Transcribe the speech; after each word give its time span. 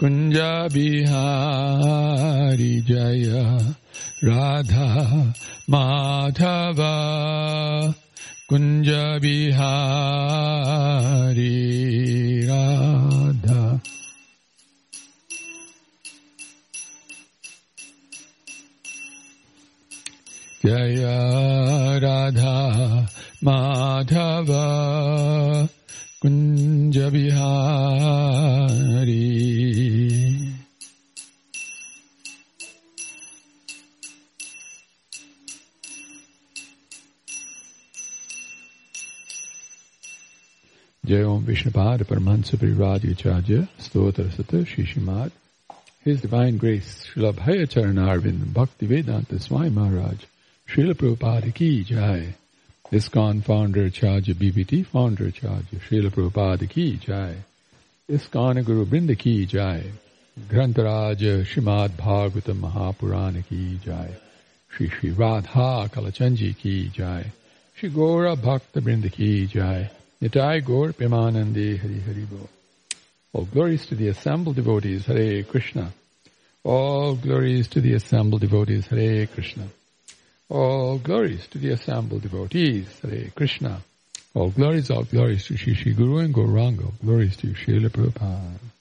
कुञ्ज 0.00 0.38
बिहारी 0.74 2.72
जय 2.90 3.30
राधा 4.28 4.88
माधव 5.70 6.82
कुञ्ज 8.49 8.89
बिहारी 9.21 9.55
राधा 12.49 13.59
जय 20.65 21.03
राधा 22.03 22.55
माधव 23.43 24.49
कुञ्ज 26.21 26.97
बिहारी 27.13 27.99
जय 41.06 41.22
ओम 41.22 41.42
विष्णुपाद 41.44 42.02
परमहंस 42.10 42.50
परिवार्याचार्य 42.60 43.66
स्तोत्र 43.86 44.28
सत 44.36 44.52
Shri 44.68 44.84
श्रीमad 44.92 45.30
His 46.04 46.20
Divine 46.20 46.56
Grace 46.62 46.92
Srila 47.06 47.32
Bhaya 47.32 47.66
Charanarvind 47.74 48.52
Bhakti 48.54 48.86
Vedanta 48.86 49.38
Swami 49.38 49.68
Maharaj 49.70 50.24
Srila 50.68 50.94
Prabhupada 50.94 51.52
Ki 51.54 51.82
Jai 51.90 52.34
ISKCON 52.90 53.42
Founder 53.44 53.84
Acharya 53.90 54.34
BBT 54.34 54.86
Founder 54.86 55.26
Acharya 55.26 55.80
Srila 55.88 56.12
Prabhupada 56.14 56.68
Ki 56.68 56.86
Jai 57.06 57.34
ISKCON 58.08 58.62
Guru 58.64 58.86
Brinda 58.86 59.18
Ki 59.24 59.44
Jai 59.44 59.82
Grantharaja 60.52 61.34
Srimad 61.50 61.98
Bhagavatam 62.04 62.62
Mahapurana 62.62 63.44
Ki 63.50 63.78
Jai 63.84 64.08
Shri 64.70 64.88
Shri 64.88 65.10
Radha 65.10 65.90
Kalachanji 65.98 66.56
Ki 66.56 66.88
Jai 66.88 67.26
Shri 67.74 67.90
Gora 67.90 68.34
Bhakta 68.36 68.80
Brinda 68.80 69.12
Ki 69.12 69.46
Jai 69.46 69.90
Nitai 70.24 70.64
Gaur 70.64 70.94
Premanande 70.94 71.78
Hari 71.78 72.00
Hari 72.00 72.24
Bo 72.24 72.48
All 73.34 73.44
glories 73.44 73.84
to 73.84 73.94
the 73.94 74.08
assembled 74.08 74.56
devotees, 74.56 75.04
Hare 75.04 75.42
Krishna. 75.42 75.92
All 76.62 77.14
glories 77.14 77.68
to 77.68 77.82
the 77.82 77.92
assembled 77.92 78.40
devotees, 78.40 78.86
Hare 78.86 79.26
Krishna. 79.26 79.68
All 80.48 80.96
glories 80.96 81.46
to 81.48 81.58
the 81.58 81.72
assembled 81.72 82.22
devotees, 82.22 82.86
Hare 83.00 83.28
Krishna. 83.36 83.82
All 84.32 84.48
glories, 84.48 84.90
all 84.90 85.04
glories 85.04 85.44
to 85.48 85.58
Shri 85.58 85.92
Guru 85.92 86.20
and 86.20 86.32
Gauranga. 86.32 86.90
Glories 87.04 87.36
to 87.36 87.48
Srila 87.48 87.90
Prabhupada. 87.90 88.73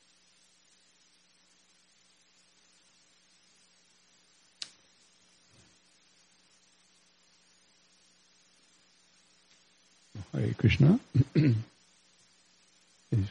Hare 10.34 10.54
Krishna. 10.58 11.00
Please 11.34 11.56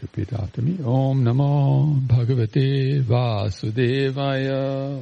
repeat 0.03 0.33
after 0.33 0.63
me. 0.63 0.79
Om 0.85 1.25
Namo 1.25 2.01
Bhagavate 2.07 3.03
Vasudevaya. 3.03 5.01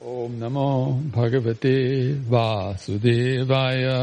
Om 0.00 0.40
Namo 0.40 1.00
Bhagavate 1.12 2.18
Vasudevaya. 2.18 4.00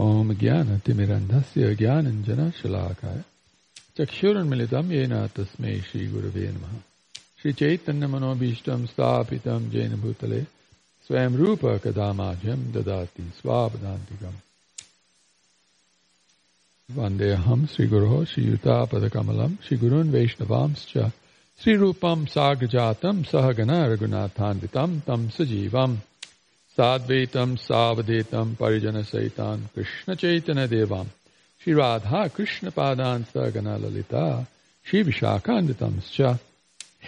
ओम 0.00 0.34
ज्ञान 0.34 0.78
तिमिरंधस्य 0.78 1.74
ज्ञानंजना 1.74 2.50
शलाकाय। 2.50 3.22
चक्षुरुन्मिलितम 3.96 4.92
ये 4.92 5.06
न 5.06 5.26
नम। 6.52 6.76
श्री 7.42 7.52
चैतन्य 7.52 8.06
मनोभीष्ट 8.06 8.70
स्थापित 8.70 9.42
जैन 9.48 10.00
भूतले 10.00 10.42
स्वयं 11.06 11.30
रूप 11.30 11.64
कदामाजं 11.64 12.72
ददाति 12.72 13.32
स्वापदान्तिकम् 13.36 14.34
वन्देऽहं 16.98 17.66
श्रीगुरोः 17.66 18.24
श्रीयुतापदकमलं, 18.24 19.56
श्रीगुरून् 19.56 20.10
वैष्णवांश्च, 20.10 20.98
श्रीरूपं 21.64 22.26
सह 22.26 23.22
सहगण 23.22 23.70
रघुनाथान्वित 23.70 24.76
तम 25.06 25.28
सजीवम्। 25.28 25.98
साद्वैतम, 26.80 27.56
सावधेतम 27.56 28.54
परिजन 28.54 29.02
सहितान 29.02 29.68
Krishna 29.74 30.14
Chaitanya 30.14 30.68
देवाम 30.68 31.06
Shri 31.64 31.74
Radha 31.74 32.26
Krishna 32.26 32.70
पादान 32.70 33.22
सगना 33.22 33.76
Lalita, 33.76 34.46
Shri 34.86 35.02
विशाखान्वितम 35.02 36.00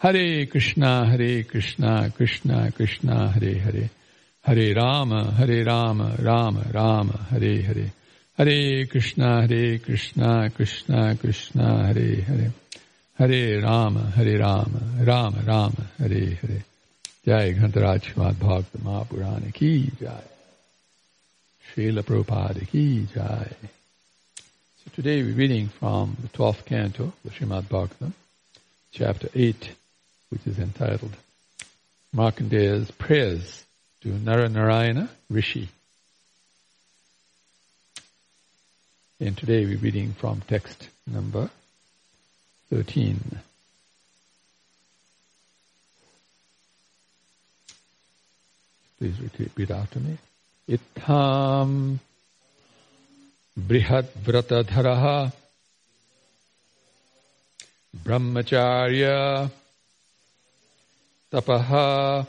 Hare 0.00 0.46
Krishna, 0.46 1.06
Hare 1.10 1.42
Krishna, 1.42 2.12
Krishna 2.14 2.70
Krishna, 2.70 3.32
Hare 3.32 3.58
Hare. 3.58 3.90
Hare 4.42 4.72
Rama, 4.72 5.32
Hare 5.32 5.64
Rama, 5.64 6.14
Rama 6.22 6.62
Rama, 6.72 7.26
Hare 7.30 7.62
Hare. 7.62 7.92
Hare 8.36 8.86
Krishna, 8.86 9.40
Hare 9.40 9.78
Krishna, 9.78 10.50
Krishna 10.50 11.16
Krishna, 11.16 11.86
Hare 11.86 12.22
Hare. 12.22 12.52
Hare 13.18 13.60
Rama, 13.60 14.12
Hare 14.14 14.38
Rama, 14.38 14.80
Rama 15.04 15.42
Rama, 15.44 15.86
Hare 15.98 16.38
Hare. 16.40 16.64
Jai 17.26 17.52
Grantharaj 17.54 18.04
Srimad 18.04 18.38
Bhagavad 18.38 18.66
Mahapurana 18.84 19.52
ki 19.52 19.90
Jai. 20.00 20.22
Srila 21.78 22.02
Prabhupada 22.02 22.66
ki 22.66 23.06
Jai. 23.14 23.52
So 24.82 24.90
today 24.96 25.22
we're 25.22 25.36
reading 25.36 25.68
from 25.68 26.16
the 26.20 26.26
12th 26.26 26.64
canto, 26.64 27.12
the 27.24 27.30
Srimad 27.30 27.68
Bhagavatam, 27.68 28.14
chapter 28.90 29.28
8, 29.32 29.70
which 30.30 30.44
is 30.44 30.58
entitled 30.58 31.12
Markandeya's 32.12 32.90
Prayers 32.90 33.64
to 34.00 34.08
Naranarayana 34.08 35.08
Rishi. 35.30 35.68
And 39.20 39.38
today 39.38 39.64
we're 39.64 39.78
reading 39.78 40.14
from 40.14 40.40
text 40.48 40.88
number 41.06 41.48
13. 42.70 43.20
Please 48.98 49.14
repeat 49.38 49.70
after 49.70 50.00
me. 50.00 50.18
Itham 50.68 51.98
Brihat 53.58 54.04
Vratadharaha 54.22 55.32
Brahmacharya 58.04 59.50
Tapaha 61.32 62.26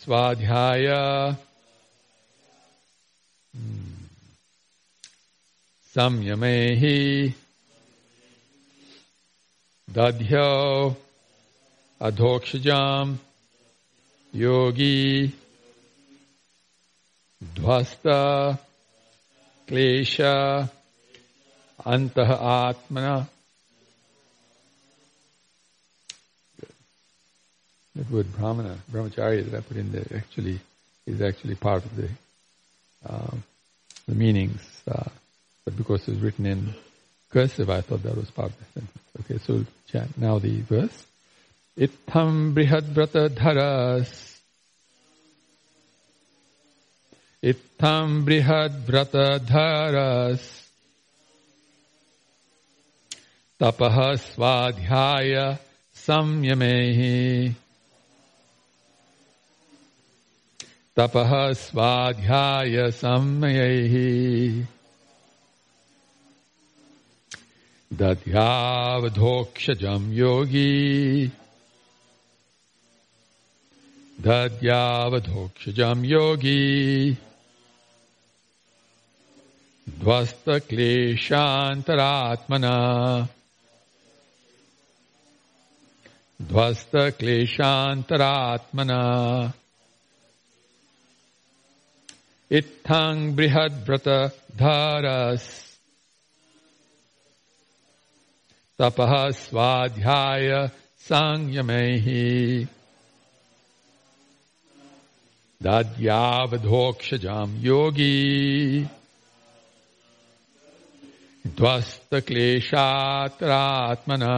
Swadhyaya 0.00 1.36
Samyamehi 5.94 7.34
Dadhyo 9.92 10.96
Adhokshajam 12.00 13.18
Yogi 14.32 15.41
Dvasta 17.54 18.58
Klesha 19.66 20.70
Antah 21.84 22.74
Atmana 22.74 23.28
That 27.94 28.10
word 28.10 28.32
brahmana, 28.32 28.78
brahmacharya 28.90 29.50
that 29.50 29.58
I 29.58 29.60
put 29.60 29.76
in 29.76 29.92
there 29.92 30.06
actually 30.16 30.58
is 31.06 31.20
actually 31.20 31.56
part 31.56 31.84
of 31.84 31.94
the 31.94 32.08
uh, 33.06 33.36
the 34.08 34.14
meanings. 34.14 34.62
Uh, 34.90 35.10
but 35.66 35.76
because 35.76 36.08
it's 36.08 36.18
written 36.18 36.46
in 36.46 36.74
cursive, 37.30 37.68
I 37.68 37.82
thought 37.82 38.02
that 38.04 38.16
was 38.16 38.30
part 38.30 38.50
of 38.50 38.58
the 38.58 38.80
sentence. 38.80 38.98
Okay, 39.20 39.38
so 39.44 40.08
now 40.16 40.38
the 40.38 40.62
verse. 40.62 41.06
Itham 41.76 42.54
brihad 42.54 42.94
brata 42.94 43.28
dharas. 43.28 44.31
इत्थं 47.44 48.24
बृहद्व्रतधरस् 48.24 50.62
तपः 53.60 54.14
स्वाध्याय 54.14 55.58
संयमेः। 55.94 57.54
तपः 60.96 61.52
स्वाध्याय 61.52 62.90
संयैः 62.90 64.66
दध्यावधोक्षजं 67.92 70.12
योगी। 70.12 71.30
दद्यावधोक्षजं 74.20 76.04
योगी। 76.04 77.18
ध्वस्तक्लेशान्तरात्मन। 79.88 82.62
ध्वस्तक्लेशान्तरात्मन। 86.42 88.90
इत्थाङ् 92.50 93.36
बृहद्व्रत 93.36 94.38
धारस् 94.56 95.78
तपः 98.78 99.30
स्वाध्याय 99.30 100.70
साङ्गमैः 100.98 102.06
दद्यावधोक्षजाम् 105.62 107.64
योगी। 107.64 108.86
द्वस्तक्लेशात्रात्मना 111.46 114.34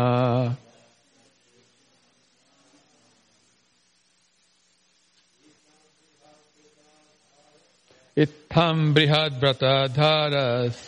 इत्थं 8.17 8.93
बृहद्व्रत 8.95 9.65
धरस् 9.97 10.83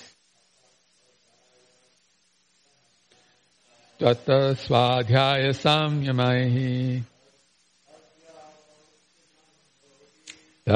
त्वत् 4.01 4.31
स्वाध्याय 4.65 5.53
साम्यमाहि 5.53 6.73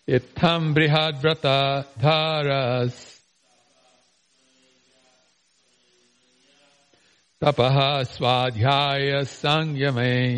इत्थं 0.08 0.74
बृहद्व्रत 0.74 1.46
धारस्। 1.98 3.14
तपः 7.40 8.02
स्वाध्याय 8.02 9.24
संयमे। 9.24 10.34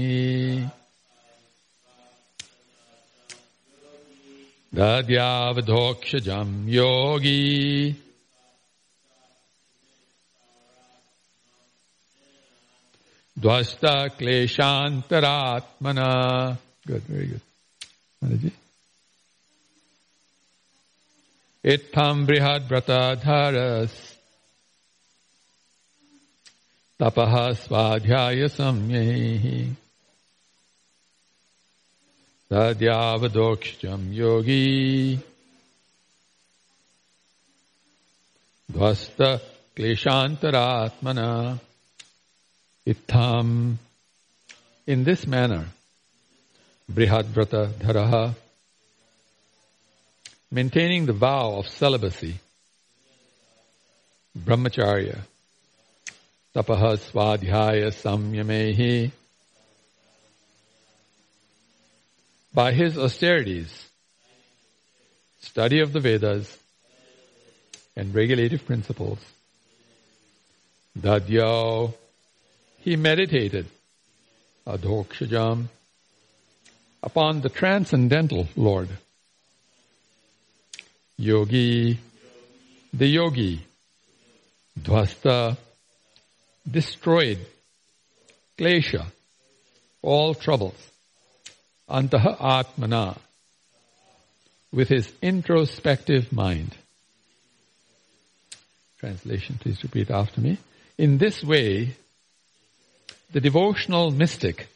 दद्यावधोक्षजं 4.75 6.69
योगी। 6.69 7.93
Vrata 13.39 14.07
dharas. 14.07 14.15
Tapaha 14.19 14.65
swadhyaya 14.65 14.89
sangyame. 14.89 14.89
Dadyavadhokshajam 14.91 15.35
yogi. 15.35 15.39
Dvasta 15.39 15.41
kleshantaratmana. 15.77 16.49
Good, 16.87 17.03
very 17.03 17.27
good. 17.27 17.41
Manaji. 18.25 18.53
Ittam 21.67 22.27
brihad 22.27 22.63
bratadharas 22.69 23.93
tapaha 26.99 27.55
svadhyaya 27.55 28.49
samyehi 28.49 29.75
tadyavadoksham 32.51 34.13
yogi 34.15 35.19
dvasta 38.73 39.41
kleshantaratmana 39.77 41.59
ittam 42.87 43.77
in 44.87 45.05
this 45.05 45.27
manner 45.27 45.67
brihadvrata 46.91 47.69
dharaha 47.73 48.35
maintaining 50.51 51.07
the 51.07 51.13
vow 51.13 51.57
of 51.57 51.69
celibacy, 51.69 52.37
brahmacharya, 54.39 55.19
tapaha 56.55 56.97
swadhyaya 56.97 57.91
samyamehi, 57.93 59.11
by 62.55 62.73
his 62.73 62.97
austerities, 62.97 63.87
study 65.41 65.81
of 65.81 65.93
the 65.93 66.01
Vedas, 66.01 66.57
and 67.97 68.15
regulative 68.15 68.65
principles, 68.65 69.19
dadyo, 70.99 71.93
he 72.87 72.95
meditated, 72.95 73.67
adhokshajam, 74.65 75.67
upon 77.03 77.41
the 77.41 77.49
transcendental 77.49 78.47
Lord, 78.55 78.89
yogi, 81.19 81.99
the 82.95 83.07
yogi, 83.09 83.61
dvasta, 84.81 85.57
destroyed, 86.71 87.41
klesha, 88.57 89.05
all 90.01 90.35
troubles, 90.35 90.79
antaha 91.91 92.39
atmana, 92.39 93.19
with 94.73 94.89
his 94.89 95.13
introspective 95.21 96.33
mind. 96.33 96.73
Translation, 99.01 99.59
please 99.61 99.83
repeat 99.83 100.09
after 100.09 100.41
me. 100.41 100.57
In 100.97 101.19
this 101.19 101.43
way, 101.43 101.97
the 103.33 103.41
devotional 103.41 104.11
mystic, 104.11 104.69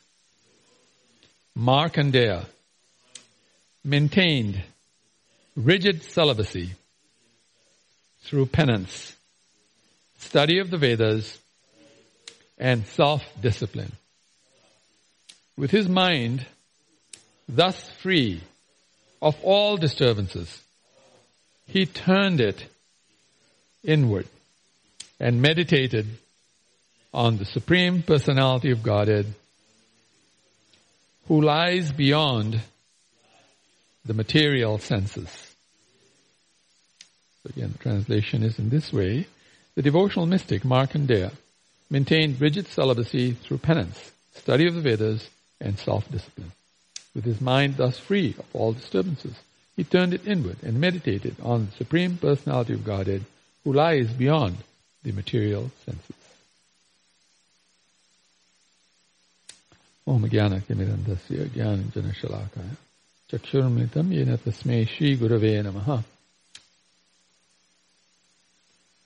Markandeya, 1.57 2.47
maintained 3.85 4.63
rigid 5.57 6.03
celibacy 6.03 6.73
through 8.23 8.47
penance, 8.47 9.15
study 10.19 10.59
of 10.59 10.71
the 10.71 10.79
Vedas, 10.79 11.39
and 12.59 12.87
self-discipline. 12.87 13.93
With 15.57 15.71
his 15.71 15.89
mind 15.89 16.47
thus 17.49 17.91
free 18.03 18.43
of 19.23 19.37
all 19.43 19.77
disturbances, 19.77 20.63
he 21.67 21.87
turned 21.87 22.41
it 22.41 22.67
inward 23.85 24.27
and 25.19 25.41
meditated 25.41 26.07
on 27.13 27.37
the 27.37 27.45
Supreme 27.45 28.03
Personality 28.03 28.71
of 28.71 28.83
Godhead 28.83 29.27
who 31.27 31.41
lies 31.41 31.93
beyond 31.93 32.61
the 34.05 34.15
material 34.15 34.79
senses. 34.79 35.55
Again, 37.49 37.73
the 37.73 37.79
translation 37.79 38.43
is 38.43 38.59
in 38.59 38.69
this 38.69 38.93
way. 38.93 39.27
The 39.75 39.83
devotional 39.83 40.27
mystic 40.27 40.63
Markandeya 40.63 41.33
maintained 41.89 42.41
rigid 42.41 42.67
celibacy 42.69 43.33
through 43.33 43.59
penance, 43.59 44.11
study 44.35 44.67
of 44.67 44.75
the 44.75 44.81
Vedas, 44.81 45.29
and 45.61 45.79
self-discipline. 45.79 46.53
With 47.15 47.25
his 47.25 47.41
mind 47.41 47.77
thus 47.77 47.99
free 47.99 48.35
of 48.39 48.45
all 48.53 48.73
disturbances, 48.73 49.35
he 49.77 49.85
turned 49.85 50.15
it 50.15 50.27
inward 50.27 50.59
and 50.63 50.81
meditated 50.81 51.37
on 51.43 51.67
the 51.67 51.73
Supreme 51.77 52.17
Personality 52.17 52.75
of 52.75 52.85
Godhead 52.85 53.25
who 53.65 53.73
lies 53.73 54.09
beyond 54.13 54.57
the 55.03 55.13
material 55.13 55.71
senses. 55.85 56.20
Om 60.08 60.28
Jnana 60.30 60.62
Timirandasya 60.62 61.50
Jnana 61.56 61.94
Jana 61.94 62.14
Shalakaya 62.22 62.76
चक्षुर्मृतम 63.26 64.12
ये 64.14 64.24
न 64.26 64.36
तस्मै 64.46 64.84
श्री 64.86 65.16
गुरवे 65.18 65.52
नमः 65.66 65.88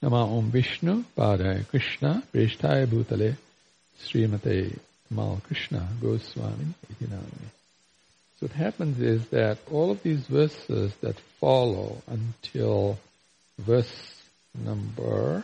नमा 0.03 0.21
ओम 0.35 0.49
विष्णु 0.51 0.95
पादाय 1.17 1.63
कृष्ण 1.71 2.13
प्रेष्ठाय 2.31 2.85
भूतले 2.91 3.31
श्रीमते 4.03 4.59
Mal 5.11 5.41
Krishna 5.47 5.87
Goswami 5.99 6.67
Itinami. 6.91 7.49
So 8.39 8.45
what 8.45 8.51
happens 8.51 8.99
is 8.99 9.25
that 9.29 9.57
all 9.71 9.89
of 9.91 10.03
these 10.03 10.27
verses 10.27 10.93
that 11.01 11.19
follow 11.39 12.01
until 12.07 12.99
verse 13.57 14.21
number 14.53 15.43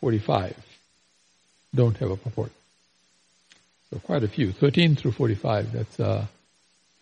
45 0.00 0.67
don't 1.73 1.97
have 1.97 2.11
a 2.11 2.17
purport. 2.17 2.51
So 3.89 3.99
quite 3.99 4.23
a 4.23 4.27
few, 4.27 4.51
13 4.51 4.95
through 4.95 5.11
45. 5.11 5.71
That's 5.71 5.99
uh, 5.99 6.25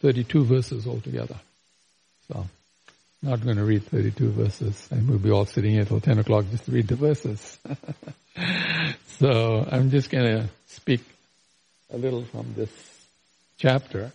32 0.02 0.46
verses 0.46 0.88
altogether. 0.88 1.36
So 2.32 2.46
not 3.22 3.44
going 3.44 3.58
to 3.58 3.64
read 3.64 3.84
32 3.84 4.30
verses, 4.32 4.88
and 4.92 5.10
we'll 5.10 5.18
be 5.18 5.32
all 5.32 5.46
sitting 5.46 5.72
here 5.72 5.86
till 5.86 6.00
10 6.00 6.20
o'clock 6.20 6.46
just 6.52 6.66
to 6.66 6.72
read 6.72 6.88
the 6.88 6.96
verses. 6.96 7.58
so 9.08 9.68
I'm 9.70 9.90
just 9.90 10.10
going 10.10 10.26
to 10.26 10.50
speak 10.68 11.02
a 11.92 11.98
little 11.98 12.24
from 12.24 12.54
this 12.56 12.70
chapter, 13.58 14.12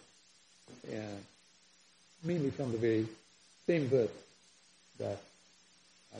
mainly 2.22 2.50
from 2.50 2.72
the 2.72 2.78
very 2.78 3.06
same 3.66 3.88
verse 3.88 4.10
that 4.98 5.18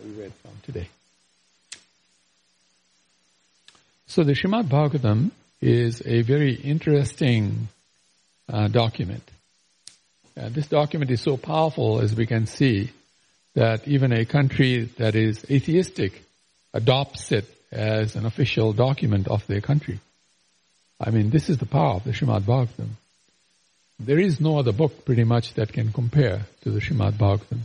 we 0.05 0.11
read 0.11 0.33
from 0.43 0.53
today. 0.65 0.89
So 4.13 4.25
the 4.25 4.35
Shrimad 4.35 4.65
Bhagavatam 4.65 5.31
is 5.63 6.03
a 6.05 6.21
very 6.21 6.53
interesting 6.53 7.69
uh, 8.47 8.69
document. 8.69 9.23
Uh, 10.37 10.51
this 10.51 10.67
document 10.67 11.11
is 11.11 11.23
so 11.23 11.39
powerful, 11.39 11.99
as 11.99 12.15
we 12.15 12.27
can 12.27 12.45
see, 12.45 12.91
that 13.55 13.89
even 13.89 14.13
a 14.13 14.27
country 14.27 14.91
that 14.99 15.15
is 15.15 15.47
atheistic 15.51 16.23
adopts 16.75 17.33
it 17.33 17.47
as 17.71 18.15
an 18.15 18.27
official 18.27 18.75
document 18.75 19.29
of 19.29 19.47
their 19.47 19.63
country. 19.63 19.99
I 21.01 21.09
mean, 21.09 21.31
this 21.31 21.49
is 21.49 21.57
the 21.57 21.65
power 21.65 21.95
of 21.95 22.05
the 22.05 22.11
Srimad 22.11 22.43
Bhagavatam. 22.43 22.91
There 23.99 24.21
is 24.21 24.43
no 24.43 24.59
other 24.59 24.73
book 24.73 25.07
pretty 25.07 25.25
much 25.25 25.55
that 25.55 25.73
can 25.73 25.91
compare 25.91 26.43
to 26.65 26.71
the 26.71 26.81
Srimad 26.81 27.13
Bhagavatam. 27.13 27.61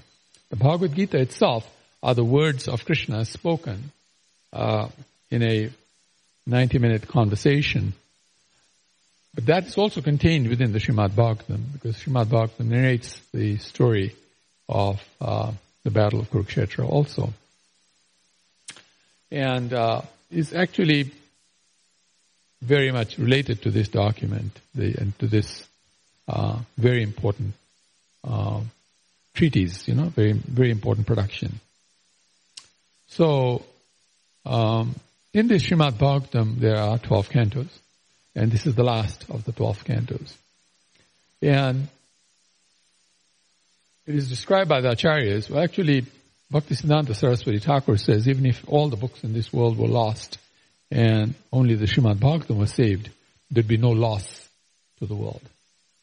The 0.49 0.55
Bhagavad 0.55 0.95
Gita 0.95 1.17
itself 1.17 1.69
are 2.01 2.15
the 2.15 2.23
words 2.23 2.69
of 2.69 2.85
Krishna 2.85 3.25
spoken 3.25 3.91
uh, 4.53 4.87
in 5.29 5.43
a 5.43 5.71
90 6.47 6.79
minute 6.79 7.07
conversation. 7.07 7.93
But 9.35 9.45
that 9.47 9.65
is 9.65 9.77
also 9.77 10.01
contained 10.01 10.47
within 10.47 10.71
the 10.71 10.79
Srimad 10.79 11.11
Bhagavatam 11.11 11.73
because 11.73 11.97
Srimad 11.97 12.25
Bhagavatam 12.25 12.65
narrates 12.65 13.19
the 13.33 13.57
story 13.57 14.15
of 14.67 15.03
uh, 15.21 15.51
the 15.83 15.91
Battle 15.91 16.19
of 16.19 16.31
Kurukshetra 16.31 16.89
also. 16.89 17.33
And 19.29 19.73
uh, 19.73 20.01
is 20.31 20.53
actually 20.53 21.11
very 22.61 22.91
much 22.91 23.17
related 23.17 23.61
to 23.63 23.71
this 23.71 23.89
document 23.89 24.59
the, 24.73 24.95
and 24.97 25.17
to 25.19 25.27
this 25.27 25.63
uh, 26.27 26.59
very 26.77 27.03
important 27.03 27.53
uh, 28.23 28.61
treatise, 29.33 29.87
you 29.87 29.93
know, 29.93 30.05
very 30.05 30.31
very 30.31 30.71
important 30.71 31.05
production. 31.05 31.59
So 33.09 33.63
um, 34.45 34.95
in 35.37 35.47
the 35.47 35.55
Srimad 35.55 35.99
Bhagavatam, 35.99 36.59
there 36.59 36.77
are 36.77 36.97
12 36.97 37.29
cantos, 37.29 37.69
and 38.35 38.51
this 38.51 38.65
is 38.65 38.73
the 38.73 38.83
last 38.83 39.23
of 39.29 39.43
the 39.43 39.51
12 39.51 39.83
cantos. 39.85 40.33
And 41.43 41.87
it 44.07 44.15
is 44.15 44.29
described 44.29 44.67
by 44.67 44.81
the 44.81 44.89
Acharyas, 44.89 45.47
well 45.47 45.63
actually, 45.63 46.05
Bhaktisiddhanta 46.51 47.15
Saraswati 47.15 47.59
Thakur 47.59 47.97
says, 47.97 48.27
even 48.27 48.47
if 48.47 48.63
all 48.67 48.89
the 48.89 48.95
books 48.95 49.23
in 49.23 49.33
this 49.33 49.53
world 49.53 49.77
were 49.77 49.87
lost, 49.87 50.39
and 50.89 51.35
only 51.53 51.75
the 51.75 51.85
Srimad 51.85 52.15
Bhagavatam 52.15 52.57
was 52.57 52.73
saved, 52.73 53.11
there'd 53.51 53.67
be 53.67 53.77
no 53.77 53.91
loss 53.91 54.49
to 54.97 55.05
the 55.05 55.15
world. 55.15 55.43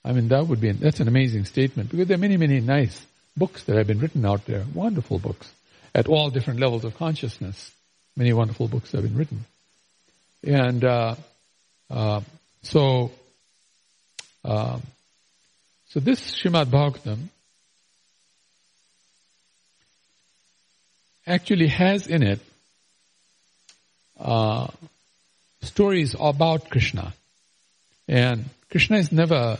I 0.04 0.12
mean, 0.12 0.28
that 0.28 0.46
would 0.46 0.60
be, 0.60 0.70
that's 0.70 1.00
an 1.00 1.08
amazing 1.08 1.46
statement, 1.46 1.90
because 1.90 2.06
there 2.06 2.16
are 2.16 2.20
many, 2.20 2.36
many 2.36 2.60
nice 2.60 3.04
books 3.36 3.64
that 3.64 3.76
have 3.76 3.88
been 3.88 3.98
written 3.98 4.24
out 4.24 4.46
there, 4.46 4.64
wonderful 4.72 5.18
books, 5.18 5.50
at 5.92 6.06
all 6.06 6.30
different 6.30 6.60
levels 6.60 6.84
of 6.84 6.96
consciousness. 6.96 7.72
Many 8.16 8.32
wonderful 8.32 8.68
books 8.68 8.92
have 8.92 9.02
been 9.02 9.16
written. 9.16 9.44
And 10.46 10.84
uh, 10.84 11.14
uh, 11.90 12.20
so, 12.62 13.10
uh, 14.44 14.78
so 15.88 16.00
this 16.00 16.20
Shrimad 16.34 16.66
Bhagavatam 16.66 17.28
actually 21.26 21.68
has 21.68 22.06
in 22.06 22.22
it 22.22 22.40
uh, 24.18 24.68
stories 25.62 26.14
about 26.18 26.70
Krishna. 26.70 27.14
And 28.06 28.44
Krishna 28.70 28.98
is 28.98 29.10
never 29.10 29.58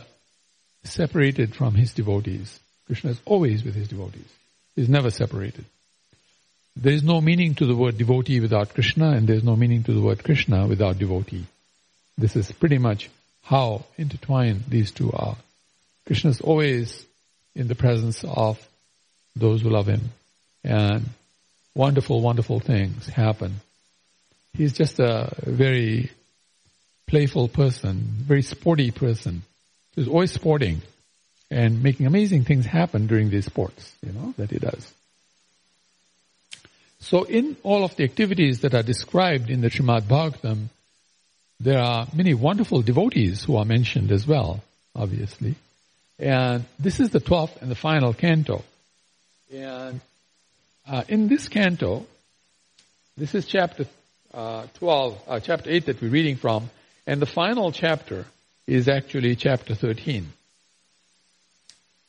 separated 0.83 1.55
from 1.55 1.73
his 1.73 1.93
devotees. 1.93 2.59
Krishna 2.85 3.11
is 3.11 3.19
always 3.25 3.63
with 3.63 3.75
his 3.75 3.87
devotees. 3.87 4.29
He's 4.75 4.89
never 4.89 5.09
separated. 5.09 5.65
There 6.75 6.93
is 6.93 7.03
no 7.03 7.21
meaning 7.21 7.55
to 7.55 7.65
the 7.65 7.75
word 7.75 7.97
devotee 7.97 8.41
without 8.41 8.73
Krishna, 8.73 9.11
and 9.11 9.27
there 9.27 9.37
is 9.37 9.43
no 9.43 9.55
meaning 9.55 9.83
to 9.83 9.93
the 9.93 10.01
word 10.01 10.23
Krishna 10.23 10.67
without 10.67 10.99
devotee. 10.99 11.45
This 12.17 12.35
is 12.35 12.51
pretty 12.51 12.77
much 12.77 13.09
how 13.43 13.85
intertwined 13.97 14.65
these 14.67 14.91
two 14.91 15.11
are. 15.11 15.37
Krishna 16.05 16.31
is 16.31 16.41
always 16.41 17.05
in 17.55 17.67
the 17.67 17.75
presence 17.75 18.23
of 18.23 18.59
those 19.35 19.61
who 19.61 19.69
love 19.69 19.87
him. 19.87 20.01
And 20.63 21.05
wonderful, 21.73 22.21
wonderful 22.21 22.59
things 22.59 23.07
happen. 23.07 23.61
He's 24.53 24.73
just 24.73 24.99
a 24.99 25.33
very 25.43 26.11
playful 27.07 27.47
person, 27.47 28.03
very 28.19 28.41
sporty 28.41 28.91
person. 28.91 29.43
He's 29.95 30.07
always 30.07 30.31
sporting 30.31 30.81
and 31.49 31.83
making 31.83 32.05
amazing 32.05 32.43
things 32.43 32.65
happen 32.65 33.07
during 33.07 33.29
these 33.29 33.45
sports, 33.45 33.93
you 34.05 34.11
know, 34.11 34.33
that 34.37 34.51
he 34.51 34.59
does. 34.59 34.91
So 37.05 37.21
in 37.21 37.55
all 37.61 37.83
of 37.83 37.95
the 37.95 38.03
activities 38.03 38.61
that 38.61 38.73
are 38.73 38.81
described 38.81 39.51
in 39.51 39.61
the 39.61 39.69
Srimad 39.69 40.07
Bhagavatam, 40.07 40.69
there 41.59 41.77
are 41.77 42.07
many 42.15 42.33
wonderful 42.33 42.81
devotees 42.81 43.43
who 43.43 43.57
are 43.57 43.63
mentioned 43.63 44.11
as 44.11 44.25
well, 44.25 44.63
obviously. 44.95 45.53
And 46.17 46.65
this 46.79 46.99
is 46.99 47.11
the 47.11 47.19
12th 47.19 47.61
and 47.61 47.69
the 47.69 47.75
final 47.75 48.11
canto. 48.15 48.63
And 49.53 50.01
uh, 50.87 51.03
in 51.07 51.27
this 51.27 51.47
canto, 51.47 52.07
this 53.15 53.35
is 53.35 53.45
chapter 53.45 53.85
uh, 54.33 54.65
12, 54.79 55.21
uh, 55.27 55.39
chapter 55.41 55.69
8 55.69 55.85
that 55.85 56.01
we're 56.01 56.09
reading 56.09 56.37
from, 56.37 56.71
and 57.05 57.21
the 57.21 57.27
final 57.27 57.71
chapter 57.71 58.25
is 58.65 58.87
actually 58.87 59.35
chapter 59.35 59.75
13, 59.75 60.25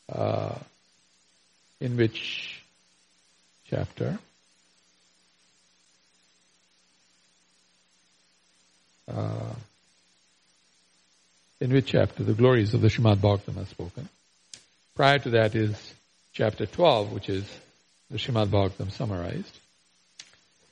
uh, 0.08 0.54
in 1.82 1.98
which 1.98 2.62
chapter? 3.68 4.18
Uh, 9.08 9.54
in 11.60 11.72
which 11.72 11.86
chapter 11.86 12.22
the 12.22 12.34
glories 12.34 12.75
of 12.75 12.80
the 12.80 12.88
Srimad 12.88 13.16
Bhagavatam 13.16 13.62
are 13.62 13.66
spoken. 13.66 14.08
Prior 14.94 15.18
to 15.18 15.30
that 15.30 15.54
is 15.54 15.94
chapter 16.32 16.66
12, 16.66 17.12
which 17.12 17.28
is 17.28 17.50
the 18.10 18.18
Srimad 18.18 18.48
Bhagavatam 18.48 18.90
summarized. 18.92 19.58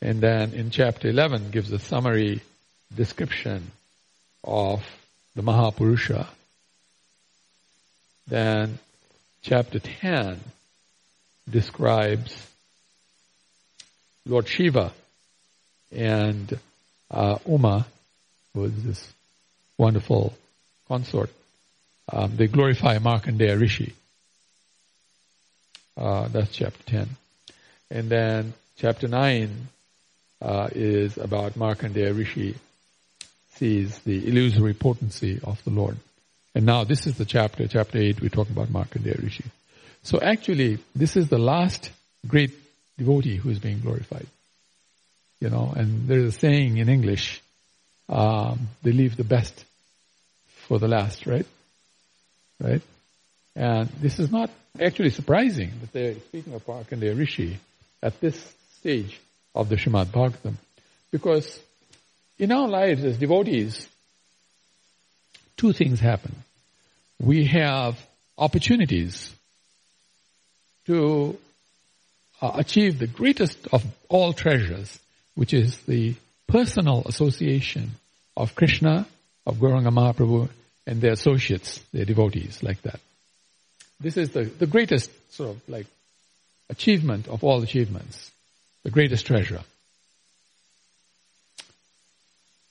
And 0.03 0.21
then 0.21 0.53
in 0.53 0.71
chapter 0.71 1.09
11 1.09 1.51
gives 1.51 1.73
a 1.73 1.79
summary 1.79 2.43
description 2.95 3.71
of 4.43 4.85
the 5.35 5.43
Mahapurusha. 5.43 6.27
Then 8.27 8.79
chapter 9.43 9.79
10 9.79 10.41
describes 11.49 12.37
Lord 14.27 14.49
Shiva 14.49 14.93
and 15.93 16.59
uh, 17.11 17.39
Uma, 17.47 17.87
is 18.57 18.85
this 18.85 19.13
wonderful 19.77 20.33
consort. 20.87 21.31
Um, 22.13 22.37
they 22.37 22.47
glorify 22.47 22.99
Markandeya 22.99 23.61
Rishi. 23.61 23.95
Uh, 25.97 26.29
that's 26.29 26.53
chapter 26.53 26.83
10. 26.85 27.09
And 27.91 28.09
then 28.09 28.55
chapter 28.77 29.09
9 29.09 29.69
uh, 30.43 30.69
is 30.73 31.19
about 31.19 31.55
Markandeya 31.55 32.17
Rishi 32.17 32.55
sees 33.55 33.99
the 34.01 34.27
illusory 34.29 34.75
potency 34.75 35.41
of 35.43 35.63
the 35.65 35.71
Lord. 35.71 35.97
And 36.55 36.67
now 36.67 36.85
this 36.85 37.07
is 37.07 37.17
the 37.17 37.25
chapter, 37.25 37.67
chapter 37.67 37.99
8, 37.99 38.21
we 38.21 38.29
talk 38.29 38.51
about 38.51 38.69
Markandeya 38.69 39.23
Rishi. 39.23 39.45
So 40.03 40.21
actually, 40.21 40.79
this 40.95 41.17
is 41.17 41.29
the 41.29 41.39
last 41.39 41.91
great 42.27 42.53
devotee 42.99 43.37
who 43.37 43.51
is 43.51 43.59
being 43.59 43.81
glorified. 43.81 44.27
You 45.41 45.51
know, 45.51 45.73
and 45.75 46.07
there's 46.09 46.35
a 46.35 46.39
saying 46.39 46.77
in 46.77 46.89
English, 46.89 47.43
um, 48.09 48.69
they 48.83 48.93
leave 48.93 49.17
the 49.17 49.25
best 49.25 49.65
for 50.69 50.79
the 50.79 50.89
last, 50.89 51.27
right? 51.27 51.47
Right? 52.61 52.83
And 53.57 53.89
this 54.01 54.19
is 54.19 54.31
not 54.31 54.51
actually 54.81 55.11
surprising 55.11 55.73
that 55.81 55.93
they're 55.93 56.15
speaking 56.15 56.55
of 56.55 56.67
Markandeya 56.67 57.17
Rishi 57.17 57.59
at 58.03 58.21
this 58.21 58.55
stage 58.79 59.21
of 59.55 59.69
the 59.69 59.77
Srimad 59.77 60.07
Bhagavatam. 60.07 60.55
Because 61.11 61.61
in 62.39 62.51
our 62.51 62.69
lives 62.69 63.05
as 63.05 63.17
devotees, 63.17 63.89
two 65.57 65.73
things 65.73 66.01
happen. 66.01 66.35
We 67.21 67.47
have 67.47 67.97
opportunities 68.37 69.33
to 70.87 71.39
uh, 72.43 72.53
achieve 72.57 72.99
the 72.99 73.07
greatest 73.07 73.69
of 73.73 73.85
all 74.09 74.33
treasures, 74.33 74.99
which 75.35 75.55
is 75.55 75.79
the 75.87 76.15
personal 76.47 77.03
association 77.07 77.93
of 78.37 78.55
Krishna, 78.55 79.07
of 79.47 79.57
Gauranga 79.59 79.93
Mahaprabhu, 79.93 80.49
and 80.87 81.01
their 81.01 81.13
associates, 81.13 81.81
their 81.93 82.05
devotees, 82.05 82.63
like 82.63 82.81
that. 82.83 83.01
This 84.01 84.17
is 84.17 84.31
the, 84.31 84.45
the 84.45 84.67
greatest 84.67 85.11
sort 85.33 85.51
of 85.51 85.69
like 85.69 85.87
achievement 86.69 87.29
of 87.29 87.45
all 87.45 87.63
achievements, 87.63 88.31
the 88.83 88.91
greatest 88.91 89.27
treasure. 89.27 89.61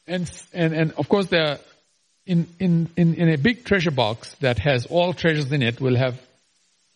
And, 0.05 0.29
and, 0.53 0.73
and 0.73 0.91
of 0.93 1.07
course 1.07 1.27
there, 1.27 1.59
in, 2.25 2.47
in, 2.59 2.89
in, 2.97 3.15
in 3.15 3.29
a 3.29 3.38
big 3.38 3.65
treasure 3.65 3.91
box 3.91 4.36
that 4.36 4.59
has 4.59 4.86
all 4.86 5.13
treasures 5.13 5.51
in 5.51 5.62
it 5.62 5.79
will 5.79 5.95
have 5.95 6.19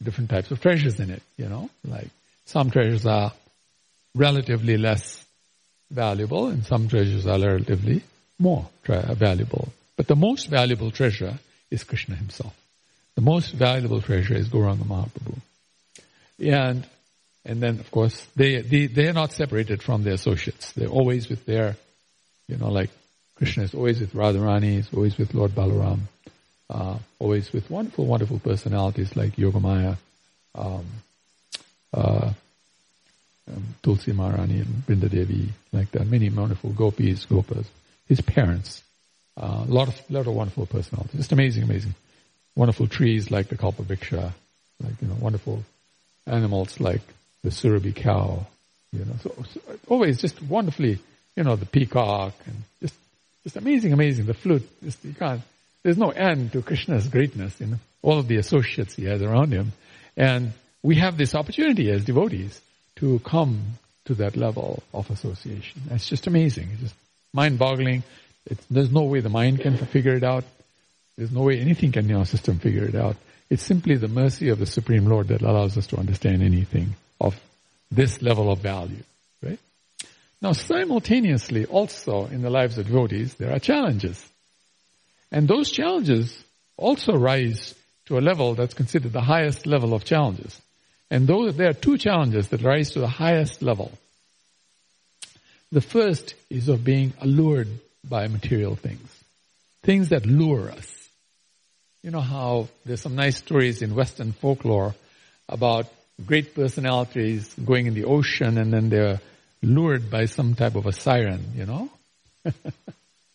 different 0.03 0.29
types 0.29 0.51
of 0.51 0.61
treasures 0.61 0.99
in 0.99 1.09
it, 1.09 1.23
you 1.37 1.47
know, 1.47 1.69
like 1.83 2.09
some 2.45 2.69
treasures 2.69 3.05
are 3.05 3.33
relatively 4.13 4.77
less 4.77 5.23
valuable 5.89 6.47
and 6.47 6.65
some 6.65 6.87
treasures 6.87 7.25
are 7.25 7.39
relatively 7.39 8.03
more 8.39 8.67
tra- 8.83 9.15
valuable. 9.15 9.69
But 9.95 10.07
the 10.07 10.15
most 10.15 10.47
valuable 10.47 10.91
treasure 10.91 11.39
is 11.71 11.83
Krishna 11.83 12.15
himself. 12.15 12.55
The 13.15 13.21
most 13.21 13.51
valuable 13.51 14.01
treasure 14.01 14.35
is 14.35 14.47
Gauranga 14.47 14.83
Mahaprabhu. 14.83 15.39
And, 16.39 16.85
and 17.45 17.61
then 17.61 17.79
of 17.79 17.89
course, 17.89 18.25
they, 18.35 18.61
they, 18.61 18.85
they 18.87 19.07
are 19.07 19.13
not 19.13 19.31
separated 19.31 19.81
from 19.81 20.03
their 20.03 20.13
associates. 20.13 20.71
They're 20.73 20.87
always 20.87 21.29
with 21.29 21.45
their, 21.45 21.75
you 22.47 22.57
know, 22.57 22.69
like 22.69 22.91
Krishna 23.35 23.63
is 23.63 23.73
always 23.73 23.99
with 23.99 24.13
Radharani, 24.13 24.77
is 24.77 24.89
always 24.93 25.17
with 25.17 25.33
Lord 25.33 25.51
Balaram, 25.51 26.01
uh, 26.69 26.97
always 27.19 27.51
with 27.51 27.69
wonderful, 27.69 28.05
wonderful 28.05 28.39
personalities 28.39 29.15
like 29.15 29.35
Yogamaya, 29.35 29.97
um, 30.53 30.85
uh, 31.93 32.33
um, 33.47 33.75
Tulsi 33.81 34.11
Maharani 34.11 34.59
and 34.59 34.83
Brinda 34.85 35.09
Devi, 35.09 35.49
like 35.71 35.91
that. 35.91 36.07
Many 36.07 36.29
wonderful 36.29 36.71
gopis, 36.71 37.25
gopas. 37.25 37.65
His 38.07 38.21
parents, 38.21 38.83
a 39.37 39.45
uh, 39.45 39.65
lot 39.65 39.87
of 39.87 40.11
lot 40.11 40.27
of 40.27 40.33
wonderful 40.33 40.65
personalities. 40.65 41.15
Just 41.15 41.31
amazing, 41.31 41.63
amazing. 41.63 41.95
Wonderful 42.55 42.87
trees 42.87 43.29
like 43.29 43.49
the 43.49 43.57
Kalpavriksha, 43.57 44.33
like 44.83 45.01
you 45.01 45.07
know, 45.07 45.15
wonderful 45.19 45.63
animals 46.25 46.79
like 46.79 47.01
the 47.43 47.49
Surabhi 47.49 47.95
cow. 47.95 48.45
You 48.91 49.05
know, 49.05 49.13
so, 49.21 49.35
so 49.53 49.61
always 49.89 50.21
just 50.21 50.41
wonderfully, 50.41 50.99
you 51.35 51.43
know, 51.43 51.55
the 51.55 51.65
peacock 51.65 52.33
and 52.45 52.55
just 52.81 52.95
just 53.43 53.57
amazing, 53.57 53.93
amazing. 53.93 54.25
The 54.25 54.33
flute, 54.33 54.67
just 54.83 55.03
you 55.05 55.13
can't. 55.13 55.41
There's 55.83 55.97
no 55.97 56.09
end 56.09 56.53
to 56.53 56.61
Krishna's 56.61 57.07
greatness. 57.07 57.59
You 57.59 57.67
know, 57.67 57.77
all 58.01 58.19
of 58.19 58.27
the 58.27 58.37
associates 58.37 58.95
he 58.95 59.05
has 59.05 59.21
around 59.21 59.51
him, 59.51 59.73
and 60.15 60.53
we 60.81 60.95
have 60.95 61.17
this 61.17 61.35
opportunity 61.35 61.91
as 61.91 62.05
devotees 62.05 62.59
to 62.97 63.19
come 63.19 63.61
to 64.05 64.13
that 64.15 64.37
level 64.37 64.83
of 64.93 65.09
association. 65.09 65.81
It's 65.91 66.07
just 66.07 66.27
amazing. 66.27 66.69
It's 66.73 66.81
just 66.81 66.95
mind-boggling. 67.33 68.03
There's 68.69 68.91
no 68.91 69.03
way 69.03 69.19
the 69.19 69.29
mind 69.29 69.61
can 69.61 69.77
figure 69.77 70.15
it 70.15 70.23
out. 70.23 70.45
There's 71.17 71.31
no 71.31 71.41
way 71.41 71.59
anything 71.59 71.91
can 71.91 72.09
in 72.09 72.15
our 72.15 72.25
system 72.25 72.59
figure 72.59 72.85
it 72.85 72.95
out. 72.95 73.17
It's 73.49 73.63
simply 73.63 73.95
the 73.95 74.07
mercy 74.07 74.49
of 74.49 74.59
the 74.59 74.65
Supreme 74.65 75.05
Lord 75.05 75.29
that 75.29 75.41
allows 75.41 75.77
us 75.77 75.87
to 75.87 75.97
understand 75.97 76.43
anything 76.43 76.95
of 77.19 77.35
this 77.91 78.21
level 78.21 78.51
of 78.51 78.59
value, 78.59 79.03
right? 79.41 79.59
Now 80.41 80.51
simultaneously 80.51 81.65
also 81.65 82.27
in 82.27 82.41
the 82.41 82.49
lives 82.49 82.77
of 82.77 82.87
devotees, 82.87 83.35
there 83.35 83.53
are 83.53 83.59
challenges. 83.59 84.23
And 85.31 85.47
those 85.47 85.71
challenges 85.71 86.37
also 86.77 87.13
rise 87.13 87.73
to 88.05 88.17
a 88.17 88.21
level 88.21 88.53
that's 88.53 88.73
considered 88.73 89.11
the 89.13 89.21
highest 89.21 89.65
level 89.65 89.93
of 89.93 90.05
challenges. 90.05 90.61
And 91.09 91.27
those, 91.27 91.55
there 91.55 91.69
are 91.69 91.73
two 91.73 91.97
challenges 91.97 92.49
that 92.49 92.61
rise 92.61 92.91
to 92.91 92.99
the 92.99 93.07
highest 93.07 93.61
level. 93.61 93.91
The 95.71 95.81
first 95.81 96.35
is 96.49 96.69
of 96.69 96.83
being 96.83 97.13
allured 97.21 97.67
by 98.07 98.27
material 98.27 98.75
things. 98.75 99.09
Things 99.83 100.09
that 100.09 100.25
lure 100.25 100.71
us. 100.71 101.09
You 102.03 102.11
know 102.11 102.21
how 102.21 102.69
there's 102.85 103.01
some 103.01 103.15
nice 103.15 103.37
stories 103.37 103.81
in 103.81 103.95
Western 103.95 104.31
folklore 104.31 104.95
about 105.49 105.87
great 106.25 106.55
personalities 106.55 107.53
going 107.53 107.85
in 107.85 107.93
the 107.93 108.05
ocean 108.05 108.57
and 108.57 108.73
then 108.73 108.89
they're 108.89 109.19
lured 109.61 110.09
by 110.09 110.25
some 110.25 110.55
type 110.55 110.75
of 110.75 110.85
a 110.85 110.91
siren, 110.91 111.43
you 111.55 111.65
know? 111.65 111.89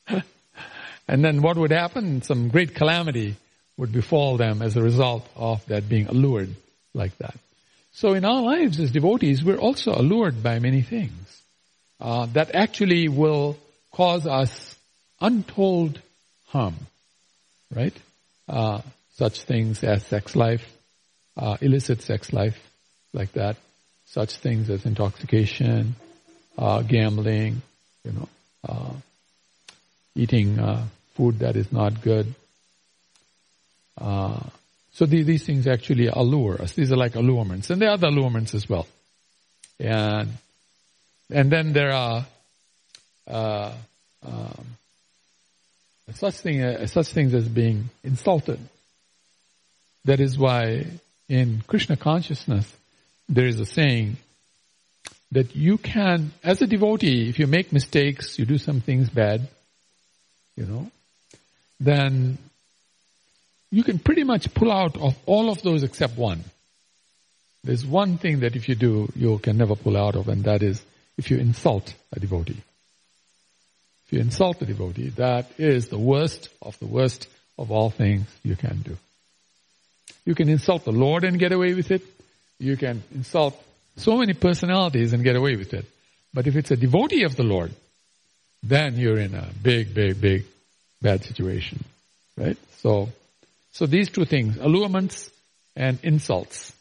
and 1.08 1.24
then 1.24 1.42
what 1.42 1.56
would 1.56 1.70
happen? 1.70 2.22
Some 2.22 2.48
great 2.48 2.74
calamity 2.74 3.36
would 3.76 3.92
befall 3.92 4.36
them 4.36 4.62
as 4.62 4.76
a 4.76 4.82
result 4.82 5.26
of 5.36 5.64
that 5.66 5.88
being 5.88 6.06
allured 6.06 6.54
like 6.94 7.16
that. 7.18 7.34
So 7.92 8.14
in 8.14 8.24
our 8.24 8.40
lives 8.40 8.80
as 8.80 8.90
devotees, 8.90 9.44
we're 9.44 9.58
also 9.58 9.94
allured 9.94 10.42
by 10.42 10.58
many 10.58 10.82
things 10.82 11.42
uh, 12.00 12.26
that 12.32 12.54
actually 12.54 13.08
will 13.08 13.58
cause 13.92 14.26
us 14.26 14.74
untold 15.20 16.00
harm, 16.46 16.74
right? 17.74 17.94
Uh, 18.48 18.80
such 19.14 19.42
things 19.42 19.84
as 19.84 20.04
sex 20.06 20.34
life, 20.34 20.66
uh, 21.36 21.58
illicit 21.60 22.02
sex 22.02 22.32
life, 22.32 22.58
like 23.12 23.32
that. 23.32 23.56
Such 24.06 24.36
things 24.38 24.68
as 24.70 24.84
intoxication, 24.84 25.94
uh, 26.58 26.82
gambling, 26.82 27.62
you 28.04 28.12
know, 28.12 28.28
uh, 28.68 28.92
eating 30.14 30.58
uh, 30.58 30.86
food 31.14 31.40
that 31.40 31.56
is 31.56 31.70
not 31.70 32.02
good. 32.02 32.34
So 34.92 35.06
these, 35.06 35.26
these 35.26 35.44
things 35.44 35.66
actually 35.66 36.08
allure 36.08 36.60
us. 36.60 36.74
These 36.74 36.92
are 36.92 36.96
like 36.96 37.14
allurements, 37.14 37.70
and 37.70 37.80
there 37.80 37.88
are 37.88 37.94
other 37.94 38.08
allurements 38.08 38.54
as 38.54 38.68
well. 38.68 38.86
And 39.80 40.28
and 41.30 41.50
then 41.50 41.72
there 41.72 41.92
are 41.92 42.26
uh, 43.26 43.72
um, 44.22 44.66
such 46.14 46.34
thing 46.36 46.62
uh, 46.62 46.86
such 46.86 47.08
things 47.08 47.34
as 47.34 47.48
being 47.48 47.88
insulted. 48.04 48.58
That 50.04 50.20
is 50.20 50.38
why 50.38 50.86
in 51.28 51.62
Krishna 51.66 51.96
consciousness 51.96 52.70
there 53.28 53.46
is 53.46 53.60
a 53.60 53.66
saying 53.66 54.16
that 55.30 55.56
you 55.56 55.78
can, 55.78 56.32
as 56.44 56.60
a 56.60 56.66
devotee, 56.66 57.28
if 57.30 57.38
you 57.38 57.46
make 57.46 57.72
mistakes, 57.72 58.38
you 58.38 58.44
do 58.44 58.58
some 58.58 58.82
things 58.82 59.08
bad, 59.08 59.48
you 60.56 60.66
know, 60.66 60.90
then 61.80 62.36
you 63.72 63.82
can 63.82 63.98
pretty 63.98 64.22
much 64.22 64.52
pull 64.54 64.70
out 64.70 64.96
of 64.98 65.16
all 65.26 65.50
of 65.50 65.62
those 65.62 65.82
except 65.82 66.16
one. 66.16 66.44
There's 67.64 67.86
one 67.86 68.18
thing 68.18 68.40
that 68.40 68.54
if 68.54 68.68
you 68.68 68.74
do, 68.74 69.10
you 69.16 69.38
can 69.38 69.56
never 69.56 69.74
pull 69.74 69.96
out 69.96 70.14
of, 70.14 70.28
and 70.28 70.44
that 70.44 70.62
is 70.62 70.82
if 71.16 71.30
you 71.30 71.38
insult 71.38 71.94
a 72.12 72.20
devotee. 72.20 72.62
If 74.06 74.12
you 74.12 74.20
insult 74.20 74.60
a 74.60 74.66
devotee, 74.66 75.08
that 75.16 75.50
is 75.58 75.88
the 75.88 75.98
worst 75.98 76.50
of 76.60 76.78
the 76.80 76.86
worst 76.86 77.28
of 77.58 77.70
all 77.70 77.88
things 77.88 78.26
you 78.44 78.56
can 78.56 78.82
do. 78.82 78.96
You 80.26 80.34
can 80.34 80.50
insult 80.50 80.84
the 80.84 80.92
Lord 80.92 81.24
and 81.24 81.38
get 81.38 81.52
away 81.52 81.72
with 81.72 81.90
it. 81.90 82.02
You 82.58 82.76
can 82.76 83.02
insult 83.14 83.60
so 83.96 84.18
many 84.18 84.34
personalities 84.34 85.14
and 85.14 85.24
get 85.24 85.36
away 85.36 85.56
with 85.56 85.72
it. 85.72 85.86
But 86.34 86.46
if 86.46 86.56
it's 86.56 86.70
a 86.70 86.76
devotee 86.76 87.24
of 87.24 87.36
the 87.36 87.42
Lord, 87.42 87.72
then 88.62 88.96
you're 88.96 89.18
in 89.18 89.34
a 89.34 89.48
big, 89.62 89.94
big, 89.94 90.20
big 90.20 90.44
bad 91.00 91.24
situation. 91.24 91.84
Right? 92.36 92.56
So, 92.78 93.08
so 93.72 93.86
these 93.86 94.10
two 94.10 94.24
things, 94.24 94.56
allurements 94.58 95.30
and 95.74 95.98
insults, 96.02 96.72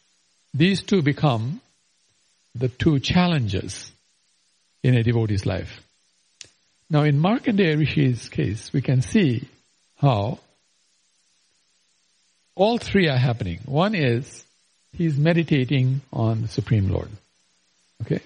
these 0.53 0.83
two 0.83 1.01
become 1.01 1.61
the 2.53 2.67
two 2.67 2.99
challenges 2.99 3.91
in 4.83 4.95
a 4.95 5.03
devotee's 5.03 5.45
life. 5.45 5.81
Now 6.89 7.03
in 7.03 7.17
Markandeya 7.17 7.77
Rishi's 7.77 8.27
case, 8.27 8.73
we 8.73 8.81
can 8.81 9.01
see 9.01 9.47
how 9.95 10.39
all 12.55 12.77
three 12.77 13.07
are 13.07 13.17
happening. 13.17 13.59
One 13.65 13.95
is 13.95 14.43
he's 14.97 15.17
meditating 15.17 16.01
on 16.11 16.41
the 16.41 16.47
Supreme 16.49 16.89
Lord. 16.89 17.09
Okay? 18.01 18.19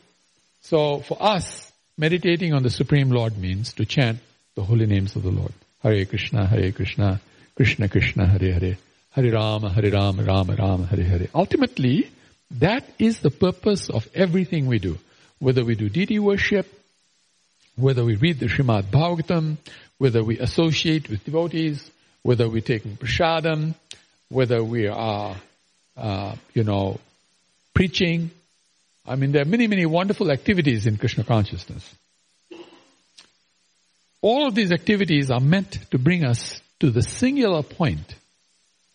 So 0.62 1.02
for 1.02 1.18
us, 1.22 1.72
meditating 1.98 2.54
on 2.54 2.64
the 2.64 2.72
Supreme 2.72 3.12
Lord 3.12 3.38
means 3.38 3.74
to 3.74 3.86
chant 3.86 4.20
the 4.56 4.64
holy 4.64 4.88
names 4.88 5.16
of 5.16 5.22
the 5.22 5.30
Lord. 5.30 5.54
Hare 5.84 6.06
Krishna, 6.06 6.48
Hare 6.48 6.72
Krishna, 6.72 7.22
Krishna 7.56 7.88
Krishna, 7.88 8.28
Hare 8.28 8.54
Hare, 8.54 8.78
Hare 9.12 9.32
Rama, 9.32 9.70
Hare 9.70 9.92
Rama, 9.92 10.24
Rama 10.24 10.56
Rama, 10.56 10.86
Hare 10.86 11.04
Hare. 11.04 11.28
Ultimately, 11.34 12.10
that 12.52 12.84
is 13.00 13.20
the 13.20 13.32
purpose 13.32 13.90
of 13.90 14.08
everything 14.14 14.68
we 14.68 14.80
do. 14.80 14.98
Whether 15.40 15.64
we 15.64 15.76
do 15.76 15.90
deity 15.90 16.20
worship, 16.20 16.68
whether 17.78 18.04
we 18.04 18.16
read 18.16 18.40
the 18.40 18.48
Srimad 18.48 18.84
Bhagavatam, 18.84 19.58
whether 19.98 20.24
we 20.24 20.40
associate 20.40 21.10
with 21.10 21.24
devotees, 21.24 21.90
whether 22.24 22.50
we 22.50 22.62
take 22.62 22.84
prasadam, 22.84 23.76
whether 24.30 24.64
we 24.64 24.88
are, 24.88 25.36
uh, 25.96 26.36
you 26.54 26.64
know, 26.64 27.00
preaching. 27.74 28.32
I 29.06 29.16
mean, 29.16 29.32
there 29.32 29.44
are 29.44 29.46
many, 29.46 29.68
many 29.68 29.86
wonderful 29.86 30.32
activities 30.32 30.88
in 30.88 30.98
Krishna 30.98 31.24
consciousness. 31.24 31.96
All 34.22 34.48
of 34.48 34.56
these 34.56 34.72
activities 34.72 35.30
are 35.30 35.40
meant 35.40 35.78
to 35.92 36.00
bring 36.00 36.26
us 36.26 36.60
to 36.80 36.90
the 36.90 37.02
singular 37.02 37.64
point 37.64 38.16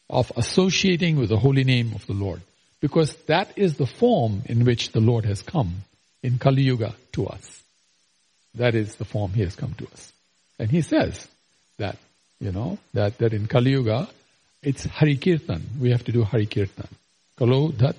of 0.09 0.33
associating 0.37 1.16
with 1.16 1.29
the 1.29 1.38
holy 1.38 1.64
name 1.64 1.93
of 1.95 2.07
the 2.07 2.12
Lord. 2.12 2.40
Because 2.81 3.14
that 3.27 3.53
is 3.57 3.77
the 3.77 3.87
form 3.87 4.43
in 4.47 4.64
which 4.64 4.93
the 4.93 5.01
Lord 5.01 5.25
has 5.25 5.43
come 5.43 5.85
in 6.23 6.38
Kali 6.38 6.62
Yuga 6.62 6.95
to 7.12 7.27
us. 7.27 7.62
That 8.55 8.75
is 8.75 8.97
the 8.97 9.05
form 9.05 9.33
He 9.33 9.43
has 9.43 9.55
come 9.55 9.75
to 9.75 9.87
us. 9.87 10.12
And 10.59 10.71
He 10.71 10.83
says 10.83 11.27
that, 11.79 11.97
you 12.40 12.53
know, 12.53 12.79
that, 12.95 13.19
that 13.19 13.33
in 13.33 13.47
Kali 13.47 13.73
Yuga, 13.73 14.09
it's 14.62 14.85
Hari 14.85 15.16
Kirtan. 15.16 15.62
We 15.81 15.90
have 15.90 16.05
to 16.05 16.12
do 16.12 16.25
Hari 16.25 16.47
Kirtan. 16.47 16.88
Kalo 17.37 17.69
Dhat 17.71 17.97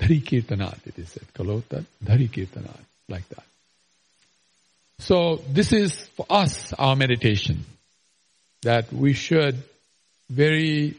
Dhari 0.00 0.86
it 0.86 0.98
is 0.98 1.08
said. 1.10 1.34
Kalo 1.34 1.60
Dhat 1.60 1.84
Dhari. 2.04 2.80
Like 3.08 3.28
that. 3.28 3.44
So 4.98 5.40
this 5.48 5.72
is 5.72 6.06
for 6.16 6.26
us 6.30 6.72
our 6.74 6.96
meditation. 6.96 7.64
That 8.62 8.92
we 8.92 9.12
should 9.12 9.62
very 10.30 10.94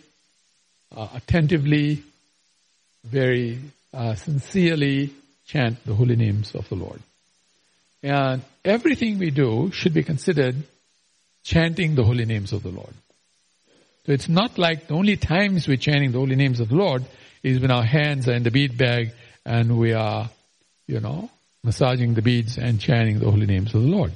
uh, 0.95 1.07
attentively, 1.15 2.03
very 3.03 3.59
uh, 3.93 4.15
sincerely 4.15 5.11
chant 5.47 5.83
the 5.85 5.95
holy 5.95 6.15
names 6.15 6.55
of 6.55 6.67
the 6.69 6.75
Lord. 6.75 7.01
And 8.01 8.41
everything 8.65 9.17
we 9.17 9.31
do 9.31 9.71
should 9.71 9.93
be 9.93 10.03
considered 10.03 10.55
chanting 11.43 11.95
the 11.95 12.03
holy 12.03 12.25
names 12.25 12.53
of 12.53 12.63
the 12.63 12.69
Lord. 12.69 12.93
So 14.05 14.11
it's 14.11 14.27
not 14.27 14.57
like 14.57 14.87
the 14.87 14.95
only 14.95 15.15
times 15.15 15.67
we're 15.67 15.77
chanting 15.77 16.11
the 16.11 16.19
holy 16.19 16.35
names 16.35 16.59
of 16.59 16.69
the 16.69 16.75
Lord 16.75 17.05
is 17.41 17.59
when 17.59 17.71
our 17.71 17.85
hands 17.85 18.27
are 18.27 18.33
in 18.33 18.43
the 18.43 18.51
bead 18.51 18.77
bag 18.77 19.13
and 19.45 19.77
we 19.77 19.93
are, 19.93 20.29
you 20.87 20.99
know, 20.99 21.29
massaging 21.63 22.13
the 22.13 22.21
beads 22.21 22.57
and 22.57 22.79
chanting 22.79 23.19
the 23.19 23.31
holy 23.31 23.45
names 23.45 23.73
of 23.73 23.81
the 23.81 23.87
Lord. 23.87 24.11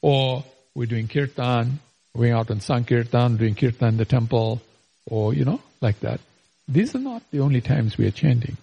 Or 0.00 0.44
we're 0.74 0.86
doing 0.86 1.08
kirtan, 1.08 1.80
going 2.16 2.32
out 2.32 2.50
on 2.50 2.60
Sankirtan, 2.60 3.36
doing 3.36 3.54
kirtan 3.54 3.88
in 3.88 3.96
the 3.96 4.04
temple, 4.04 4.60
or, 5.06 5.34
you 5.34 5.44
know, 5.44 5.60
like 5.80 6.00
that. 6.00 6.20
These 6.68 6.94
are 6.94 7.00
not 7.00 7.22
the 7.30 7.40
only 7.40 7.60
times 7.60 7.98
we 7.98 8.06
are 8.06 8.12
chanting. 8.12 8.56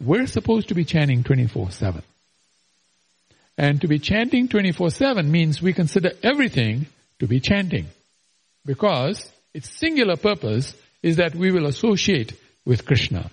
We're 0.00 0.26
supposed 0.26 0.68
to 0.68 0.74
be 0.74 0.84
chanting 0.84 1.22
24-7. 1.22 2.02
And 3.58 3.80
to 3.82 3.88
be 3.88 3.98
chanting 3.98 4.48
24-7 4.48 5.26
means 5.26 5.60
we 5.60 5.72
consider 5.72 6.12
everything 6.22 6.86
to 7.18 7.26
be 7.26 7.40
chanting. 7.40 7.86
Because 8.64 9.30
its 9.52 9.70
singular 9.70 10.16
purpose 10.16 10.74
is 11.02 11.16
that 11.16 11.34
we 11.34 11.52
will 11.52 11.66
associate 11.66 12.32
with 12.64 12.86
Krishna. 12.86 13.30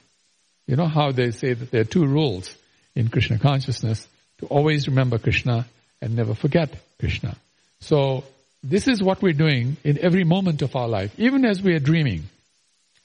You 0.67 0.75
know 0.75 0.87
how 0.87 1.11
they 1.11 1.31
say 1.31 1.53
that 1.53 1.71
there 1.71 1.81
are 1.81 1.85
two 1.85 2.05
rules 2.05 2.53
in 2.95 3.07
Krishna 3.07 3.39
consciousness 3.39 4.07
to 4.39 4.45
always 4.47 4.87
remember 4.87 5.17
Krishna 5.17 5.65
and 6.01 6.15
never 6.15 6.35
forget 6.35 6.69
Krishna. 6.99 7.37
So 7.79 8.23
this 8.61 8.87
is 8.87 9.01
what 9.01 9.21
we're 9.21 9.33
doing 9.33 9.77
in 9.83 9.97
every 9.99 10.23
moment 10.23 10.61
of 10.61 10.75
our 10.75 10.87
life, 10.87 11.13
even 11.17 11.45
as 11.45 11.61
we 11.61 11.73
are 11.75 11.79
dreaming. 11.79 12.23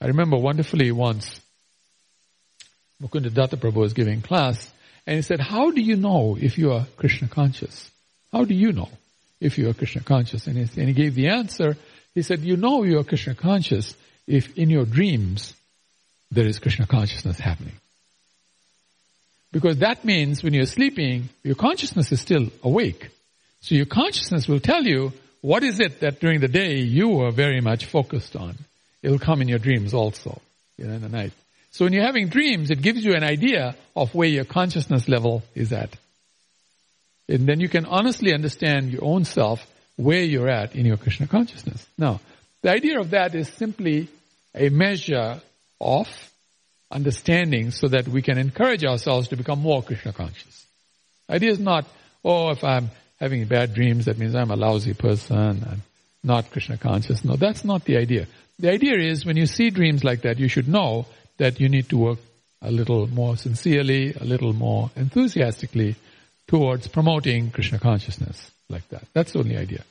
I 0.01 0.07
remember 0.07 0.37
wonderfully 0.37 0.91
once 0.93 1.41
Mukunda 3.03 3.33
Datta 3.33 3.57
Prabhu 3.57 3.77
was 3.77 3.93
giving 3.93 4.23
class 4.23 4.71
and 5.07 5.17
he 5.17 5.23
said, 5.23 5.41
how 5.41 5.71
do 5.71 5.81
you 5.81 5.97
know 5.97 6.37
if 6.41 6.59
you 6.59 6.73
are 6.73 6.87
Krishna 6.97 7.29
conscious? 7.29 7.91
How 8.33 8.45
do 8.45 8.55
you 8.55 8.73
know 8.73 8.89
if 9.41 9.59
you 9.59 9.69
are 9.69 9.75
Krishna 9.75 10.03
conscious? 10.03 10.47
And 10.47 10.57
he, 10.57 10.81
and 10.81 10.89
he 10.89 10.95
gave 10.95 11.15
the 11.15 11.29
answer 11.29 11.77
he 12.15 12.23
said, 12.23 12.41
you 12.41 12.57
know 12.57 12.85
you 12.85 12.99
are 12.99 13.05
Krishna 13.05 13.35
conscious 13.35 13.95
if 14.27 14.57
in 14.57 14.71
your 14.71 14.85
dreams 14.85 15.55
there 16.31 16.47
is 16.47 16.59
Krishna 16.59 16.87
consciousness 16.87 17.39
happening. 17.39 17.75
Because 19.53 19.79
that 19.79 20.05
means 20.05 20.43
when 20.43 20.55
you're 20.55 20.67
sleeping, 20.67 21.29
your 21.43 21.55
consciousness 21.55 22.11
is 22.13 22.21
still 22.21 22.49
awake. 22.63 23.11
So 23.61 23.75
your 23.75 23.87
consciousness 23.87 24.49
will 24.49 24.61
tell 24.61 24.85
you 24.85 25.13
what 25.45 25.63
is 25.63 25.79
it 25.79 26.01
that 26.01 26.21
during 26.21 26.41
the 26.41 26.49
day 26.49 26.77
you 26.79 27.21
are 27.21 27.31
very 27.31 27.61
much 27.61 27.85
focused 27.85 28.35
on. 28.35 28.57
It'll 29.03 29.19
come 29.19 29.43
in 29.43 29.49
your 29.49 29.59
dreams 29.59 29.93
also, 29.93 30.41
you 30.79 30.87
know, 30.87 30.95
in 30.95 31.03
the 31.03 31.11
night. 31.11 31.33
So 31.71 31.85
when 31.85 31.93
you're 31.93 32.07
having 32.07 32.29
dreams, 32.29 32.71
it 32.71 32.81
gives 32.81 33.05
you 33.05 33.13
an 33.15 33.23
idea 33.23 33.77
of 33.95 34.15
where 34.15 34.27
your 34.27 34.47
consciousness 34.47 35.07
level 35.07 35.43
is 35.55 35.71
at. 35.71 35.95
And 37.29 37.47
then 37.47 37.61
you 37.61 37.69
can 37.69 37.85
honestly 37.85 38.33
understand 38.33 38.91
your 38.91 39.05
own 39.05 39.27
self 39.27 39.67
where 39.97 40.23
you're 40.23 40.49
at 40.49 40.75
in 40.75 40.87
your 40.87 40.97
Krishna 40.97 41.27
consciousness. 41.27 41.87
Now, 41.99 42.23
the 42.63 42.71
idea 42.71 42.99
of 42.99 43.11
that 43.11 43.35
is 43.35 43.47
simply 43.49 44.09
a 44.55 44.71
measure 44.71 45.43
of 45.79 46.09
understanding 46.91 47.71
so 47.71 47.89
that 47.89 48.09
we 48.09 48.23
can 48.23 48.39
encourage 48.39 48.83
ourselves 48.83 49.29
to 49.29 49.37
become 49.37 49.61
more 49.61 49.83
Krishna 49.83 50.15
conscious. 50.15 50.65
Idea 51.29 51.51
is 51.51 51.61
not, 51.61 51.85
oh, 52.25 52.49
if 52.49 52.65
I'm 52.65 52.89
having 53.21 53.45
bad 53.47 53.75
dreams, 53.75 54.07
that 54.07 54.19
means 54.19 54.35
I'm 54.35 54.51
a 54.51 54.57
lousy 54.57 54.95
person 54.95 55.65
I'm 55.69 55.83
not 56.23 56.51
Krishna 56.51 56.79
conscious. 56.79 57.25
No, 57.25 57.37
that's 57.37 57.65
not 57.65 57.85
the 57.85 57.97
idea. 57.97 58.27
The 58.59 58.71
idea 58.71 58.99
is 58.99 59.27
when 59.27 59.37
you 59.37 59.47
see 59.47 59.71
dreams 59.71 60.05
like 60.05 60.23
that, 60.23 60.39
you 60.39 60.49
should 60.49 60.69
know 60.69 61.07
that 61.39 61.61
you 61.61 61.69
need 61.69 61.89
to 61.91 61.99
work 61.99 62.19
a 62.63 62.71
little 62.71 63.07
more 63.07 63.37
sincerely, 63.37 64.15
a 64.15 64.25
little 64.25 64.53
more 64.53 64.91
enthusiastically 64.97 65.97
towards 66.47 66.89
promoting 66.89 67.51
Krishna 67.51 67.79
consciousness 67.79 68.51
like 68.69 68.89
that. 68.89 69.05
That's 69.13 69.33
the 69.33 69.41
only 69.41 69.57
idea. 69.57 69.85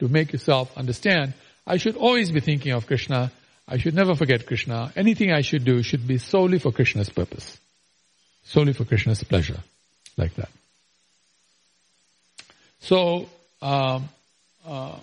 To 0.00 0.08
make 0.08 0.32
yourself 0.32 0.76
understand, 0.76 1.34
I 1.66 1.76
should 1.76 1.96
always 1.96 2.30
be 2.30 2.40
thinking 2.40 2.72
of 2.72 2.86
Krishna. 2.86 3.30
I 3.66 3.78
should 3.78 3.94
never 3.94 4.14
forget 4.14 4.46
Krishna. 4.46 4.92
Anything 4.96 5.32
I 5.32 5.42
should 5.42 5.64
do 5.64 5.82
should 5.82 6.06
be 6.06 6.18
solely 6.18 6.58
for 6.58 6.72
Krishna's 6.72 7.10
purpose. 7.10 7.58
Solely 8.44 8.72
for 8.72 8.84
Krishna's 8.84 9.22
pleasure. 9.22 9.60
Like 10.16 10.34
that. 10.34 10.48
So, 12.80 13.28
um, 13.62 14.08
uh, 14.66 14.96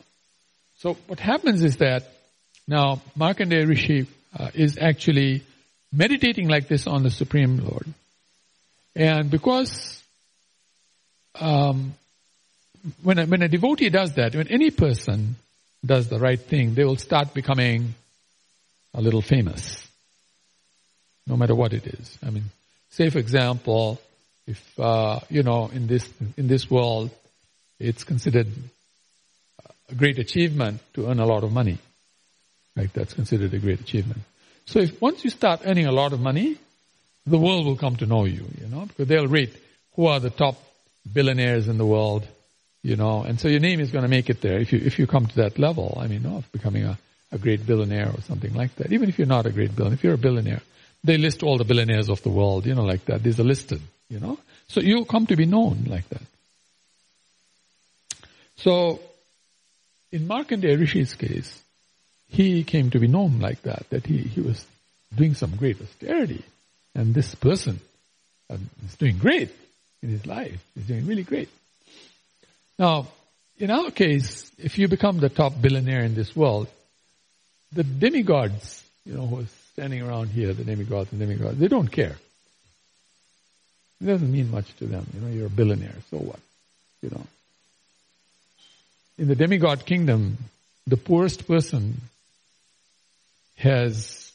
so 0.78 0.96
what 1.08 1.20
happens 1.20 1.64
is 1.64 1.78
that 1.78 2.04
now 2.68 3.02
Markandeya 3.18 3.68
Rishi 3.68 4.08
uh, 4.38 4.50
is 4.54 4.78
actually 4.80 5.44
meditating 5.92 6.48
like 6.48 6.68
this 6.68 6.88
on 6.88 7.04
the 7.04 7.10
Supreme 7.10 7.58
Lord. 7.58 7.88
And 8.96 9.30
because 9.30 10.02
um, 11.36 11.94
when, 13.04 13.20
a, 13.20 13.26
when 13.26 13.42
a 13.42 13.48
devotee 13.48 13.90
does 13.90 14.14
that, 14.16 14.36
when 14.36 14.48
any 14.48 14.72
person 14.72 15.36
does 15.86 16.10
the 16.10 16.20
right 16.20 16.40
thing, 16.40 16.74
they 16.74 16.84
will 16.84 16.98
start 16.98 17.34
becoming 17.34 17.94
a 18.94 19.02
little 19.02 19.22
famous. 19.22 19.86
No 21.26 21.38
matter 21.38 21.56
what 21.56 21.74
it 21.74 21.86
is. 21.86 22.18
I 22.26 22.30
mean, 22.30 22.46
say 22.90 23.10
for 23.10 23.20
example, 23.20 24.00
if, 24.46 24.80
uh, 24.80 25.20
you 25.30 25.44
know, 25.44 25.70
in 25.74 25.88
this, 25.88 26.08
in 26.38 26.48
this 26.48 26.70
world, 26.72 27.12
it's 27.80 28.04
considered 28.04 28.48
a 29.90 29.96
great 29.96 30.20
achievement 30.20 30.82
to 30.94 31.08
earn 31.08 31.20
a 31.20 31.26
lot 31.26 31.44
of 31.44 31.52
money. 31.52 31.78
Right? 32.76 32.92
That's 32.94 33.14
considered 33.14 33.54
a 33.54 33.60
great 33.60 33.80
achievement. 33.80 34.22
So 34.66 34.80
if 34.80 35.02
once 35.02 35.24
you 35.24 35.30
start 35.30 35.62
earning 35.66 35.88
a 35.88 35.92
lot 35.92 36.14
of 36.14 36.20
money, 36.20 36.58
the 37.26 37.38
world 37.38 37.66
will 37.66 37.78
come 37.78 37.96
to 37.98 38.06
know 38.06 38.26
you, 38.26 38.46
you 38.60 38.68
know, 38.68 38.86
because 38.86 39.08
they'll 39.08 39.28
rate 39.28 39.56
who 39.96 40.06
are 40.06 40.20
the 40.20 40.30
top 40.30 40.56
billionaires 41.12 41.68
in 41.68 41.78
the 41.78 41.86
world, 41.86 42.28
you 42.84 42.96
know, 42.96 43.24
and 43.24 43.40
so 43.40 43.48
your 43.48 43.60
name 43.60 43.80
is 43.80 43.92
going 43.92 44.04
to 44.04 44.10
make 44.10 44.30
it 44.30 44.42
there 44.42 44.60
if 44.60 44.72
you, 44.72 44.80
if 44.80 45.00
you 45.00 45.08
come 45.08 45.26
to 45.26 45.36
that 45.38 45.58
level, 45.58 45.98
I 46.00 46.08
mean, 46.08 46.26
of 46.26 46.50
becoming 46.52 46.84
a, 46.84 46.98
a 47.32 47.38
great 47.38 47.66
billionaire 47.66 48.10
or 48.10 48.22
something 48.22 48.54
like 48.54 48.76
that. 48.76 48.92
Even 48.92 49.10
if 49.10 49.18
you're 49.18 49.28
not 49.28 49.46
a 49.46 49.52
great 49.52 49.76
billionaire, 49.76 49.96
if 49.96 50.04
you're 50.04 50.14
a 50.14 50.18
billionaire, 50.18 50.62
they 51.04 51.18
list 51.18 51.44
all 51.44 51.58
the 51.58 51.64
billionaires 51.64 52.10
of 52.10 52.22
the 52.24 52.30
world, 52.30 52.66
you 52.66 52.76
know, 52.76 52.84
like 52.84 53.06
that. 53.06 53.24
These 53.24 53.40
are 53.40 53.44
listed, 53.44 53.82
you 54.10 54.20
know. 54.20 54.38
So 54.68 54.82
you'll 54.82 55.06
come 55.06 55.26
to 55.28 55.36
be 55.36 55.46
known 55.46 55.86
like 55.88 56.08
that. 56.10 56.22
So, 58.58 59.00
in 60.12 60.28
Markandeya 60.28 60.80
Rishi's 60.80 61.14
case, 61.14 61.62
he 62.28 62.64
came 62.64 62.90
to 62.92 63.00
be 63.00 63.08
known 63.08 63.40
like 63.40 63.62
that, 63.64 63.90
that 63.90 64.06
he, 64.06 64.18
he 64.18 64.42
was 64.42 64.66
doing 65.16 65.34
some 65.34 65.56
great 65.56 65.80
austerity. 65.82 66.44
And 66.96 67.14
this 67.14 67.36
person 67.36 67.80
um, 68.50 68.70
is 68.86 68.96
doing 68.96 69.18
great 69.18 69.52
in 70.02 70.10
his 70.10 70.26
life. 70.26 70.64
He's 70.76 70.88
doing 70.88 71.06
really 71.06 71.24
great. 71.24 71.50
Now, 72.80 73.08
in 73.58 73.72
our 73.72 73.92
case, 73.92 74.52
if 74.58 74.78
you 74.78 74.88
become 74.88 75.20
the 75.20 75.30
top 75.30 75.54
billionaire 75.60 76.04
in 76.04 76.16
this 76.16 76.36
world, 76.36 76.68
the 77.72 77.84
demigods, 77.84 78.84
you 79.06 79.14
know, 79.14 79.26
who 79.26 79.42
are 79.42 79.48
standing 79.74 80.02
around 80.02 80.30
here, 80.30 80.54
the 80.54 80.64
demigods 80.64 81.12
and 81.12 81.20
demigods, 81.20 81.58
they 81.58 81.68
don't 81.68 81.92
care. 81.92 82.16
It 84.02 84.06
doesn't 84.06 84.32
mean 84.32 84.52
much 84.52 84.76
to 84.78 84.86
them. 84.86 85.08
You 85.14 85.22
know, 85.22 85.34
you're 85.34 85.48
a 85.48 85.50
billionaire, 85.50 85.96
so 86.12 86.18
what? 86.18 86.40
You 87.02 87.10
know. 87.10 87.26
In 89.18 89.28
the 89.28 89.36
demigod 89.36 89.86
kingdom, 89.86 90.38
the 90.86 90.98
poorest 90.98 91.48
person 91.48 92.02
has 93.58 94.32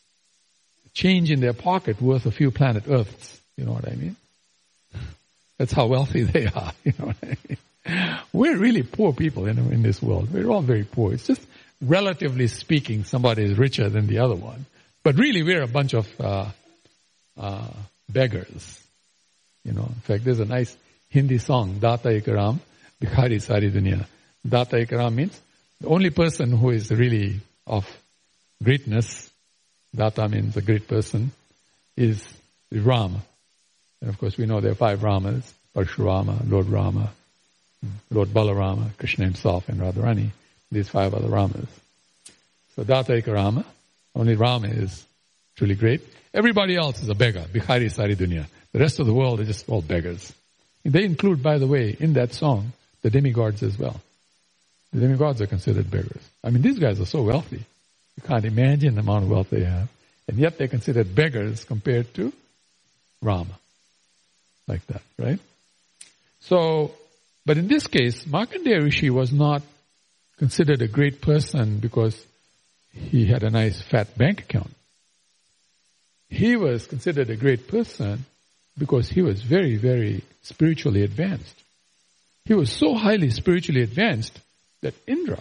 change 0.95 1.31
in 1.31 1.41
their 1.41 1.53
pocket 1.53 2.03
worth 2.03 2.27
a 2.27 2.31
few 2.31 2.51
planet 2.51 2.85
Earths. 2.89 3.41
You 3.57 3.65
know 3.65 3.73
what 3.73 3.89
I 3.89 3.95
mean? 3.95 4.17
That's 5.59 5.73
how 5.73 5.87
wealthy 5.87 6.23
they 6.35 6.47
are. 6.47 6.73
You 6.85 6.93
know 6.99 7.07
what 7.07 7.17
I 7.23 7.37
mean? 7.49 8.19
We're 8.33 8.57
really 8.57 8.83
poor 8.83 9.13
people 9.13 9.47
in, 9.47 9.59
in 9.59 9.83
this 9.83 10.03
world. 10.03 10.33
We're 10.33 10.49
all 10.49 10.63
very 10.63 10.85
poor. 10.85 11.13
It's 11.13 11.27
just 11.27 11.43
relatively 11.81 12.47
speaking, 12.47 13.05
somebody 13.05 13.45
is 13.45 13.59
richer 13.59 13.89
than 13.89 14.07
the 14.07 14.19
other 14.19 14.35
one. 14.35 14.67
But 15.03 15.17
really, 15.17 15.43
we're 15.43 15.63
a 15.63 15.69
bunch 15.69 15.95
of 15.95 16.09
uh, 16.21 16.49
uh, 17.37 17.69
beggars. 18.09 18.81
You 19.65 19.73
know, 19.73 19.85
in 19.85 20.01
fact, 20.03 20.25
there's 20.25 20.41
a 20.41 20.45
nice 20.45 20.77
Hindi 21.09 21.39
song, 21.39 21.79
Data 21.79 22.09
Ikaram, 22.09 22.59
Bhikhari 23.01 23.43
Sari 23.43 23.71
Dunya. 23.71 24.07
Data 24.47 24.77
Ikaram 24.77 25.15
means 25.15 25.41
the 25.81 25.89
only 25.89 26.11
person 26.11 26.53
who 26.53 26.71
is 26.71 26.91
really 26.91 27.41
of 27.67 27.87
greatness, 28.63 29.31
Data 29.95 30.29
means 30.29 30.57
a 30.57 30.63
great 30.63 30.89
person, 30.89 31.33
is 31.97 32.27
Rama. 32.71 33.21
And 34.01 34.11
of 34.11 34.19
course 34.19 34.37
we 34.37 34.47
know 34.47 34.61
there 34.61 34.73
are 34.73 34.77
five 34.77 35.03
Ramas, 35.03 35.53
Parshurama, 35.75 36.51
Lord 36.51 36.69
Rama, 36.69 37.13
hmm, 37.81 37.91
Lord 38.11 38.29
Balarama, 38.29 38.97
Krishna 38.99 39.25
himself, 39.25 39.69
and 39.69 39.81
Radharani, 39.81 40.31
these 40.71 40.89
five 40.89 41.15
other 41.15 41.29
Ramas. 41.29 41.69
So 42.75 42.85
Dataika 42.85 43.33
Rama, 43.33 43.65
only 44.15 44.35
Rama 44.35 44.69
is 44.69 45.05
truly 45.57 45.75
great. 45.75 46.03
Everybody 46.35 46.77
else 46.77 47.03
is 47.03 47.09
a 47.09 47.15
beggar, 47.15 47.45
Bhikhari 47.53 47.91
Sari 47.91 48.17
Dunya. 48.17 48.47
The 48.73 48.79
rest 48.79 48.99
of 48.99 49.07
the 49.07 49.15
world 49.15 49.41
is 49.41 49.49
just 49.49 49.69
all 49.69 49.83
beggars. 49.83 50.33
They 50.85 51.05
include, 51.05 51.43
by 51.43 51.59
the 51.59 51.67
way, 51.67 51.95
in 51.99 52.15
that 52.15 52.33
song, 52.33 52.73
the 53.03 53.11
demigods 53.11 53.63
as 53.63 53.79
well. 53.79 54.01
The 54.93 55.01
demigods 55.01 55.41
are 55.41 55.47
considered 55.47 55.91
beggars. 55.91 56.23
I 56.45 56.51
mean, 56.51 56.63
these 56.63 56.79
guys 56.79 57.01
are 57.01 57.07
so 57.07 57.23
wealthy. 57.23 57.65
You 58.17 58.23
can't 58.27 58.45
imagine 58.45 58.95
the 58.95 59.01
amount 59.01 59.25
of 59.25 59.31
wealth 59.31 59.51
they 59.51 59.65
have. 59.65 59.89
And 60.29 60.39
yet 60.39 60.59
they're 60.59 60.69
considered 60.69 61.15
beggars 61.15 61.65
compared 61.65 62.13
to 62.15 62.33
Rama. 63.23 63.59
Like 64.69 64.87
that, 64.89 65.03
right? 65.19 65.41
So, 66.41 66.93
but 67.47 67.57
in 67.57 67.69
this 67.69 67.87
case, 67.87 68.25
Markandeya 68.25 68.83
Rishi 68.83 69.11
was 69.11 69.33
not 69.33 69.63
considered 70.39 70.83
a 70.83 70.89
great 70.89 71.21
person 71.21 71.79
because 71.79 72.25
he 72.93 73.27
had 73.27 73.43
a 73.43 73.51
nice 73.51 73.81
fat 73.81 74.17
bank 74.17 74.41
account. 74.41 74.75
He 76.29 76.57
was 76.57 76.87
considered 76.87 77.31
a 77.31 77.37
great 77.37 77.69
person 77.69 78.25
because 78.79 79.09
he 79.09 79.23
was 79.23 79.43
very, 79.43 79.77
very 79.77 80.25
spiritually 80.43 81.03
advanced. 81.03 81.55
He 82.45 82.55
was 82.55 82.71
so 82.71 82.95
highly 82.95 83.31
spiritually 83.31 83.83
advanced 83.83 84.39
that 84.83 84.95
Indra 85.07 85.41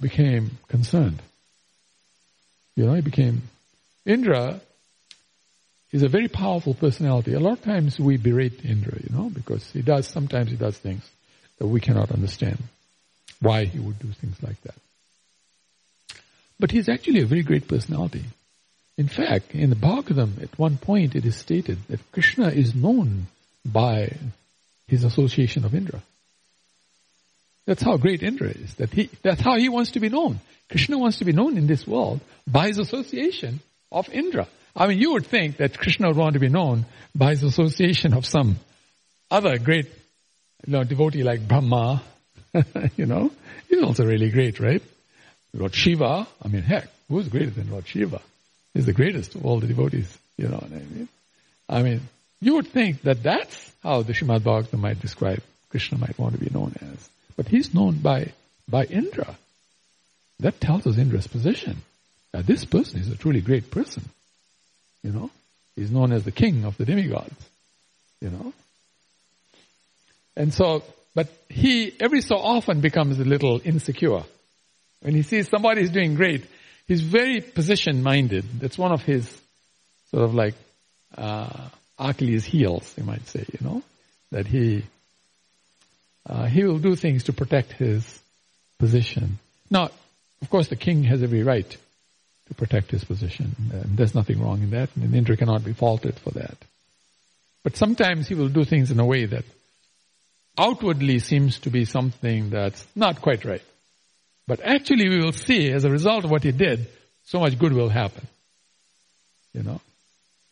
became 0.00 0.58
concerned. 0.68 1.22
You 2.74 2.86
know, 2.86 2.94
he 2.94 3.00
became, 3.00 3.42
Indra 4.04 4.60
is 5.92 6.02
a 6.02 6.08
very 6.08 6.28
powerful 6.28 6.74
personality. 6.74 7.32
A 7.32 7.40
lot 7.40 7.54
of 7.54 7.62
times 7.62 7.98
we 7.98 8.16
berate 8.16 8.64
Indra, 8.64 8.98
you 9.00 9.16
know, 9.16 9.30
because 9.30 9.70
he 9.70 9.82
does, 9.82 10.06
sometimes 10.06 10.50
he 10.50 10.56
does 10.56 10.76
things 10.76 11.08
that 11.58 11.66
we 11.66 11.80
cannot 11.80 12.10
understand 12.10 12.58
why 13.40 13.64
he 13.64 13.78
would 13.78 13.98
do 13.98 14.08
things 14.08 14.42
like 14.42 14.60
that. 14.62 14.74
But 16.58 16.70
he's 16.70 16.88
actually 16.88 17.20
a 17.20 17.26
very 17.26 17.42
great 17.42 17.68
personality. 17.68 18.24
In 18.98 19.08
fact, 19.08 19.54
in 19.54 19.70
the 19.70 19.76
Bhagavatam, 19.76 20.42
at 20.42 20.58
one 20.58 20.78
point 20.78 21.14
it 21.14 21.24
is 21.26 21.36
stated 21.36 21.78
that 21.88 22.12
Krishna 22.12 22.48
is 22.48 22.74
known 22.74 23.26
by 23.64 24.16
his 24.86 25.04
association 25.04 25.64
of 25.64 25.74
Indra. 25.74 26.02
That's 27.66 27.82
how 27.82 27.96
great 27.96 28.22
Indra 28.22 28.48
is. 28.48 28.74
That 28.74 28.92
he, 28.92 29.10
that's 29.22 29.40
how 29.40 29.58
he 29.58 29.68
wants 29.68 29.92
to 29.92 30.00
be 30.00 30.08
known. 30.08 30.40
Krishna 30.70 30.98
wants 30.98 31.18
to 31.18 31.24
be 31.24 31.32
known 31.32 31.58
in 31.58 31.66
this 31.66 31.86
world 31.86 32.20
by 32.46 32.68
his 32.68 32.78
association 32.78 33.60
of 33.92 34.08
Indra. 34.08 34.48
I 34.74 34.86
mean, 34.86 34.98
you 34.98 35.12
would 35.12 35.26
think 35.26 35.56
that 35.58 35.78
Krishna 35.78 36.08
would 36.08 36.16
want 36.16 36.34
to 36.34 36.40
be 36.40 36.48
known 36.48 36.86
by 37.14 37.30
his 37.30 37.42
association 37.42 38.12
of 38.12 38.26
some 38.26 38.56
other 39.30 39.58
great, 39.58 39.86
you 40.66 40.72
know, 40.72 40.84
devotee 40.84 41.22
like 41.22 41.46
Brahma. 41.46 42.02
you 42.96 43.06
know, 43.06 43.30
he's 43.68 43.82
also 43.82 44.04
really 44.04 44.30
great, 44.30 44.60
right? 44.60 44.82
Lord 45.54 45.74
Shiva. 45.74 46.26
I 46.42 46.48
mean, 46.48 46.62
heck, 46.62 46.88
who's 47.08 47.28
greater 47.28 47.50
than 47.50 47.70
Lord 47.70 47.86
Shiva? 47.86 48.20
He's 48.74 48.86
the 48.86 48.92
greatest 48.92 49.34
of 49.34 49.46
all 49.46 49.58
the 49.58 49.66
devotees. 49.66 50.16
You 50.36 50.48
know 50.48 50.56
what 50.56 50.70
I 50.70 50.74
mean? 50.74 51.08
I 51.68 51.82
mean, 51.82 52.00
you 52.40 52.54
would 52.56 52.68
think 52.68 53.02
that 53.02 53.22
that's 53.22 53.72
how 53.82 54.02
the 54.02 54.12
Srimad 54.12 54.40
Bhagavatam 54.40 54.78
might 54.78 55.00
describe 55.00 55.42
Krishna 55.70 55.98
might 55.98 56.18
want 56.18 56.34
to 56.34 56.40
be 56.40 56.50
known 56.52 56.74
as. 56.80 57.08
But 57.36 57.48
he's 57.48 57.74
known 57.74 57.98
by, 57.98 58.32
by 58.68 58.84
Indra. 58.84 59.36
That 60.40 60.60
tells 60.60 60.86
us 60.86 60.98
Indra's 60.98 61.26
position. 61.26 61.82
Now 62.32 62.42
this 62.42 62.64
person 62.64 63.00
is 63.00 63.10
a 63.10 63.16
truly 63.16 63.40
great 63.40 63.70
person. 63.70 64.08
You 65.02 65.12
know? 65.12 65.30
He's 65.74 65.90
known 65.90 66.12
as 66.12 66.24
the 66.24 66.32
king 66.32 66.64
of 66.64 66.76
the 66.76 66.84
demigods. 66.84 67.34
You 68.20 68.30
know? 68.30 68.52
And 70.36 70.52
so, 70.52 70.82
but 71.14 71.28
he 71.48 71.94
every 72.00 72.20
so 72.20 72.36
often 72.36 72.80
becomes 72.80 73.18
a 73.18 73.24
little 73.24 73.60
insecure. 73.64 74.22
When 75.00 75.14
he 75.14 75.22
sees 75.22 75.48
somebody 75.48 75.82
is 75.82 75.90
doing 75.90 76.14
great, 76.14 76.44
he's 76.86 77.00
very 77.02 77.40
position 77.40 78.02
minded. 78.02 78.44
That's 78.60 78.76
one 78.78 78.92
of 78.92 79.02
his 79.02 79.28
sort 80.10 80.24
of 80.24 80.34
like 80.34 80.54
uh, 81.16 81.68
Achilles' 81.98 82.44
heels, 82.44 82.92
you 82.96 83.04
might 83.04 83.26
say, 83.28 83.44
you 83.52 83.66
know, 83.66 83.82
that 84.30 84.46
he 84.46 84.84
uh, 86.28 86.46
he 86.46 86.64
will 86.64 86.78
do 86.78 86.96
things 86.96 87.24
to 87.24 87.32
protect 87.32 87.72
his 87.72 88.20
position. 88.78 89.38
Now, 89.70 89.90
of 90.42 90.50
course, 90.50 90.68
the 90.68 90.76
king 90.76 91.04
has 91.04 91.22
every 91.22 91.42
right 91.42 91.76
to 92.48 92.54
protect 92.54 92.90
his 92.90 93.04
position, 93.04 93.54
and 93.72 93.96
there's 93.96 94.14
nothing 94.14 94.40
wrong 94.40 94.62
in 94.62 94.70
that, 94.70 94.90
and 94.96 95.14
Indra 95.14 95.36
cannot 95.36 95.64
be 95.64 95.72
faulted 95.72 96.18
for 96.18 96.30
that. 96.32 96.56
But 97.64 97.76
sometimes 97.76 98.28
he 98.28 98.34
will 98.34 98.48
do 98.48 98.64
things 98.64 98.90
in 98.90 99.00
a 99.00 99.06
way 99.06 99.26
that 99.26 99.44
outwardly 100.58 101.18
seems 101.18 101.58
to 101.60 101.70
be 101.70 101.84
something 101.84 102.50
that's 102.50 102.86
not 102.94 103.20
quite 103.20 103.44
right. 103.44 103.62
But 104.46 104.60
actually 104.60 105.08
we 105.08 105.20
will 105.20 105.32
see 105.32 105.72
as 105.72 105.84
a 105.84 105.90
result 105.90 106.24
of 106.24 106.30
what 106.30 106.44
he 106.44 106.52
did, 106.52 106.86
so 107.24 107.40
much 107.40 107.58
good 107.58 107.72
will 107.72 107.88
happen. 107.88 108.26
You 109.52 109.64
know, 109.64 109.80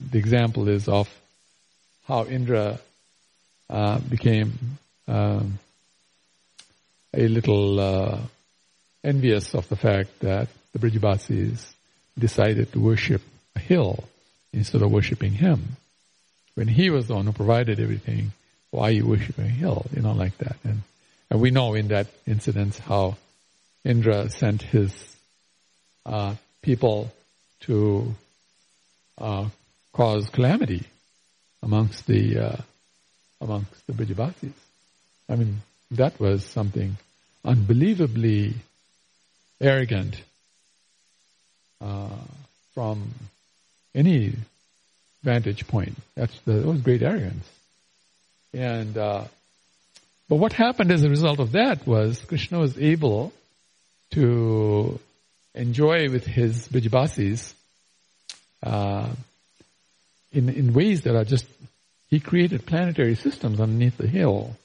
the 0.00 0.18
example 0.18 0.68
is 0.68 0.88
of 0.88 1.08
how 2.08 2.24
Indra 2.24 2.80
uh, 3.70 3.98
became 4.00 4.78
um, 5.06 5.58
a 7.16 7.28
little 7.28 7.80
uh, 7.80 8.18
envious 9.02 9.54
of 9.54 9.68
the 9.68 9.76
fact 9.76 10.20
that 10.20 10.48
the 10.72 10.78
Brijabasis 10.78 11.72
decided 12.18 12.72
to 12.72 12.80
worship 12.80 13.22
a 13.56 13.60
hill 13.60 14.04
instead 14.52 14.82
of 14.82 14.90
worshipping 14.90 15.32
him. 15.32 15.76
When 16.54 16.68
he 16.68 16.90
was 16.90 17.08
the 17.08 17.14
one 17.14 17.26
who 17.26 17.32
provided 17.32 17.80
everything, 17.80 18.32
why 18.70 18.88
are 18.88 18.92
you 18.92 19.06
worshiping 19.06 19.46
a 19.46 19.48
hill? 19.48 19.86
You 19.94 20.02
know, 20.02 20.12
like 20.12 20.36
that. 20.38 20.56
And, 20.64 20.82
and 21.30 21.40
we 21.40 21.50
know 21.50 21.74
in 21.74 21.88
that 21.88 22.06
incident 22.26 22.76
how 22.78 23.16
Indra 23.84 24.30
sent 24.30 24.62
his 24.62 24.92
uh, 26.06 26.34
people 26.62 27.12
to 27.60 28.14
uh, 29.18 29.48
cause 29.92 30.28
calamity 30.30 30.84
amongst 31.62 32.06
the 32.06 32.38
uh, 32.38 32.56
amongst 33.40 33.86
the 33.86 33.92
Brijabasis. 33.92 34.52
I 35.28 35.36
mean, 35.36 35.62
that 35.92 36.18
was 36.18 36.44
something 36.44 36.96
unbelievably 37.44 38.54
arrogant 39.60 40.20
uh, 41.80 42.08
from 42.74 43.12
any 43.94 44.34
vantage 45.22 45.66
point. 45.66 45.94
That's 46.14 46.38
the, 46.40 46.54
that 46.54 46.66
was 46.66 46.80
great 46.80 47.02
arrogance. 47.02 47.48
And 48.52 48.96
uh, 48.96 49.24
but 50.28 50.36
what 50.36 50.52
happened 50.52 50.90
as 50.90 51.04
a 51.04 51.10
result 51.10 51.40
of 51.40 51.52
that 51.52 51.86
was 51.86 52.24
Krishna 52.24 52.58
was 52.58 52.78
able 52.78 53.32
to 54.12 54.98
enjoy 55.54 56.08
with 56.10 56.24
his 56.24 56.68
Brijabasis 56.68 57.52
uh, 58.62 59.10
in 60.32 60.48
in 60.48 60.72
ways 60.72 61.02
that 61.02 61.16
are 61.16 61.24
just 61.24 61.46
he 62.08 62.20
created 62.20 62.64
planetary 62.64 63.16
systems 63.16 63.60
underneath 63.60 63.96
the 63.96 64.06
hill. 64.06 64.56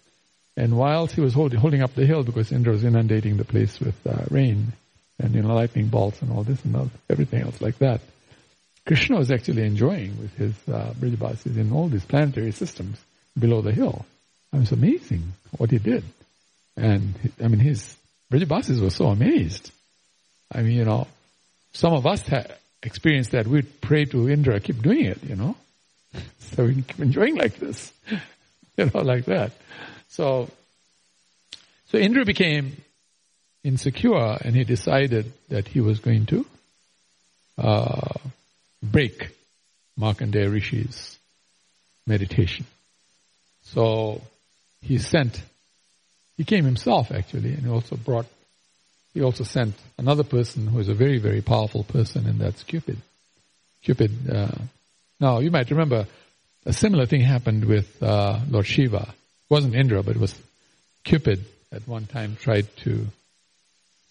And 0.60 0.78
whilst 0.78 1.16
he 1.16 1.22
was 1.22 1.34
hold, 1.34 1.54
holding 1.54 1.82
up 1.82 1.96
the 1.96 2.06
hill 2.06 2.24
because 2.24 2.52
Indra 2.52 2.74
was 2.74 2.84
inundating 2.84 3.38
the 3.38 3.46
place 3.46 3.80
with 3.80 3.96
uh, 4.06 4.26
rain 4.30 4.74
and 5.18 5.34
you 5.34 5.42
know 5.42 5.56
lightning 5.56 5.88
bolts 5.88 6.22
and 6.22 6.34
all 6.34 6.44
this 6.44 6.64
and 6.66 6.76
all, 6.76 6.92
everything 7.10 7.44
else 7.44 7.62
like 7.62 7.78
that, 7.78 8.02
Krishna 8.86 9.18
was 9.18 9.32
actually 9.32 9.64
enjoying 9.64 10.20
with 10.20 10.36
his 10.36 10.54
uh, 10.68 10.94
Brijabasis 11.00 11.56
in 11.56 11.72
all 11.72 11.88
these 11.88 12.04
planetary 12.04 12.52
systems 12.52 13.00
below 13.38 13.62
the 13.62 13.72
hill. 13.72 14.06
I 14.52 14.58
it's 14.58 14.74
amazing 14.74 15.32
what 15.58 15.72
he 15.72 15.78
did. 15.78 16.04
And 16.76 17.14
I 17.42 17.48
mean, 17.48 17.62
his 17.62 17.96
Brijabasis 18.30 18.82
were 18.82 18.90
so 18.90 19.06
amazed. 19.06 19.72
I 20.54 20.62
mean, 20.62 20.74
you 20.74 20.84
know, 20.84 21.08
some 21.72 21.94
of 21.94 22.06
us 22.06 22.22
have 22.24 22.52
experienced 22.84 23.32
that. 23.32 23.48
We'd 23.48 23.80
pray 23.80 24.04
to 24.06 24.30
Indra, 24.30 24.60
keep 24.60 24.82
doing 24.82 25.06
it, 25.06 25.24
you 25.24 25.38
know. 25.38 25.56
so 26.40 26.66
we 26.66 26.74
can 26.74 26.84
keep 26.84 27.00
enjoying 27.00 27.36
like 27.36 27.56
this, 27.60 27.94
you 28.78 28.92
know, 28.94 29.00
like 29.04 29.24
that. 29.26 29.54
So, 30.10 30.50
so 31.88 31.98
Indra 31.98 32.26
became 32.26 32.78
insecure 33.64 34.38
and 34.42 34.56
he 34.56 34.64
decided 34.64 35.32
that 35.50 35.68
he 35.68 35.82
was 35.82 36.00
going 36.00 36.26
to 36.28 36.46
uh, 37.58 38.14
break 38.82 39.30
Markandeya 40.00 40.52
Rishi's 40.52 41.18
meditation. 42.08 42.66
So 43.64 44.22
he 44.82 44.98
sent, 44.98 45.42
he 46.38 46.44
came 46.44 46.66
himself 46.66 47.12
actually, 47.12 47.54
and 47.54 47.64
he 47.64 47.70
also 47.70 47.96
brought, 47.96 48.26
he 49.14 49.22
also 49.22 49.44
sent 49.44 49.76
another 49.98 50.24
person 50.24 50.68
who 50.68 50.80
is 50.80 50.90
a 50.90 50.94
very, 50.94 51.20
very 51.20 51.42
powerful 51.42 51.84
person, 51.84 52.26
and 52.26 52.40
that's 52.40 52.64
Cupid. 52.64 52.98
Cupid, 53.84 54.12
uh, 54.30 54.56
now 55.20 55.40
you 55.40 55.52
might 55.52 55.70
remember 55.70 56.08
a 56.66 56.74
similar 56.74 57.06
thing 57.06 57.22
happened 57.22 57.66
with 57.66 58.02
uh, 58.02 58.40
Lord 58.50 58.66
Shiva. 58.66 59.14
It 59.50 59.54
wasn't 59.54 59.76
Indra, 59.76 60.04
but 60.04 60.16
it 60.16 60.20
was 60.20 60.36
Cupid 61.04 61.46
at 61.72 61.88
one 61.88 62.06
time 62.06 62.38
tried 62.40 62.68
to, 62.78 63.08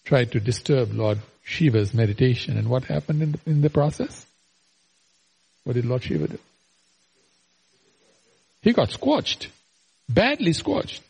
tried 0.05 0.31
to 0.31 0.39
disturb 0.39 0.93
Lord 0.93 1.19
Shiva's 1.43 1.93
meditation, 1.93 2.57
and 2.57 2.67
what 2.69 2.85
happened 2.85 3.21
in 3.21 3.31
the, 3.31 3.39
in 3.45 3.61
the 3.61 3.69
process? 3.69 4.25
What 5.63 5.73
did 5.73 5.85
Lord 5.85 6.03
Shiva 6.03 6.27
do? 6.27 6.39
He 8.61 8.73
got 8.73 8.91
scorched, 8.91 9.49
badly 10.09 10.53
scorched, 10.53 11.01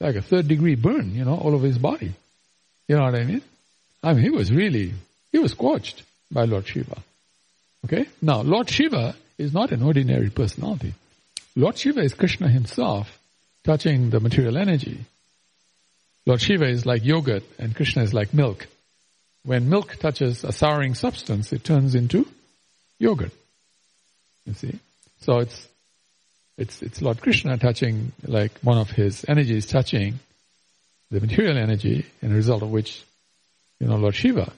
like 0.00 0.16
a 0.16 0.22
third 0.22 0.48
degree 0.48 0.74
burn, 0.74 1.14
you 1.14 1.24
know, 1.24 1.36
all 1.36 1.54
over 1.54 1.66
his 1.66 1.78
body. 1.78 2.12
You 2.88 2.96
know 2.96 3.04
what 3.04 3.14
I 3.14 3.24
mean? 3.24 3.42
I 4.02 4.14
mean, 4.14 4.22
he 4.22 4.30
was 4.30 4.50
really, 4.50 4.94
he 5.32 5.38
was 5.38 5.52
scorched 5.52 6.02
by 6.30 6.44
Lord 6.44 6.66
Shiva. 6.66 6.98
Okay? 7.84 8.06
Now, 8.22 8.40
Lord 8.40 8.68
Shiva 8.68 9.14
is 9.36 9.52
not 9.52 9.70
an 9.70 9.82
ordinary 9.82 10.30
personality. 10.30 10.94
Lord 11.54 11.76
Shiva 11.78 12.00
is 12.00 12.14
Krishna 12.14 12.48
himself 12.48 13.17
touching 13.68 14.08
the 14.08 14.18
material 14.18 14.56
energy. 14.56 14.98
Lord 16.24 16.40
Shiva 16.40 16.66
is 16.66 16.86
like 16.86 17.04
yogurt 17.04 17.42
and 17.58 17.76
Krishna 17.76 18.02
is 18.02 18.14
like 18.14 18.32
milk. 18.32 18.66
When 19.44 19.68
milk 19.68 19.96
touches 19.96 20.42
a 20.42 20.52
souring 20.52 20.94
substance, 20.94 21.52
it 21.52 21.64
turns 21.64 21.94
into 21.94 22.26
yogurt. 22.98 23.32
You 24.46 24.54
see? 24.54 24.78
So 25.20 25.40
it's 25.40 25.68
it's, 26.56 26.80
it's 26.80 27.02
Lord 27.02 27.20
Krishna 27.20 27.58
touching, 27.58 28.12
like 28.26 28.52
one 28.62 28.78
of 28.78 28.90
his 28.90 29.26
energies 29.28 29.66
touching 29.66 30.18
the 31.10 31.20
material 31.20 31.58
energy, 31.58 32.06
in 32.22 32.32
a 32.32 32.34
result 32.34 32.62
of 32.62 32.70
which, 32.70 33.02
you 33.80 33.86
know, 33.86 33.96
Lord 33.96 34.14
Shiva 34.14 34.50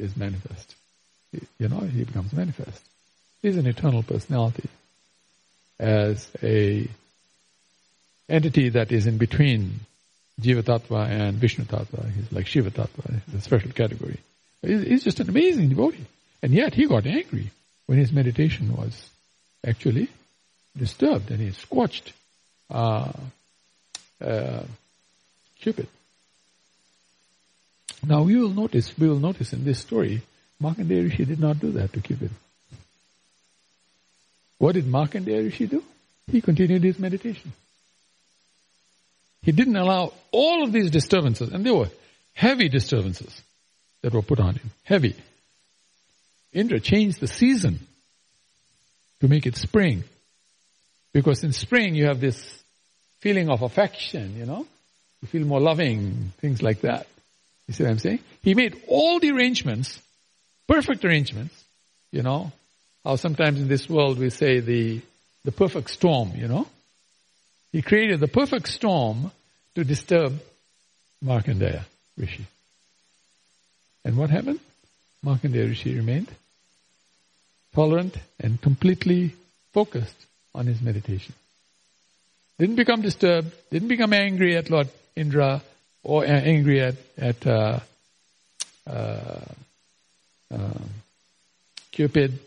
is 0.00 0.16
manifest. 0.16 0.74
You 1.58 1.68
know, 1.68 1.80
he 1.80 2.04
becomes 2.04 2.32
manifest. 2.32 2.82
He's 3.42 3.58
an 3.58 3.66
eternal 3.66 4.02
personality 4.02 4.70
as 5.78 6.28
a 6.42 6.88
entity 8.28 8.70
that 8.70 8.92
is 8.92 9.06
in 9.06 9.18
between 9.18 9.80
Jiva 10.40 10.62
Tattva 10.62 11.08
and 11.08 11.36
Vishnu 11.36 11.64
Tattva. 11.64 12.10
He's 12.12 12.32
like 12.32 12.46
Shiva 12.46 12.70
Tattva. 12.70 13.20
A 13.36 13.40
special 13.40 13.70
category. 13.72 14.18
He's 14.62 15.04
just 15.04 15.20
an 15.20 15.28
amazing 15.28 15.68
devotee. 15.70 16.06
And 16.42 16.52
yet 16.52 16.74
he 16.74 16.86
got 16.86 17.06
angry 17.06 17.50
when 17.86 17.98
his 17.98 18.12
meditation 18.12 18.76
was 18.76 19.08
actually 19.64 20.08
disturbed 20.76 21.30
and 21.30 21.40
he 21.40 21.50
scorched 21.52 22.12
uh, 22.70 23.12
uh, 24.20 24.62
Cupid. 25.60 25.86
Now 28.04 28.22
we 28.22 28.36
will 28.36 28.48
notice, 28.50 28.98
we 28.98 29.08
will 29.08 29.20
notice 29.20 29.52
in 29.52 29.64
this 29.64 29.78
story, 29.78 30.22
Markandeya 30.60 31.04
Rishi 31.08 31.24
did 31.24 31.38
not 31.38 31.60
do 31.60 31.70
that 31.72 31.92
to 31.92 32.00
Cupid. 32.00 32.30
What 34.58 34.74
did 34.74 34.86
Markandeya 34.86 35.44
Rishi 35.44 35.66
do? 35.66 35.84
He 36.26 36.40
continued 36.40 36.82
his 36.82 36.98
meditation. 36.98 37.52
He 39.42 39.52
didn't 39.52 39.76
allow 39.76 40.12
all 40.30 40.62
of 40.62 40.72
these 40.72 40.90
disturbances, 40.90 41.50
and 41.50 41.64
they 41.64 41.70
were 41.70 41.88
heavy 42.32 42.68
disturbances 42.68 43.42
that 44.02 44.14
were 44.14 44.22
put 44.22 44.40
on 44.40 44.54
him. 44.54 44.70
Heavy. 44.84 45.16
Indra 46.52 46.80
changed 46.80 47.20
the 47.20 47.26
season 47.26 47.80
to 49.20 49.28
make 49.28 49.46
it 49.46 49.56
spring. 49.56 50.04
Because 51.12 51.44
in 51.44 51.52
spring 51.52 51.94
you 51.94 52.06
have 52.06 52.20
this 52.20 52.62
feeling 53.20 53.48
of 53.50 53.62
affection, 53.62 54.36
you 54.36 54.46
know? 54.46 54.66
You 55.20 55.28
feel 55.28 55.46
more 55.46 55.60
loving, 55.60 56.32
things 56.40 56.62
like 56.62 56.80
that. 56.80 57.06
You 57.68 57.74
see 57.74 57.84
what 57.84 57.90
I'm 57.90 57.98
saying? 57.98 58.18
He 58.42 58.54
made 58.54 58.82
all 58.88 59.20
the 59.20 59.30
arrangements, 59.30 60.00
perfect 60.66 61.04
arrangements, 61.04 61.54
you 62.10 62.22
know? 62.22 62.52
How 63.04 63.16
sometimes 63.16 63.60
in 63.60 63.68
this 63.68 63.88
world 63.88 64.18
we 64.18 64.30
say 64.30 64.60
the, 64.60 65.00
the 65.44 65.52
perfect 65.52 65.90
storm, 65.90 66.32
you 66.36 66.48
know? 66.48 66.66
He 67.72 67.82
created 67.82 68.20
the 68.20 68.28
perfect 68.28 68.68
storm 68.68 69.32
to 69.74 69.84
disturb 69.84 70.40
Markandeya 71.24 71.84
Rishi. 72.16 72.44
And 74.04 74.16
what 74.16 74.30
happened? 74.30 74.60
Markandeya 75.24 75.68
Rishi 75.68 75.94
remained 75.94 76.28
tolerant 77.74 78.16
and 78.38 78.60
completely 78.60 79.34
focused 79.72 80.26
on 80.54 80.66
his 80.66 80.82
meditation. 80.82 81.34
Didn't 82.58 82.76
become 82.76 83.00
disturbed, 83.00 83.50
didn't 83.70 83.88
become 83.88 84.12
angry 84.12 84.56
at 84.56 84.68
Lord 84.68 84.88
Indra 85.16 85.62
or 86.02 86.26
angry 86.26 86.80
at, 86.82 86.96
at 87.16 87.46
uh, 87.46 87.80
uh, 88.86 89.40
uh, 90.52 90.78
Cupid. 91.92 92.38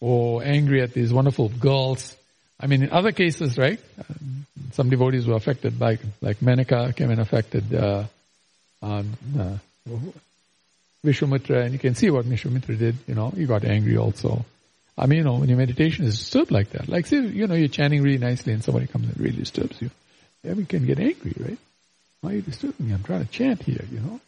or 0.00 0.42
angry 0.44 0.82
at 0.82 0.92
these 0.92 1.12
wonderful 1.12 1.48
girls. 1.48 2.16
I 2.58 2.66
mean, 2.66 2.82
in 2.82 2.90
other 2.90 3.12
cases, 3.12 3.58
right? 3.58 3.78
Some 4.72 4.88
devotees 4.90 5.26
were 5.26 5.34
affected 5.34 5.78
by, 5.78 5.98
like 6.20 6.38
Menaka 6.38 6.94
came 6.96 7.10
and 7.10 7.20
affected 7.20 7.74
uh, 7.74 8.04
uh, 8.82 9.02
Vishwamitra, 11.04 11.64
and 11.64 11.72
you 11.72 11.78
can 11.78 11.94
see 11.94 12.10
what 12.10 12.24
Vishwamitra 12.24 12.78
did. 12.78 12.96
You 13.06 13.14
know, 13.14 13.30
he 13.30 13.46
got 13.46 13.64
angry 13.64 13.96
also. 13.96 14.44
I 14.98 15.06
mean, 15.06 15.18
you 15.18 15.24
know, 15.24 15.34
when 15.34 15.48
your 15.48 15.58
meditation 15.58 16.06
is 16.06 16.18
disturbed 16.18 16.50
like 16.50 16.70
that, 16.70 16.88
like 16.88 17.06
say, 17.06 17.20
you 17.20 17.46
know, 17.46 17.54
you're 17.54 17.68
chanting 17.68 18.02
really 18.02 18.18
nicely 18.18 18.54
and 18.54 18.64
somebody 18.64 18.86
comes 18.86 19.08
and 19.08 19.20
really 19.20 19.36
disturbs 19.36 19.80
you, 19.80 19.90
then 20.42 20.56
we 20.56 20.64
can 20.64 20.86
get 20.86 20.98
angry, 20.98 21.34
right? 21.38 21.58
Why 22.22 22.30
are 22.30 22.34
you 22.36 22.42
disturbing 22.42 22.88
me? 22.88 22.94
I'm 22.94 23.02
trying 23.02 23.24
to 23.24 23.30
chant 23.30 23.62
here, 23.62 23.84
you 23.90 24.00
know? 24.00 24.20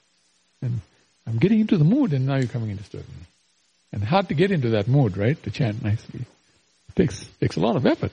And 0.61 0.81
I'm 1.26 1.39
getting 1.39 1.61
into 1.61 1.79
the 1.79 1.85
mood 1.85 2.12
and 2.12 2.26
now 2.26 2.37
you're 2.37 2.49
coming 2.49 2.70
and 2.70 2.79
disturbing 2.79 3.14
me. 3.18 3.26
And 3.93 4.05
hard 4.05 4.29
to 4.29 4.35
get 4.35 4.51
into 4.51 4.70
that 4.70 4.89
mood, 4.89 5.16
right? 5.16 5.43
To 5.45 5.51
chant 5.51 5.83
nicely. 5.83 6.26
Takes, 6.99 7.24
takes 7.38 7.57
a 7.57 7.61
lot 7.61 7.76
of 7.76 7.86
effort 7.86 8.11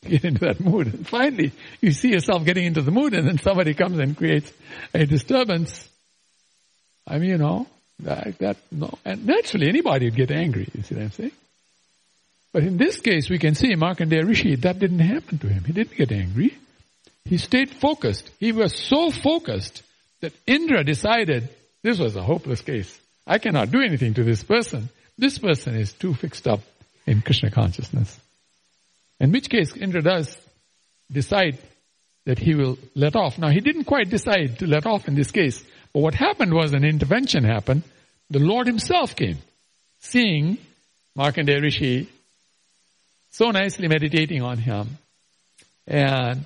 to 0.00 0.08
get 0.08 0.24
into 0.24 0.46
that 0.46 0.58
mood. 0.58 0.86
And 0.86 1.06
finally, 1.06 1.52
you 1.82 1.92
see 1.92 2.08
yourself 2.08 2.46
getting 2.46 2.64
into 2.64 2.80
the 2.80 2.90
mood 2.90 3.12
and 3.12 3.28
then 3.28 3.36
somebody 3.36 3.74
comes 3.74 3.98
and 3.98 4.16
creates 4.16 4.50
a 4.94 5.04
disturbance. 5.04 5.86
I 7.06 7.18
mean, 7.18 7.28
you 7.28 7.36
know, 7.36 7.66
that, 7.98 8.38
that 8.38 8.56
no. 8.70 8.98
And 9.04 9.26
naturally 9.26 9.68
anybody 9.68 10.06
would 10.06 10.16
get 10.16 10.30
angry, 10.30 10.66
you 10.72 10.82
see 10.82 10.94
what 10.94 11.04
I'm 11.04 11.10
saying? 11.10 11.32
But 12.54 12.62
in 12.62 12.78
this 12.78 13.00
case, 13.00 13.28
we 13.28 13.38
can 13.38 13.54
see 13.54 13.74
Markandeya 13.74 14.26
Rishi, 14.26 14.56
that 14.56 14.78
didn't 14.78 15.00
happen 15.00 15.36
to 15.36 15.48
him. 15.48 15.64
He 15.64 15.74
didn't 15.74 15.94
get 15.94 16.10
angry. 16.10 16.56
He 17.26 17.36
stayed 17.36 17.68
focused. 17.68 18.30
He 18.40 18.52
was 18.52 18.74
so 18.74 19.10
focused 19.10 19.82
that 20.22 20.32
Indra 20.46 20.84
decided 20.84 21.50
this 21.82 21.98
was 21.98 22.16
a 22.16 22.22
hopeless 22.22 22.62
case. 22.62 22.98
I 23.26 23.36
cannot 23.36 23.70
do 23.70 23.82
anything 23.82 24.14
to 24.14 24.24
this 24.24 24.42
person. 24.42 24.88
This 25.18 25.38
person 25.38 25.74
is 25.74 25.92
too 25.92 26.14
fixed 26.14 26.48
up 26.48 26.60
in 27.06 27.20
Krishna 27.20 27.50
consciousness. 27.50 28.18
In 29.20 29.32
which 29.32 29.48
case, 29.48 29.76
Indra 29.76 30.02
does 30.02 30.36
decide 31.10 31.58
that 32.24 32.38
he 32.38 32.54
will 32.54 32.78
let 32.94 33.16
off. 33.16 33.38
Now, 33.38 33.50
he 33.50 33.60
didn't 33.60 33.84
quite 33.84 34.08
decide 34.08 34.58
to 34.60 34.66
let 34.66 34.86
off 34.86 35.08
in 35.08 35.14
this 35.14 35.30
case, 35.30 35.62
but 35.92 36.00
what 36.00 36.14
happened 36.14 36.54
was 36.54 36.72
an 36.72 36.84
intervention 36.84 37.44
happened. 37.44 37.82
The 38.30 38.38
Lord 38.38 38.66
himself 38.66 39.14
came, 39.14 39.38
seeing 40.00 40.58
Markandeya 41.16 41.60
Rishi 41.60 42.08
so 43.32 43.50
nicely 43.50 43.88
meditating 43.88 44.42
on 44.42 44.58
him 44.58 44.98
and 45.86 46.44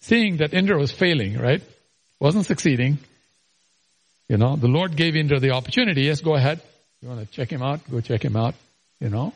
seeing 0.00 0.38
that 0.38 0.52
Indra 0.52 0.76
was 0.78 0.90
failing, 0.90 1.38
right? 1.38 1.62
Wasn't 2.20 2.46
succeeding. 2.46 2.98
You 4.28 4.36
know, 4.36 4.56
the 4.56 4.68
Lord 4.68 4.96
gave 4.96 5.16
Indra 5.16 5.40
the 5.40 5.52
opportunity. 5.52 6.02
Yes, 6.02 6.20
go 6.20 6.34
ahead. 6.34 6.60
You 7.00 7.08
want 7.08 7.20
to 7.20 7.26
check 7.26 7.50
him 7.50 7.62
out? 7.62 7.88
Go 7.90 8.00
check 8.00 8.24
him 8.24 8.36
out. 8.36 8.54
You 9.00 9.08
know. 9.08 9.32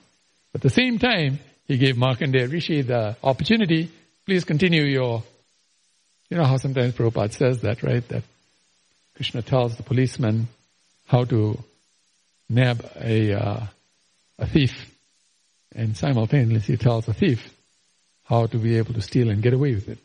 At 0.55 0.61
the 0.61 0.71
same 0.71 0.99
time, 0.99 1.39
he 1.67 1.79
gave 1.79 1.97
Markandeya 1.97 2.51
Rishi 2.51 2.83
the 2.83 3.17
opportunity. 3.23 3.91
Please 4.27 4.45
continue 4.45 4.83
your, 4.83 5.23
you 6.29 6.37
know 6.37 6.45
how 6.45 6.57
sometimes 6.57 6.95
Prabhupada 6.95 7.33
says 7.33 7.61
that, 7.63 7.83
right? 7.83 8.07
That 8.09 8.25
Krishna 9.15 9.43
tells 9.43 9.77
the 9.77 9.83
policeman 9.83 10.49
how 11.07 11.25
to 11.25 11.59
nab 12.49 12.85
a, 12.97 13.33
uh, 13.33 13.67
a 14.39 14.47
thief 14.47 14.93
and 15.75 15.97
simultaneously 15.97 16.75
he 16.75 16.77
tells 16.77 17.07
the 17.07 17.15
thief 17.15 17.53
how 18.25 18.47
to 18.47 18.59
be 18.59 18.77
able 18.77 18.95
to 18.95 19.01
steal 19.01 19.31
and 19.31 19.43
get 19.43 19.53
away 19.53 19.75
with 19.75 19.89
it. 19.89 19.99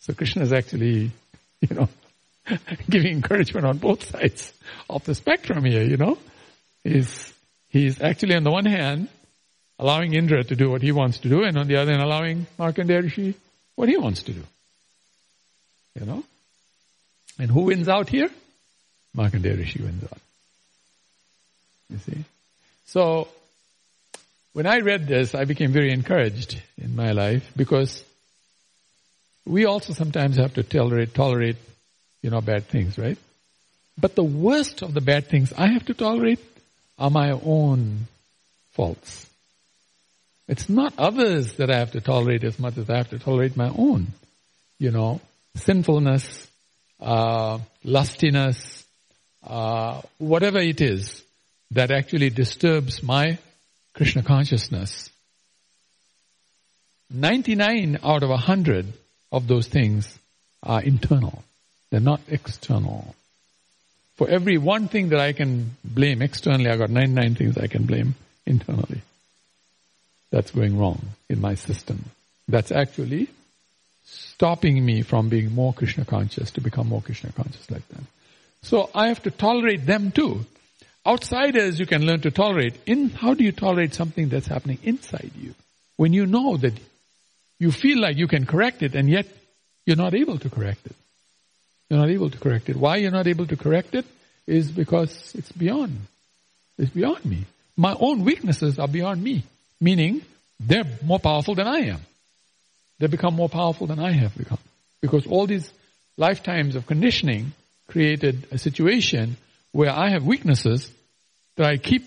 So 0.00 0.14
Krishna 0.14 0.42
is 0.42 0.52
actually, 0.52 1.10
you 1.60 1.76
know, 1.76 1.88
giving 2.90 3.12
encouragement 3.12 3.66
on 3.66 3.78
both 3.78 4.04
sides 4.04 4.52
of 4.88 5.04
the 5.04 5.14
spectrum 5.14 5.64
here, 5.64 5.82
you 5.82 5.96
know. 5.96 6.18
He's, 6.84 7.32
he's 7.68 8.00
actually 8.00 8.36
on 8.36 8.44
the 8.44 8.50
one 8.50 8.64
hand 8.64 9.08
allowing 9.78 10.14
Indra 10.14 10.42
to 10.44 10.56
do 10.56 10.70
what 10.70 10.82
he 10.82 10.92
wants 10.92 11.18
to 11.18 11.28
do 11.28 11.44
and 11.44 11.56
on 11.56 11.68
the 11.68 11.76
other 11.76 11.92
hand 11.92 12.02
allowing 12.02 12.46
Markandeya 12.58 13.02
Rishi 13.02 13.34
what 13.76 13.88
he 13.88 13.96
wants 13.96 14.22
to 14.24 14.32
do. 14.32 14.42
You 15.98 16.06
know? 16.06 16.24
And 17.38 17.50
who 17.50 17.62
wins 17.62 17.88
out 17.88 18.08
here? 18.08 18.30
Markandeya 19.16 19.56
Rishi 19.56 19.82
wins 19.82 20.02
out. 20.04 20.18
You 21.90 21.98
see? 21.98 22.24
So, 22.86 23.28
when 24.52 24.66
I 24.66 24.78
read 24.78 25.06
this, 25.06 25.34
I 25.34 25.44
became 25.44 25.72
very 25.72 25.92
encouraged 25.92 26.60
in 26.76 26.96
my 26.96 27.12
life 27.12 27.52
because 27.56 28.02
we 29.46 29.66
also 29.66 29.92
sometimes 29.92 30.36
have 30.36 30.54
to 30.54 30.62
tolerate, 30.62 31.14
tolerate, 31.14 31.56
you 32.22 32.30
know, 32.30 32.40
bad 32.40 32.66
things, 32.66 32.98
right? 32.98 33.18
But 33.96 34.14
the 34.14 34.24
worst 34.24 34.82
of 34.82 34.94
the 34.94 35.00
bad 35.00 35.28
things 35.28 35.52
I 35.56 35.68
have 35.68 35.86
to 35.86 35.94
tolerate 35.94 36.40
are 36.98 37.10
my 37.10 37.30
own 37.30 38.08
faults. 38.72 39.27
It's 40.48 40.68
not 40.68 40.94
others 40.96 41.54
that 41.54 41.70
I 41.70 41.78
have 41.78 41.92
to 41.92 42.00
tolerate 42.00 42.42
as 42.42 42.58
much 42.58 42.78
as 42.78 42.88
I 42.88 42.96
have 42.96 43.10
to 43.10 43.18
tolerate 43.18 43.56
my 43.56 43.68
own, 43.68 44.08
you 44.78 44.90
know, 44.90 45.20
sinfulness, 45.54 46.48
uh, 47.00 47.58
lustiness, 47.84 48.84
uh, 49.46 50.00
whatever 50.16 50.58
it 50.58 50.80
is 50.80 51.22
that 51.72 51.90
actually 51.90 52.30
disturbs 52.30 53.02
my 53.02 53.38
Krishna 53.92 54.22
consciousness, 54.22 55.10
99 57.10 57.98
out 58.02 58.22
of 58.22 58.30
100 58.30 58.86
of 59.32 59.46
those 59.48 59.68
things 59.68 60.18
are 60.62 60.82
internal. 60.82 61.42
They're 61.90 62.00
not 62.00 62.20
external. 62.28 63.14
For 64.16 64.28
every 64.28 64.58
one 64.58 64.88
thing 64.88 65.10
that 65.10 65.20
I 65.20 65.32
can 65.32 65.76
blame 65.84 66.22
externally, 66.22 66.70
I 66.70 66.76
got 66.76 66.90
99 66.90 67.34
things 67.34 67.58
I 67.58 67.66
can 67.66 67.84
blame 67.84 68.14
internally. 68.46 69.02
That's 70.30 70.50
going 70.50 70.78
wrong 70.78 71.00
in 71.28 71.40
my 71.40 71.54
system. 71.54 72.04
That's 72.48 72.70
actually 72.70 73.28
stopping 74.04 74.84
me 74.84 75.02
from 75.02 75.28
being 75.28 75.54
more 75.54 75.72
Krishna 75.72 76.04
conscious 76.04 76.50
to 76.52 76.60
become 76.60 76.88
more 76.88 77.02
Krishna 77.02 77.32
conscious 77.32 77.70
like 77.70 77.86
that. 77.88 78.02
So 78.62 78.90
I 78.94 79.08
have 79.08 79.22
to 79.24 79.30
tolerate 79.30 79.86
them 79.86 80.10
too. 80.12 80.44
Outsiders 81.06 81.78
you 81.78 81.86
can 81.86 82.04
learn 82.04 82.20
to 82.22 82.30
tolerate. 82.30 82.74
In 82.86 83.10
how 83.10 83.34
do 83.34 83.44
you 83.44 83.52
tolerate 83.52 83.94
something 83.94 84.28
that's 84.28 84.46
happening 84.46 84.78
inside 84.82 85.30
you? 85.38 85.54
When 85.96 86.12
you 86.12 86.26
know 86.26 86.56
that 86.56 86.74
you 87.58 87.72
feel 87.72 88.00
like 88.00 88.16
you 88.16 88.28
can 88.28 88.46
correct 88.46 88.82
it 88.82 88.94
and 88.94 89.08
yet 89.08 89.26
you're 89.86 89.96
not 89.96 90.14
able 90.14 90.38
to 90.38 90.50
correct 90.50 90.86
it. 90.86 90.94
You're 91.88 92.00
not 92.00 92.10
able 92.10 92.30
to 92.30 92.38
correct 92.38 92.68
it. 92.68 92.76
Why 92.76 92.96
you're 92.96 93.10
not 93.10 93.26
able 93.26 93.46
to 93.46 93.56
correct 93.56 93.94
it 93.94 94.04
is 94.46 94.70
because 94.70 95.34
it's 95.34 95.50
beyond. 95.52 95.98
It's 96.76 96.90
beyond 96.90 97.24
me. 97.24 97.44
My 97.76 97.96
own 97.98 98.24
weaknesses 98.24 98.78
are 98.78 98.88
beyond 98.88 99.22
me. 99.22 99.44
Meaning, 99.80 100.22
they're 100.58 100.84
more 101.04 101.20
powerful 101.20 101.54
than 101.54 101.66
I 101.66 101.78
am. 101.90 102.00
They 102.98 103.06
become 103.06 103.34
more 103.34 103.48
powerful 103.48 103.86
than 103.86 104.00
I 104.00 104.12
have 104.12 104.36
become. 104.36 104.58
Because 105.00 105.26
all 105.26 105.46
these 105.46 105.70
lifetimes 106.16 106.74
of 106.74 106.86
conditioning 106.86 107.52
created 107.86 108.48
a 108.50 108.58
situation 108.58 109.36
where 109.72 109.90
I 109.90 110.10
have 110.10 110.24
weaknesses 110.24 110.90
that 111.56 111.66
I 111.66 111.76
keep 111.76 112.04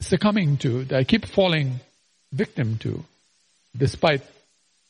succumbing 0.00 0.56
to, 0.58 0.84
that 0.84 0.98
I 0.98 1.04
keep 1.04 1.26
falling 1.26 1.80
victim 2.32 2.78
to, 2.78 3.04
despite 3.76 4.22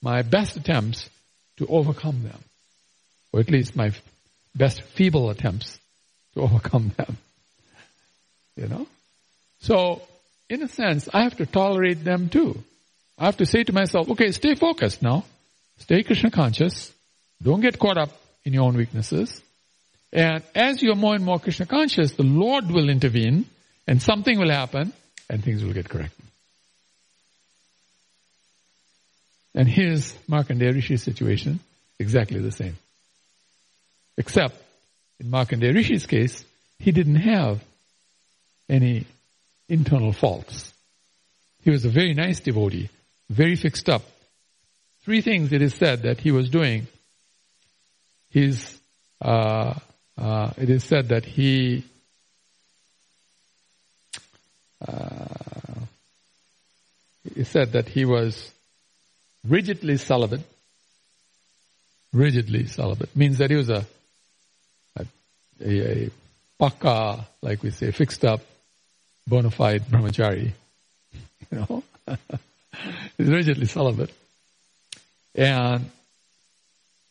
my 0.03 0.23
best 0.23 0.57
attempts 0.57 1.09
to 1.59 1.67
overcome 1.67 2.23
them. 2.23 2.39
Or 3.33 3.41
at 3.41 3.51
least 3.51 3.77
my 3.77 3.93
best 4.55 4.83
feeble 4.83 5.31
attempts 5.31 5.79
to 6.35 6.41
overcome 6.47 6.93
them. 6.97 7.17
You 8.57 8.69
know? 8.69 8.87
So, 9.61 10.03
in 10.49 10.63
a 10.63 10.69
sense, 10.69 11.09
I 11.13 11.23
have 11.23 11.37
to 11.37 11.47
tolerate 11.47 12.05
them 12.05 12.29
too. 12.29 12.63
I 13.19 13.27
have 13.27 13.37
to 13.39 13.47
say 13.47 13.65
to 13.65 13.73
myself, 13.73 14.09
okay, 14.11 14.31
stay 14.33 14.55
focused 14.55 15.03
now. 15.03 15.25
Stay 15.79 16.03
Krishna 16.03 16.31
conscious. 16.31 16.93
Don't 17.43 17.61
get 17.61 17.79
caught 17.79 17.99
up 17.99 18.11
in 18.45 18.53
your 18.53 18.65
own 18.65 18.77
weaknesses. 18.77 19.43
And 20.13 20.43
as 20.55 20.83
you're 20.83 20.95
more 20.95 21.15
and 21.15 21.25
more 21.25 21.39
Krishna 21.39 21.67
conscious, 21.67 22.13
the 22.13 22.23
Lord 22.23 22.71
will 22.71 22.89
intervene 22.89 23.47
and 23.87 24.01
something 24.01 24.39
will 24.39 24.51
happen 24.51 24.93
and 25.29 25.45
things 25.45 25.63
will 25.63 25.73
get 25.73 25.89
corrected. 25.89 26.25
And 29.55 29.69
here's 29.69 30.13
Markandeya 30.31 30.75
Rishi's 30.75 31.03
situation, 31.03 31.61
exactly 31.99 32.41
the 32.41 32.53
same. 32.53 32.77
Except, 34.17 34.55
in 35.21 35.31
Markandeya 35.31 35.75
Rishi's 35.75 36.07
case, 36.07 36.45
he 36.79 36.93
didn't 36.93 37.17
have 37.17 37.63
any 38.69 39.05
internal 39.69 40.13
faults. 40.13 40.73
He 41.63 41.71
was 41.71 41.85
a 41.85 41.91
very 41.91 42.15
nice 42.15 42.41
devotee, 42.41 42.89
very 43.29 43.57
fixed 43.57 43.89
up. 43.89 44.03
Three 45.05 45.21
things 45.21 45.53
it 45.53 45.63
is 45.63 45.75
said 45.75 46.03
that 46.03 46.21
he 46.21 46.31
was 46.31 46.51
doing. 46.51 46.87
His 48.31 48.79
uh, 49.21 49.75
uh, 50.17 50.51
it 50.57 50.71
is 50.71 50.85
said 50.85 51.09
that 51.09 51.25
he 51.25 51.85
uh, 54.87 55.25
it 57.37 57.47
said 57.47 57.73
that 57.73 57.89
he 57.89 58.05
was 58.05 58.51
rigidly 59.47 59.97
celibate. 59.97 60.43
Rigidly 62.13 62.67
celibate 62.67 63.15
means 63.17 63.39
that 63.39 63.51
he 63.51 63.57
was 63.57 63.71
a 63.71 63.87
a, 64.97 65.07
a, 65.61 66.07
a 66.07 66.11
paka, 66.59 67.27
like 67.43 67.63
we 67.63 67.71
say, 67.71 67.91
fixed 67.91 68.25
up 68.25 68.41
bona 69.29 69.51
fide 69.51 69.83
brahmachari. 69.83 70.53
You 71.51 71.59
know? 71.59 71.83
He's 73.17 73.29
rigidly 73.29 73.67
celibate. 73.67 74.13
And 75.35 75.91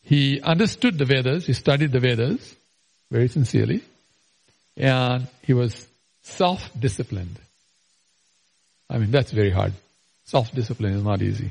he 0.02 0.40
understood 0.40 0.96
the 0.96 1.04
Vedas, 1.04 1.46
he 1.46 1.52
studied 1.52 1.92
the 1.92 1.98
Vedas 1.98 2.54
very 3.10 3.28
sincerely, 3.28 3.82
and 4.76 5.26
he 5.42 5.54
was 5.54 5.86
self-disciplined. 6.22 7.38
I 8.88 8.98
mean, 8.98 9.10
that's 9.10 9.32
very 9.32 9.50
hard. 9.50 9.72
Self-discipline 10.26 10.94
is 10.94 11.02
not 11.02 11.20
easy. 11.20 11.50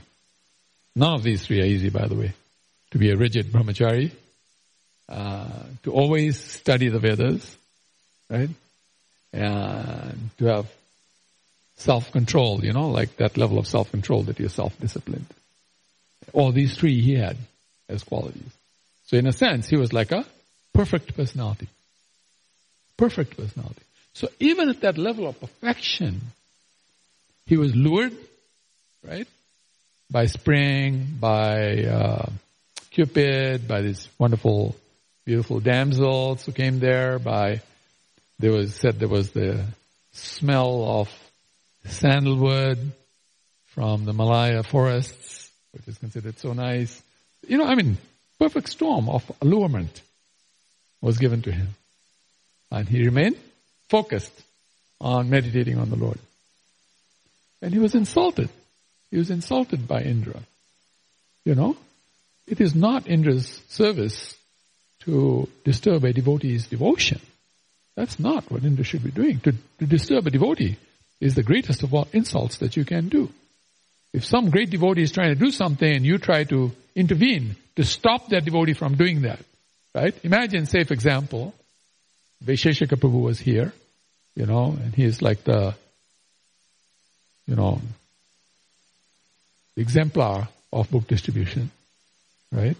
None 0.95 1.13
of 1.13 1.23
these 1.23 1.45
three 1.45 1.61
are 1.61 1.65
easy, 1.65 1.89
by 1.89 2.07
the 2.07 2.15
way. 2.15 2.33
To 2.91 2.97
be 2.97 3.11
a 3.11 3.17
rigid 3.17 3.47
brahmachari, 3.51 4.11
uh, 5.09 5.63
to 5.83 5.91
always 5.91 6.39
study 6.39 6.89
the 6.89 6.99
Vedas, 6.99 7.55
right? 8.29 8.49
And 9.33 10.29
to 10.37 10.45
have 10.45 10.67
self-control, 11.77 12.63
you 12.63 12.73
know, 12.73 12.89
like 12.89 13.17
that 13.17 13.37
level 13.37 13.59
of 13.59 13.67
self-control 13.67 14.23
that 14.23 14.39
you're 14.39 14.49
self-disciplined. 14.49 15.27
All 16.33 16.51
these 16.51 16.75
three 16.75 17.01
he 17.01 17.15
had 17.15 17.37
as 17.87 18.03
qualities. 18.03 18.51
So 19.05 19.17
in 19.17 19.27
a 19.27 19.31
sense, 19.31 19.67
he 19.67 19.77
was 19.77 19.93
like 19.93 20.11
a 20.11 20.25
perfect 20.73 21.15
personality. 21.15 21.67
Perfect 22.97 23.37
personality. 23.37 23.81
So 24.13 24.29
even 24.39 24.69
at 24.69 24.81
that 24.81 24.97
level 24.97 25.27
of 25.27 25.39
perfection, 25.39 26.21
he 27.45 27.57
was 27.57 27.75
lured, 27.75 28.13
right? 29.07 29.27
By 30.09 30.25
spring, 30.25 31.07
by 31.19 31.83
uh, 31.83 32.29
Cupid, 32.91 33.67
by 33.67 33.81
these 33.81 34.09
wonderful, 34.17 34.75
beautiful 35.23 35.59
damsels 35.59 36.45
who 36.45 36.51
came 36.51 36.79
there, 36.79 37.19
by, 37.19 37.61
there 38.39 38.51
was 38.51 38.75
said 38.75 38.99
there 38.99 39.07
was 39.07 39.31
the 39.31 39.63
smell 40.11 41.01
of 41.01 41.09
sandalwood 41.85 42.91
from 43.67 44.05
the 44.05 44.13
Malaya 44.13 44.63
forests, 44.63 45.49
which 45.71 45.87
is 45.87 45.97
considered 45.97 46.37
so 46.39 46.53
nice. 46.53 47.01
You 47.47 47.57
know, 47.57 47.65
I 47.65 47.75
mean, 47.75 47.97
perfect 48.39 48.69
storm 48.69 49.09
of 49.09 49.29
allurement 49.41 50.01
was 51.01 51.17
given 51.17 51.41
to 51.43 51.51
him. 51.51 51.69
And 52.71 52.87
he 52.87 53.03
remained 53.03 53.37
focused 53.89 54.33
on 54.99 55.29
meditating 55.29 55.77
on 55.77 55.89
the 55.89 55.95
Lord. 55.95 56.19
And 57.61 57.73
he 57.73 57.79
was 57.79 57.95
insulted. 57.95 58.49
He 59.11 59.17
was 59.17 59.29
insulted 59.29 59.87
by 59.87 60.01
Indra. 60.01 60.41
You 61.45 61.55
know, 61.55 61.77
it 62.45 62.59
is 62.59 62.75
not 62.75 63.07
Indra's 63.07 63.61
service 63.69 64.35
to 65.01 65.47
disturb 65.63 66.03
a 66.03 66.13
devotee's 66.13 66.67
devotion. 66.67 67.21
That's 67.97 68.19
not 68.19 68.49
what 68.51 68.63
Indra 68.63 68.85
should 68.85 69.03
be 69.03 69.09
doing. 69.09 69.39
To, 69.39 69.53
to 69.79 69.85
disturb 69.87 70.27
a 70.27 70.29
devotee 70.29 70.77
is 71.19 71.33
the 71.33 71.41
greatest 71.41 71.81
of 71.81 71.95
all 71.95 72.07
insults 72.13 72.59
that 72.59 72.77
you 72.77 72.85
can 72.85 73.09
do. 73.09 73.29
If 74.13 74.23
some 74.23 74.51
great 74.51 74.69
devotee 74.69 75.01
is 75.01 75.11
trying 75.11 75.33
to 75.33 75.45
do 75.45 75.49
something 75.49 75.91
and 75.91 76.05
you 76.05 76.19
try 76.19 76.43
to 76.43 76.71
intervene 76.95 77.55
to 77.75 77.83
stop 77.83 78.29
that 78.29 78.45
devotee 78.45 78.73
from 78.73 78.95
doing 78.97 79.23
that, 79.23 79.39
right? 79.95 80.13
Imagine, 80.23 80.67
say, 80.67 80.83
for 80.83 80.93
example, 80.93 81.55
Vaisheshika 82.45 82.99
Prabhu 82.99 83.19
was 83.19 83.39
here, 83.39 83.73
you 84.35 84.45
know, 84.45 84.77
and 84.79 84.93
he 84.93 85.03
is 85.03 85.23
like 85.23 85.43
the, 85.43 85.73
you 87.47 87.55
know, 87.55 87.81
exemplar 89.75 90.49
of 90.71 90.91
book 90.91 91.07
distribution, 91.07 91.71
right? 92.51 92.77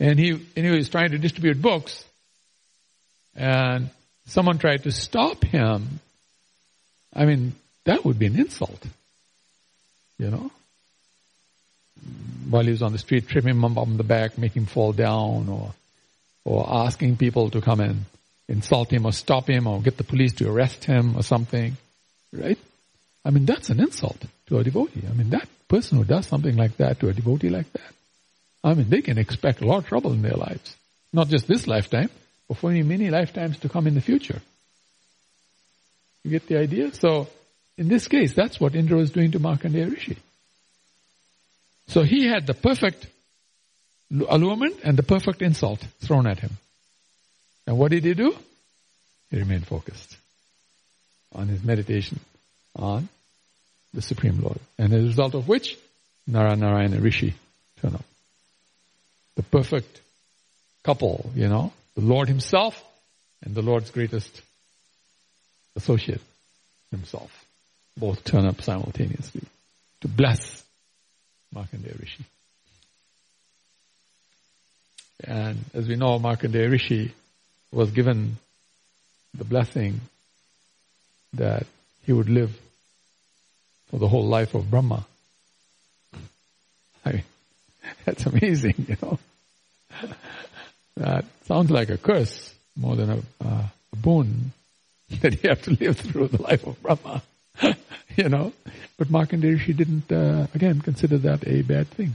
And 0.00 0.18
he, 0.18 0.30
and 0.30 0.66
he 0.66 0.70
was 0.70 0.88
trying 0.88 1.12
to 1.12 1.18
distribute 1.18 1.62
books, 1.62 2.04
and 3.36 3.90
someone 4.26 4.58
tried 4.58 4.84
to 4.84 4.92
stop 4.92 5.44
him 5.44 6.00
I 7.14 7.26
mean, 7.26 7.54
that 7.84 8.04
would 8.04 8.18
be 8.18 8.26
an 8.26 8.38
insult. 8.38 8.84
You 10.18 10.30
know? 10.30 10.50
While 12.50 12.64
he 12.64 12.70
was 12.70 12.82
on 12.82 12.92
the 12.92 12.98
street, 12.98 13.28
tripping 13.28 13.50
him 13.50 13.64
on 13.64 13.96
the 13.96 14.04
back, 14.04 14.36
making 14.36 14.62
him 14.62 14.66
fall 14.66 14.92
down, 14.92 15.48
or, 15.48 15.72
or 16.44 16.66
asking 16.86 17.16
people 17.16 17.50
to 17.50 17.60
come 17.60 17.80
and 17.80 18.04
insult 18.48 18.92
him 18.92 19.06
or 19.06 19.12
stop 19.12 19.48
him 19.48 19.66
or 19.66 19.80
get 19.80 19.96
the 19.96 20.04
police 20.04 20.34
to 20.34 20.50
arrest 20.50 20.84
him 20.84 21.16
or 21.16 21.22
something. 21.22 21.76
Right? 22.32 22.58
I 23.24 23.30
mean, 23.30 23.46
that's 23.46 23.70
an 23.70 23.80
insult 23.80 24.22
to 24.48 24.58
a 24.58 24.64
devotee. 24.64 25.04
I 25.08 25.14
mean, 25.14 25.30
that 25.30 25.48
person 25.68 25.98
who 25.98 26.04
does 26.04 26.26
something 26.26 26.56
like 26.56 26.76
that 26.76 27.00
to 27.00 27.08
a 27.08 27.12
devotee 27.12 27.48
like 27.48 27.72
that, 27.72 27.92
I 28.62 28.74
mean, 28.74 28.90
they 28.90 29.02
can 29.02 29.18
expect 29.18 29.62
a 29.62 29.66
lot 29.66 29.78
of 29.78 29.86
trouble 29.86 30.12
in 30.12 30.22
their 30.22 30.36
lives. 30.36 30.76
Not 31.12 31.28
just 31.28 31.46
this 31.46 31.66
lifetime, 31.66 32.10
but 32.48 32.56
for 32.58 32.70
many 32.70 33.10
lifetimes 33.10 33.58
to 33.58 33.68
come 33.68 33.86
in 33.86 33.94
the 33.94 34.00
future. 34.00 34.40
You 36.22 36.30
get 36.30 36.46
the 36.46 36.58
idea? 36.58 36.92
So, 36.94 37.28
in 37.76 37.88
this 37.88 38.08
case, 38.08 38.34
that's 38.34 38.60
what 38.60 38.74
Indra 38.74 38.98
was 38.98 39.10
doing 39.10 39.32
to 39.32 39.40
Markandeya 39.40 39.90
Rishi. 39.90 40.16
So 41.88 42.02
he 42.02 42.26
had 42.26 42.46
the 42.46 42.54
perfect 42.54 43.06
allurement 44.28 44.76
and 44.84 44.96
the 44.96 45.02
perfect 45.02 45.42
insult 45.42 45.86
thrown 46.00 46.26
at 46.26 46.38
him. 46.38 46.52
And 47.66 47.78
what 47.78 47.90
did 47.90 48.04
he 48.04 48.14
do? 48.14 48.36
He 49.30 49.38
remained 49.38 49.66
focused 49.66 50.16
on 51.32 51.48
his 51.48 51.62
meditation 51.62 52.20
on 52.76 53.08
the 53.92 54.02
Supreme 54.02 54.40
Lord. 54.40 54.58
And 54.78 54.92
as 54.92 55.02
a 55.02 55.06
result 55.06 55.34
of 55.34 55.48
which, 55.48 55.76
Nara 56.26 56.56
Narayana 56.56 57.00
Rishi 57.00 57.34
turned 57.80 57.96
up. 57.96 58.04
The 59.36 59.42
perfect 59.42 60.00
couple, 60.84 61.30
you 61.34 61.48
know, 61.48 61.72
the 61.94 62.02
Lord 62.02 62.28
himself 62.28 62.82
and 63.42 63.54
the 63.54 63.62
Lord's 63.62 63.90
greatest 63.90 64.42
associate 65.76 66.20
himself. 66.90 67.30
Both 67.96 68.24
turn 68.24 68.46
up 68.46 68.60
simultaneously 68.62 69.42
to 70.00 70.08
bless 70.08 70.64
Markandeya 71.54 71.98
Rishi. 72.00 72.24
And 75.22 75.58
as 75.72 75.86
we 75.86 75.96
know, 75.96 76.18
Markandeya 76.18 76.70
Rishi 76.70 77.12
was 77.70 77.90
given 77.90 78.36
the 79.36 79.44
blessing 79.44 80.00
that 81.34 81.66
he 82.04 82.12
would 82.12 82.28
live 82.28 82.56
for 83.90 83.98
the 83.98 84.08
whole 84.08 84.26
life 84.26 84.54
of 84.54 84.70
Brahma. 84.70 85.04
I 87.04 87.12
mean, 87.12 87.24
that's 88.04 88.26
amazing, 88.26 88.86
you 88.88 88.96
know. 89.00 89.18
That 90.96 91.24
sounds 91.46 91.70
like 91.70 91.90
a 91.90 91.98
curse 91.98 92.54
more 92.76 92.96
than 92.96 93.10
a, 93.10 93.18
uh, 93.44 93.64
a 93.92 93.96
boon. 93.96 94.52
that 95.20 95.42
you 95.42 95.50
have 95.50 95.62
to 95.62 95.70
live 95.72 95.98
through 95.98 96.28
the 96.28 96.42
life 96.42 96.66
of 96.66 96.80
Brahma. 96.82 97.22
you 98.16 98.28
know? 98.28 98.52
But 98.96 99.08
Markandeya 99.08 99.52
Rishi 99.52 99.72
didn't, 99.72 100.10
uh, 100.10 100.46
again, 100.54 100.80
consider 100.80 101.18
that 101.18 101.46
a 101.46 101.62
bad 101.62 101.88
thing. 101.88 102.14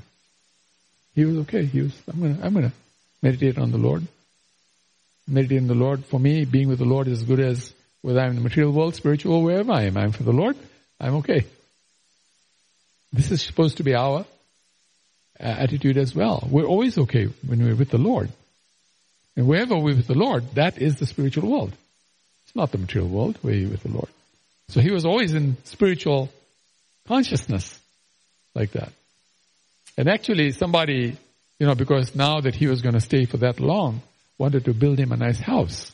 He 1.14 1.26
was 1.26 1.38
okay. 1.40 1.66
He 1.66 1.82
was, 1.82 2.02
I'm 2.12 2.22
gonna, 2.22 2.40
I'm 2.42 2.54
gonna 2.54 2.74
meditate 3.22 3.58
on 3.58 3.72
the 3.72 3.78
Lord. 3.78 4.08
Meditate 5.28 5.62
on 5.62 5.68
the 5.68 5.76
Lord. 5.76 6.06
For 6.06 6.20
me, 6.20 6.46
being 6.46 6.70
with 6.70 6.80
the 6.80 6.86
Lord 6.86 7.08
is 7.08 7.22
as 7.22 7.28
good 7.28 7.40
as 7.40 7.74
whether 8.02 8.20
I'm 8.20 8.32
in 8.32 8.36
the 8.38 8.42
material 8.42 8.72
world, 8.72 8.96
spiritual, 8.96 9.44
wherever 9.44 9.72
I 9.72 9.84
am. 9.84 9.98
I'm 9.98 10.12
for 10.12 10.24
the 10.24 10.32
Lord. 10.32 10.56
I'm 11.00 11.16
okay. 11.16 11.46
This 13.12 13.32
is 13.32 13.42
supposed 13.42 13.78
to 13.78 13.84
be 13.84 13.96
our 13.96 14.26
uh, 15.40 15.44
attitude 15.44 15.98
as 15.98 16.16
well. 16.16 16.48
We're 16.50 16.66
always 16.66 16.98
okay 16.98 17.26
when 17.46 17.64
we're 17.64 17.76
with 17.76 17.90
the 17.90 17.98
Lord. 17.98 18.30
And 19.40 19.48
wherever 19.48 19.78
we're 19.78 19.96
with 19.96 20.08
the 20.08 20.18
Lord, 20.18 20.56
that 20.56 20.80
is 20.80 20.98
the 20.98 21.06
spiritual 21.06 21.50
world. 21.50 21.72
It's 22.44 22.56
not 22.58 22.74
the 22.74 22.78
material 22.78 23.10
world 23.10 23.40
where 23.42 23.54
you 23.54 23.70
with 23.70 23.84
the 23.84 23.90
Lord. 23.90 24.10
So 24.68 24.82
he 24.82 24.92
was 24.92 25.06
always 25.06 25.34
in 25.34 25.56
spiritual 25.64 26.28
consciousness 27.08 27.80
like 28.54 28.72
that. 28.72 28.92
And 29.98 30.10
actually 30.10 30.52
somebody, 30.52 31.16
you 31.58 31.66
know, 31.66 31.74
because 31.74 32.14
now 32.16 32.42
that 32.42 32.54
he 32.54 32.68
was 32.68 32.82
going 32.82 32.96
to 32.96 33.00
stay 33.00 33.24
for 33.24 33.38
that 33.38 33.62
long, 33.62 34.02
wanted 34.38 34.66
to 34.66 34.74
build 34.74 35.00
him 35.00 35.14
a 35.14 35.16
nice 35.16 35.40
house 35.40 35.90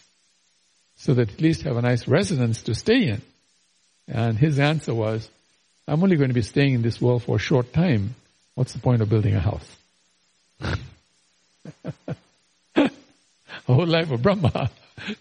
so 0.95 1.13
that 1.13 1.31
at 1.31 1.39
least 1.39 1.61
have 1.65 1.77
a 1.77 1.83
nice 1.83 2.07
residence 2.07 2.63
to 2.63 2.73
stay 2.73 3.09
in. 3.09 3.21
And 4.07 4.39
his 4.39 4.57
answer 4.57 4.95
was, 4.95 5.29
I'm 5.87 6.01
only 6.01 6.15
going 6.15 6.31
to 6.31 6.33
be 6.33 6.41
staying 6.41 6.73
in 6.73 6.81
this 6.81 6.99
world 6.99 7.21
for 7.21 7.35
a 7.35 7.39
short 7.39 7.73
time. 7.73 8.15
What's 8.55 8.73
the 8.73 8.79
point 8.79 9.03
of 9.03 9.09
building 9.09 9.35
a 9.35 9.39
house? 9.39 9.75
whole 13.73 13.87
life 13.87 14.11
of 14.11 14.21
Brahma 14.21 14.69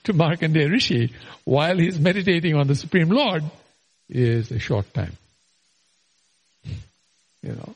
to 0.05 0.13
Markandeya 0.13 0.71
Rishi 0.71 1.13
while 1.45 1.79
he's 1.79 1.99
meditating 1.99 2.55
on 2.55 2.67
the 2.67 2.75
Supreme 2.75 3.09
Lord 3.09 3.43
is 4.09 4.51
a 4.51 4.59
short 4.59 4.93
time. 4.93 5.17
You 7.43 7.53
know, 7.53 7.75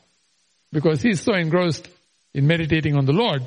because 0.71 1.01
he's 1.01 1.21
so 1.21 1.33
engrossed 1.33 1.87
in 2.33 2.47
meditating 2.47 2.95
on 2.95 3.05
the 3.05 3.13
Lord, 3.13 3.43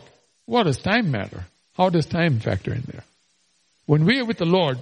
what 0.47 0.64
does 0.64 0.79
time 0.79 1.11
matter? 1.11 1.45
How 1.77 1.89
does 1.89 2.07
time 2.07 2.41
factor 2.41 2.73
in 2.73 2.83
there? 2.87 3.05
When 3.87 4.05
we 4.05 4.20
are 4.20 4.25
with 4.25 4.39
the 4.39 4.45
Lord, 4.45 4.79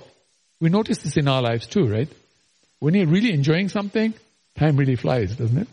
we 0.61 0.69
notice 0.69 0.99
this 0.99 1.17
in 1.17 1.29
our 1.29 1.41
lives 1.41 1.67
too, 1.67 1.87
right? 1.87 2.09
When 2.79 2.95
you're 2.95 3.07
really 3.07 3.33
enjoying 3.33 3.69
something, 3.69 4.13
time 4.59 4.77
really 4.77 4.97
flies, 4.97 5.35
doesn't 5.37 5.59
it? 5.59 5.69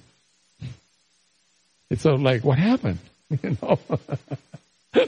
It's 1.90 2.02
sort 2.02 2.16
of 2.16 2.22
like, 2.22 2.44
what 2.44 2.58
happened? 2.58 3.00
You 3.44 3.58
know? 3.62 3.78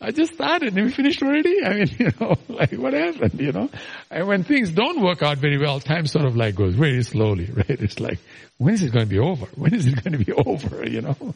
I 0.00 0.12
just 0.12 0.34
started 0.34 0.76
and 0.76 0.86
we 0.86 0.92
finished 0.92 1.22
already. 1.22 1.64
I 1.64 1.74
mean, 1.74 1.88
you 1.98 2.10
know, 2.20 2.36
like 2.48 2.72
what 2.72 2.92
happened, 2.92 3.40
you 3.40 3.52
know? 3.52 3.68
And 4.10 4.28
when 4.28 4.44
things 4.44 4.70
don't 4.70 5.02
work 5.02 5.22
out 5.22 5.38
very 5.38 5.58
well, 5.58 5.80
time 5.80 6.06
sort 6.06 6.24
of 6.24 6.36
like 6.36 6.54
goes 6.54 6.74
very 6.74 7.02
slowly, 7.02 7.46
right? 7.52 7.68
It's 7.68 7.98
like, 7.98 8.18
when 8.58 8.74
is 8.74 8.82
it 8.82 8.92
going 8.92 9.06
to 9.06 9.10
be 9.10 9.18
over? 9.18 9.46
When 9.56 9.74
is 9.74 9.86
it 9.86 10.02
going 10.02 10.18
to 10.18 10.24
be 10.24 10.32
over, 10.32 10.88
you 10.88 11.00
know? 11.00 11.34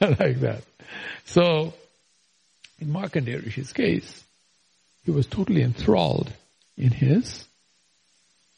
like 0.00 0.40
that. 0.40 0.62
So, 1.24 1.74
in 2.80 2.88
Markandeya 2.88 3.44
Rishi's 3.44 3.72
case, 3.72 4.22
he 5.04 5.10
was 5.10 5.26
totally 5.26 5.62
enthralled 5.62 6.32
in 6.76 6.90
his 6.90 7.44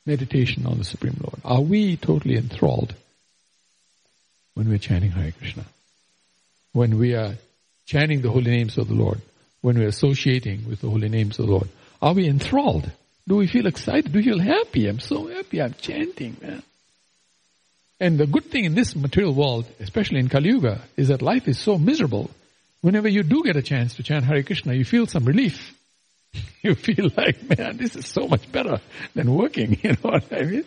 meditation 0.06 0.66
on 0.66 0.78
the 0.78 0.84
Supreme 0.84 1.16
Lord. 1.20 1.40
Are 1.44 1.60
we 1.60 1.96
totally 1.96 2.36
enthralled 2.36 2.94
when 4.54 4.68
we're 4.68 4.78
chanting 4.78 5.10
Hare 5.10 5.32
Krishna? 5.32 5.64
When 6.72 6.98
we 6.98 7.14
are 7.14 7.36
chanting 7.86 8.22
the 8.22 8.30
holy 8.30 8.50
names 8.50 8.78
of 8.78 8.88
the 8.88 8.94
Lord? 8.94 9.20
When 9.60 9.78
we're 9.78 9.88
associating 9.88 10.68
with 10.68 10.80
the 10.80 10.90
holy 10.90 11.08
names 11.08 11.38
of 11.38 11.46
the 11.46 11.52
Lord? 11.52 11.68
Are 12.02 12.12
we 12.12 12.28
enthralled? 12.28 12.90
Do 13.26 13.36
we 13.36 13.46
feel 13.46 13.66
excited? 13.66 14.12
Do 14.12 14.18
we 14.18 14.24
feel 14.24 14.38
happy? 14.38 14.86
I'm 14.88 15.00
so 15.00 15.26
happy. 15.28 15.62
I'm 15.62 15.74
chanting, 15.74 16.36
man. 16.42 16.62
And 18.00 18.18
the 18.18 18.26
good 18.26 18.50
thing 18.50 18.64
in 18.64 18.74
this 18.74 18.94
material 18.94 19.32
world, 19.32 19.66
especially 19.80 20.18
in 20.18 20.28
Kali 20.28 20.50
Yuga, 20.50 20.82
is 20.96 21.08
that 21.08 21.22
life 21.22 21.48
is 21.48 21.58
so 21.58 21.78
miserable. 21.78 22.30
Whenever 22.82 23.08
you 23.08 23.22
do 23.22 23.42
get 23.42 23.56
a 23.56 23.62
chance 23.62 23.94
to 23.94 24.02
chant 24.02 24.26
Hare 24.26 24.42
Krishna, 24.42 24.74
you 24.74 24.84
feel 24.84 25.06
some 25.06 25.24
relief. 25.24 25.74
You 26.62 26.74
feel 26.74 27.10
like, 27.16 27.58
man, 27.58 27.76
this 27.76 27.94
is 27.94 28.06
so 28.06 28.26
much 28.26 28.50
better 28.50 28.80
than 29.14 29.34
working. 29.34 29.78
You 29.82 29.90
know 29.92 30.10
what 30.10 30.32
I 30.32 30.42
mean? 30.42 30.64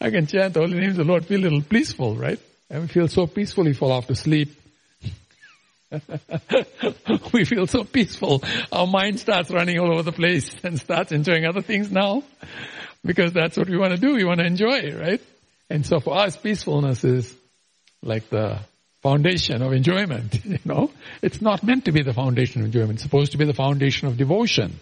I 0.00 0.10
can 0.10 0.26
chant 0.26 0.54
the 0.54 0.60
holy 0.60 0.78
names 0.78 0.98
of 0.98 1.06
the 1.06 1.12
Lord, 1.12 1.26
feel 1.26 1.40
a 1.40 1.42
little 1.42 1.62
peaceful, 1.62 2.16
right? 2.16 2.38
And 2.70 2.82
we 2.82 2.88
feel 2.88 3.08
so 3.08 3.26
peaceful, 3.26 3.64
we 3.64 3.72
fall 3.72 3.92
off 3.92 4.06
to 4.06 4.14
sleep. 4.14 4.59
we 7.32 7.44
feel 7.44 7.66
so 7.66 7.84
peaceful. 7.84 8.42
Our 8.70 8.86
mind 8.86 9.20
starts 9.20 9.50
running 9.50 9.78
all 9.78 9.92
over 9.92 10.02
the 10.02 10.12
place 10.12 10.50
and 10.62 10.78
starts 10.78 11.12
enjoying 11.12 11.44
other 11.44 11.62
things 11.62 11.90
now. 11.90 12.22
Because 13.04 13.32
that's 13.32 13.56
what 13.56 13.68
we 13.68 13.78
want 13.78 13.92
to 13.92 13.98
do. 13.98 14.14
We 14.14 14.24
want 14.24 14.40
to 14.40 14.46
enjoy, 14.46 14.94
right? 14.94 15.20
And 15.70 15.86
so 15.86 16.00
for 16.00 16.16
us, 16.16 16.36
peacefulness 16.36 17.02
is 17.04 17.34
like 18.02 18.28
the 18.28 18.60
foundation 19.02 19.62
of 19.62 19.72
enjoyment, 19.72 20.44
you 20.44 20.58
know. 20.64 20.90
It's 21.22 21.40
not 21.40 21.62
meant 21.62 21.86
to 21.86 21.92
be 21.92 22.02
the 22.02 22.12
foundation 22.12 22.60
of 22.60 22.66
enjoyment. 22.66 22.94
It's 22.94 23.02
supposed 23.02 23.32
to 23.32 23.38
be 23.38 23.46
the 23.46 23.54
foundation 23.54 24.08
of 24.08 24.16
devotion. 24.16 24.80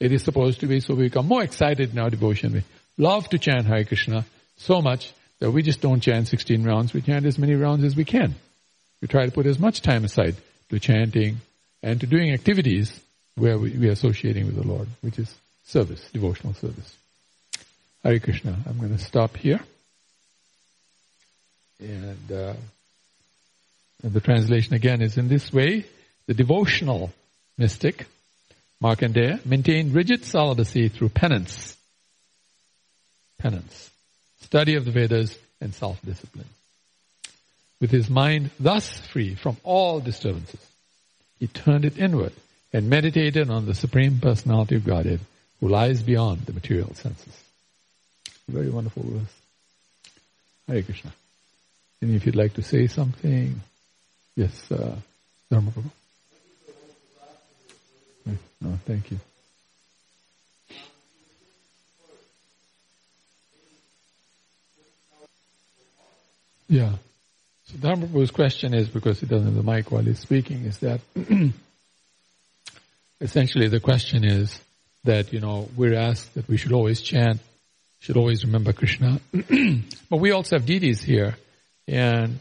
It 0.00 0.12
is 0.12 0.24
supposed 0.24 0.60
to 0.60 0.66
be 0.66 0.80
so 0.80 0.94
we 0.94 1.04
become 1.04 1.28
more 1.28 1.44
excited 1.44 1.92
in 1.92 1.98
our 1.98 2.10
devotion. 2.10 2.54
We 2.54 2.64
love 2.98 3.28
to 3.28 3.38
chant 3.38 3.66
Hare 3.66 3.84
Krishna 3.84 4.24
so 4.56 4.82
much 4.82 5.12
that 5.38 5.50
we 5.50 5.62
just 5.62 5.80
don't 5.80 6.00
chant 6.00 6.26
16 6.28 6.64
rounds. 6.64 6.92
We 6.92 7.02
chant 7.02 7.24
as 7.24 7.38
many 7.38 7.54
rounds 7.54 7.84
as 7.84 7.94
we 7.94 8.04
can. 8.04 8.34
We 9.02 9.08
try 9.08 9.26
to 9.26 9.32
put 9.32 9.46
as 9.46 9.58
much 9.58 9.82
time 9.82 10.04
aside 10.04 10.36
to 10.70 10.78
chanting 10.78 11.38
and 11.82 12.00
to 12.00 12.06
doing 12.06 12.32
activities 12.32 12.98
where 13.34 13.58
we, 13.58 13.76
we 13.76 13.88
are 13.88 13.92
associating 13.92 14.46
with 14.46 14.54
the 14.54 14.66
Lord, 14.66 14.88
which 15.00 15.18
is 15.18 15.34
service, 15.64 16.08
devotional 16.12 16.54
service. 16.54 16.96
Hare 18.04 18.20
Krishna. 18.20 18.56
I'm 18.66 18.78
going 18.78 18.96
to 18.96 19.02
stop 19.02 19.36
here. 19.36 19.60
And, 21.80 22.32
uh, 22.32 22.54
the 24.04 24.20
translation 24.20 24.74
again 24.74 25.00
is 25.00 25.16
in 25.16 25.28
this 25.28 25.52
way, 25.52 25.86
the 26.26 26.34
devotional 26.34 27.12
mystic, 27.56 28.06
Markandeya, 28.82 29.44
maintained 29.46 29.94
rigid 29.94 30.24
celibacy 30.24 30.88
through 30.88 31.10
penance. 31.10 31.76
Penance. 33.38 33.90
Study 34.40 34.74
of 34.74 34.84
the 34.84 34.90
Vedas 34.90 35.38
and 35.60 35.72
self-discipline. 35.72 36.48
With 37.82 37.90
his 37.90 38.08
mind 38.08 38.50
thus 38.60 38.88
free 38.88 39.34
from 39.34 39.56
all 39.64 39.98
disturbances, 39.98 40.64
he 41.40 41.48
turned 41.48 41.84
it 41.84 41.98
inward 41.98 42.32
and 42.72 42.88
meditated 42.88 43.50
on 43.50 43.66
the 43.66 43.74
Supreme 43.74 44.20
Personality 44.20 44.76
of 44.76 44.84
Godhead 44.84 45.18
who 45.58 45.68
lies 45.68 46.00
beyond 46.00 46.42
the 46.42 46.52
material 46.52 46.94
senses. 46.94 47.36
Very 48.48 48.70
wonderful 48.70 49.02
verse. 49.04 49.34
Hare 50.68 50.84
Krishna. 50.84 51.12
And 52.00 52.14
if 52.14 52.24
you'd 52.24 52.36
like 52.36 52.54
to 52.54 52.62
say 52.62 52.86
something, 52.86 53.60
yes, 54.36 54.70
uh. 54.70 54.94
No, 55.50 55.60
thank 58.86 59.10
you. 59.10 59.18
Yeah. 66.68 66.92
Dharmaprabhu's 67.78 68.30
question 68.30 68.74
is, 68.74 68.88
because 68.88 69.20
he 69.20 69.26
doesn't 69.26 69.46
have 69.46 69.54
the 69.54 69.62
mic 69.62 69.90
while 69.90 70.02
he's 70.02 70.18
speaking, 70.18 70.64
is 70.64 70.78
that 70.78 71.00
essentially 73.20 73.68
the 73.68 73.80
question 73.80 74.24
is 74.24 74.60
that, 75.04 75.32
you 75.32 75.40
know, 75.40 75.68
we're 75.76 75.94
asked 75.94 76.34
that 76.34 76.48
we 76.48 76.56
should 76.56 76.72
always 76.72 77.00
chant, 77.00 77.40
should 78.00 78.16
always 78.16 78.44
remember 78.44 78.72
Krishna. 78.72 79.20
but 80.10 80.16
we 80.16 80.32
also 80.32 80.56
have 80.56 80.66
deities 80.66 81.02
here, 81.02 81.36
and 81.88 82.38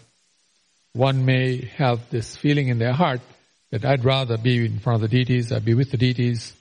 one 0.94 1.26
may 1.26 1.70
have 1.78 2.10
this 2.10 2.36
feeling 2.36 2.68
in 2.68 2.78
their 2.78 2.94
heart 2.94 3.22
that 3.72 3.86
I'd 3.86 4.04
rather 4.04 4.38
be 4.38 4.66
in 4.66 4.80
front 4.80 5.02
of 5.04 5.10
the 5.10 5.18
deities, 5.18 5.52
I'd 5.52 5.66
be 5.66 5.74
with 5.74 5.92
the 5.92 5.98
deities, 5.98 6.54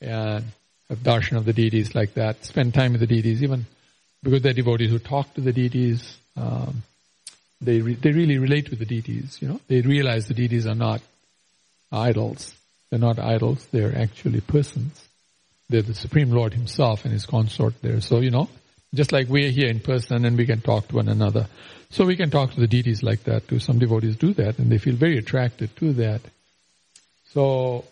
and 0.00 0.44
have 0.88 0.98
darshan 0.98 1.36
of 1.36 1.44
the 1.44 1.52
deities 1.52 1.94
like 1.94 2.14
that, 2.14 2.44
spend 2.44 2.74
time 2.74 2.92
with 2.92 3.00
the 3.00 3.06
deities, 3.06 3.42
even 3.42 3.66
because 4.22 4.42
they're 4.42 4.52
devotees 4.52 4.90
who 4.90 4.98
talk 4.98 5.32
to 5.34 5.40
the 5.40 5.52
deities, 5.52 6.16
um, 6.36 6.82
they 7.60 7.80
re- 7.80 7.94
they 7.94 8.12
really 8.12 8.38
relate 8.38 8.70
with 8.70 8.78
the 8.78 8.86
deities. 8.86 9.38
You 9.40 9.48
know, 9.48 9.60
they 9.68 9.80
realize 9.80 10.28
the 10.28 10.34
deities 10.34 10.66
are 10.66 10.74
not 10.74 11.00
idols. 11.90 12.54
They're 12.90 12.98
not 12.98 13.18
idols. 13.18 13.66
They're 13.70 13.96
actually 13.96 14.40
persons. 14.40 15.06
They're 15.68 15.82
the 15.82 15.94
Supreme 15.94 16.30
Lord 16.30 16.54
Himself 16.54 17.04
and 17.04 17.12
His 17.12 17.26
consort 17.26 17.80
there. 17.82 18.00
So 18.00 18.20
you 18.20 18.30
know, 18.30 18.48
just 18.94 19.12
like 19.12 19.28
we're 19.28 19.50
here 19.50 19.68
in 19.68 19.80
person 19.80 20.24
and 20.24 20.36
we 20.36 20.46
can 20.46 20.60
talk 20.60 20.88
to 20.88 20.96
one 20.96 21.08
another, 21.08 21.48
so 21.90 22.04
we 22.04 22.16
can 22.16 22.30
talk 22.30 22.52
to 22.52 22.60
the 22.60 22.68
deities 22.68 23.02
like 23.02 23.24
that 23.24 23.48
too. 23.48 23.58
Some 23.58 23.78
devotees 23.78 24.16
do 24.16 24.32
that 24.34 24.58
and 24.58 24.70
they 24.70 24.78
feel 24.78 24.96
very 24.96 25.18
attracted 25.18 25.76
to 25.76 25.92
that. 25.94 26.20
So. 27.32 27.84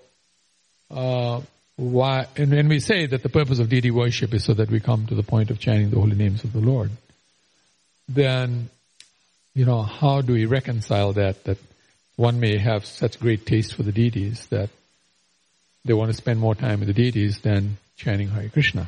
Uh, 0.89 1.41
why, 1.77 2.27
and 2.37 2.51
when 2.51 2.69
we 2.69 2.81
say 2.81 3.05
that 3.07 3.23
the 3.23 3.29
purpose 3.29 3.59
of 3.59 3.69
deity 3.69 3.91
worship 3.91 4.33
is 4.33 4.45
so 4.45 4.55
that 4.55 4.71
we 4.71 4.81
come 4.81 5.07
to 5.07 5.15
the 5.15 5.23
point 5.23 5.51
of 5.51 5.59
chanting 5.59 5.91
the 5.91 6.01
holy 6.01 6.17
names 6.17 6.43
of 6.43 6.55
the 6.55 6.61
Lord, 6.61 6.91
then 8.09 8.71
you 9.57 9.65
know, 9.65 9.83
how 9.83 10.21
do 10.21 10.35
we 10.35 10.45
reconcile 10.45 11.15
that, 11.15 11.43
that 11.45 11.57
one 12.17 12.39
may 12.39 12.59
have 12.59 12.85
such 12.85 13.19
great 13.19 13.47
taste 13.47 13.75
for 13.75 13.83
the 13.83 13.91
deities 13.91 14.47
that 14.49 14.69
they 15.83 15.95
want 15.95 16.11
to 16.11 16.17
spend 16.17 16.39
more 16.39 16.55
time 16.55 16.81
with 16.81 16.89
the 16.89 16.95
deities 16.95 17.39
than 17.39 17.79
chanting 17.97 18.29
Hare 18.29 18.51
Krishna? 18.51 18.87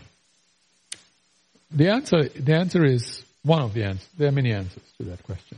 The 1.70 1.88
answer, 1.88 2.28
the 2.28 2.54
answer 2.54 2.84
is 2.84 3.24
one 3.42 3.62
of 3.62 3.72
the 3.72 3.84
answers. 3.84 4.06
There 4.18 4.28
are 4.28 4.32
many 4.32 4.52
answers 4.52 4.82
to 4.98 5.04
that 5.04 5.22
question. 5.22 5.56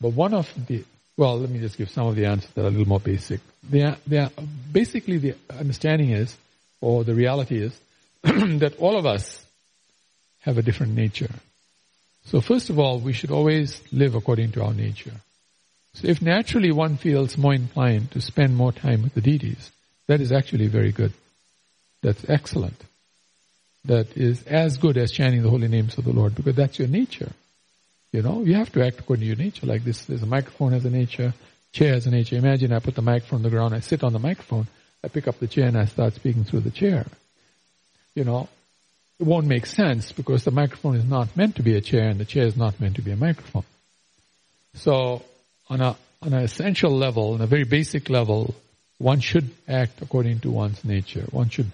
But 0.00 0.14
one 0.14 0.34
of 0.34 0.52
the, 0.66 0.84
well, 1.16 1.38
let 1.38 1.48
me 1.48 1.60
just 1.60 1.78
give 1.78 1.88
some 1.88 2.08
of 2.08 2.16
the 2.16 2.26
answers 2.26 2.50
that 2.54 2.64
are 2.64 2.68
a 2.68 2.70
little 2.70 2.88
more 2.88 3.00
basic. 3.00 3.40
The, 3.70 3.96
the, 4.04 4.32
basically 4.72 5.18
the 5.18 5.34
understanding 5.48 6.10
is, 6.10 6.36
or 6.80 7.04
the 7.04 7.14
reality 7.14 7.62
is, 7.62 7.78
that 8.22 8.74
all 8.80 8.98
of 8.98 9.06
us 9.06 9.44
have 10.40 10.58
a 10.58 10.62
different 10.62 10.96
nature. 10.96 11.30
So 12.28 12.42
first 12.42 12.68
of 12.68 12.78
all, 12.78 13.00
we 13.00 13.14
should 13.14 13.30
always 13.30 13.80
live 13.90 14.14
according 14.14 14.52
to 14.52 14.62
our 14.62 14.74
nature. 14.74 15.14
So 15.94 16.08
if 16.08 16.20
naturally 16.20 16.70
one 16.70 16.98
feels 16.98 17.38
more 17.38 17.54
inclined 17.54 18.10
to 18.10 18.20
spend 18.20 18.54
more 18.54 18.70
time 18.70 19.02
with 19.02 19.14
the 19.14 19.22
deities, 19.22 19.72
that 20.08 20.20
is 20.20 20.30
actually 20.30 20.66
very 20.66 20.92
good. 20.92 21.14
That's 22.02 22.28
excellent. 22.28 22.84
That 23.86 24.14
is 24.14 24.42
as 24.42 24.76
good 24.76 24.98
as 24.98 25.10
chanting 25.10 25.42
the 25.42 25.48
holy 25.48 25.68
names 25.68 25.96
of 25.96 26.04
the 26.04 26.12
Lord 26.12 26.34
because 26.34 26.54
that's 26.54 26.78
your 26.78 26.88
nature. 26.88 27.32
You 28.12 28.20
know, 28.20 28.42
you 28.42 28.54
have 28.54 28.72
to 28.72 28.84
act 28.84 29.00
according 29.00 29.22
to 29.22 29.26
your 29.26 29.36
nature. 29.36 29.64
Like 29.64 29.84
this, 29.84 30.04
there's 30.04 30.22
a 30.22 30.26
microphone 30.26 30.72
has 30.72 30.84
a 30.84 30.90
nature, 30.90 31.32
chair 31.72 31.94
has 31.94 32.06
a 32.06 32.10
nature. 32.10 32.36
Imagine 32.36 32.74
I 32.74 32.80
put 32.80 32.94
the 32.94 33.02
microphone 33.02 33.38
on 33.38 33.42
the 33.42 33.50
ground, 33.50 33.74
I 33.74 33.80
sit 33.80 34.04
on 34.04 34.12
the 34.12 34.18
microphone, 34.18 34.66
I 35.02 35.08
pick 35.08 35.28
up 35.28 35.38
the 35.38 35.48
chair 35.48 35.68
and 35.68 35.78
I 35.78 35.86
start 35.86 36.12
speaking 36.12 36.44
through 36.44 36.60
the 36.60 36.70
chair. 36.70 37.06
You 38.14 38.24
know, 38.24 38.48
it 39.18 39.26
won't 39.26 39.46
make 39.46 39.66
sense 39.66 40.12
because 40.12 40.44
the 40.44 40.50
microphone 40.50 40.96
is 40.96 41.04
not 41.04 41.36
meant 41.36 41.56
to 41.56 41.62
be 41.62 41.76
a 41.76 41.80
chair 41.80 42.08
and 42.08 42.20
the 42.20 42.24
chair 42.24 42.46
is 42.46 42.56
not 42.56 42.80
meant 42.80 42.96
to 42.96 43.02
be 43.02 43.10
a 43.10 43.16
microphone. 43.16 43.64
So 44.74 45.22
on 45.68 45.80
a 45.80 45.96
on 46.20 46.32
an 46.32 46.42
essential 46.42 46.90
level, 46.90 47.34
on 47.34 47.40
a 47.40 47.46
very 47.46 47.64
basic 47.64 48.10
level, 48.10 48.54
one 48.98 49.20
should 49.20 49.50
act 49.68 50.02
according 50.02 50.40
to 50.40 50.50
one's 50.50 50.84
nature. 50.84 51.24
One 51.30 51.48
should 51.48 51.70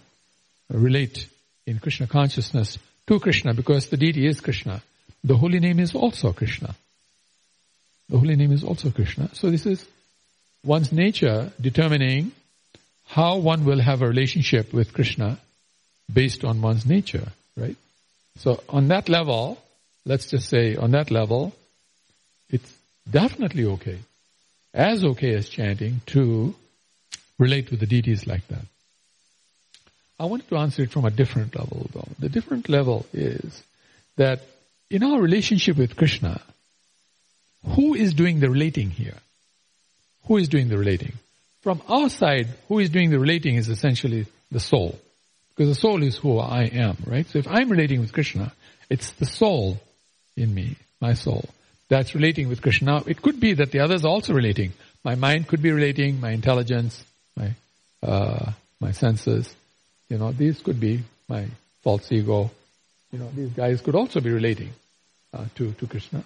relate 0.70 1.26
in 1.66 1.78
Krishna 1.78 2.06
consciousness 2.06 2.78
to 3.06 3.20
Krishna 3.20 3.54
because 3.54 3.88
the 3.88 3.96
deity 3.96 4.26
is 4.26 4.40
Krishna. 4.40 4.82
The 5.22 5.36
holy 5.36 5.60
name 5.60 5.78
is 5.80 5.94
also 5.94 6.32
Krishna. 6.32 6.74
The 8.10 8.18
holy 8.18 8.36
name 8.36 8.52
is 8.52 8.62
also 8.62 8.90
Krishna. 8.90 9.34
So 9.34 9.50
this 9.50 9.64
is 9.64 9.86
one's 10.62 10.92
nature 10.92 11.50
determining 11.58 12.32
how 13.06 13.38
one 13.38 13.64
will 13.64 13.80
have 13.80 14.02
a 14.02 14.08
relationship 14.08 14.72
with 14.72 14.92
Krishna 14.92 15.38
based 16.12 16.44
on 16.44 16.60
one's 16.60 16.86
nature, 16.86 17.28
right? 17.56 17.76
So 18.38 18.62
on 18.68 18.88
that 18.88 19.08
level, 19.08 19.58
let's 20.04 20.26
just 20.26 20.48
say 20.48 20.76
on 20.76 20.92
that 20.92 21.10
level, 21.10 21.54
it's 22.50 22.70
definitely 23.10 23.64
okay, 23.64 23.98
as 24.72 25.04
okay 25.04 25.34
as 25.34 25.48
chanting 25.48 26.00
to 26.06 26.54
relate 27.38 27.70
with 27.70 27.80
the 27.80 27.86
deities 27.86 28.26
like 28.26 28.46
that? 28.48 28.64
I 30.18 30.26
wanted 30.26 30.48
to 30.48 30.56
answer 30.56 30.82
it 30.82 30.90
from 30.90 31.04
a 31.04 31.10
different 31.10 31.56
level 31.56 31.86
though. 31.92 32.08
The 32.18 32.28
different 32.28 32.68
level 32.68 33.06
is 33.12 33.62
that 34.16 34.42
in 34.90 35.02
our 35.02 35.20
relationship 35.20 35.76
with 35.76 35.96
Krishna, 35.96 36.40
who 37.74 37.94
is 37.94 38.14
doing 38.14 38.40
the 38.40 38.50
relating 38.50 38.90
here? 38.90 39.16
Who 40.26 40.36
is 40.36 40.48
doing 40.48 40.68
the 40.68 40.78
relating? 40.78 41.12
From 41.62 41.82
our 41.88 42.08
side, 42.08 42.48
who 42.68 42.78
is 42.78 42.90
doing 42.90 43.10
the 43.10 43.18
relating 43.18 43.56
is 43.56 43.68
essentially 43.68 44.26
the 44.50 44.60
soul. 44.60 44.98
Because 45.54 45.74
the 45.74 45.80
soul 45.80 46.02
is 46.02 46.16
who 46.16 46.38
I 46.38 46.64
am, 46.64 46.96
right? 47.06 47.26
So 47.28 47.38
if 47.38 47.46
I'm 47.46 47.70
relating 47.70 48.00
with 48.00 48.12
Krishna, 48.12 48.52
it's 48.90 49.12
the 49.12 49.26
soul 49.26 49.80
in 50.36 50.52
me, 50.52 50.76
my 51.00 51.14
soul, 51.14 51.48
that's 51.88 52.14
relating 52.14 52.48
with 52.48 52.60
Krishna. 52.60 53.02
It 53.06 53.22
could 53.22 53.38
be 53.38 53.54
that 53.54 53.70
the 53.70 53.80
others 53.80 54.04
are 54.04 54.08
also 54.08 54.32
relating. 54.32 54.72
My 55.04 55.14
mind 55.14 55.46
could 55.46 55.62
be 55.62 55.70
relating, 55.70 56.20
my 56.20 56.32
intelligence, 56.32 57.04
my, 57.36 57.52
uh, 58.02 58.52
my 58.80 58.92
senses, 58.92 59.54
you 60.08 60.18
know, 60.18 60.32
these 60.32 60.60
could 60.60 60.80
be 60.80 61.02
my 61.28 61.46
false 61.82 62.10
ego. 62.10 62.50
You 63.12 63.20
know, 63.20 63.30
these 63.34 63.50
guys 63.50 63.80
could 63.80 63.94
also 63.94 64.20
be 64.20 64.30
relating 64.30 64.70
uh, 65.32 65.44
to, 65.54 65.72
to 65.72 65.86
Krishna. 65.86 66.24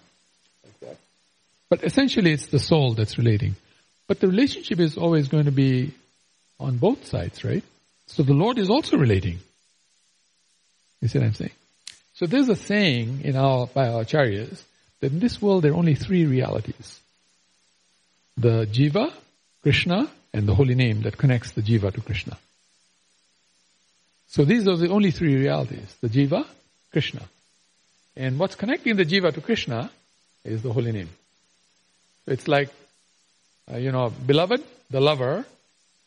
But 1.71 1.85
essentially 1.85 2.33
it's 2.33 2.47
the 2.47 2.59
soul 2.59 2.95
that's 2.95 3.19
relating. 3.19 3.57
But 4.07 4.21
the 4.21 4.29
relationship 4.29 4.81
is 4.81 4.97
always 4.97 5.29
going 5.29 5.45
to 5.45 5.53
be 5.53 5.93
on 6.59 6.79
both 6.79 7.07
sides, 7.07 7.45
right? 7.45 7.63
So 8.09 8.23
the 8.23 8.35
Lord 8.35 8.59
is 8.59 8.69
also 8.69 8.97
relating. 8.97 9.39
You 11.01 11.09
see 11.09 11.19
what 11.19 11.27
I'm 11.27 11.35
saying? 11.35 11.53
So 12.15 12.27
there's 12.27 12.49
a 12.49 12.57
saying 12.57 13.21
in 13.23 13.37
our, 13.37 13.67
by 13.69 13.89
our 13.89 14.05
acharyas 14.05 14.61
that 15.01 15.13
in 15.13 15.21
this 15.21 15.41
world 15.41 15.63
there 15.63 15.73
are 15.73 15.77
only 15.77 15.95
three 15.95 16.27
realities. 16.27 16.99
The 18.37 18.67
jiva, 18.67 19.13
Krishna, 19.63 20.11
and 20.33 20.49
the 20.49 20.55
holy 20.55 20.75
name 20.75 21.03
that 21.03 21.17
connects 21.17 21.53
the 21.53 21.63
jiva 21.63 21.93
to 21.95 22.01
Krishna. 22.01 22.37
So 24.29 24.45
these 24.45 24.67
are 24.67 24.77
the 24.77 24.89
only 24.89 25.11
three 25.11 25.37
realities. 25.37 25.95
The 26.01 26.09
jiva, 26.09 26.47
Krishna. 26.91 27.23
And 28.17 28.39
what's 28.39 28.57
connecting 28.57 28.97
the 28.97 29.05
jiva 29.05 29.33
to 29.33 29.41
Krishna 29.41 29.91
is 30.45 30.63
the 30.63 30.73
holy 30.73 30.93
name. 30.93 31.09
It's 32.27 32.49
like, 32.49 32.71
uh, 33.71 33.77
you 33.77 33.93
know, 33.93 34.11
beloved, 34.11 34.63
the 34.91 35.01
lover, 35.01 35.45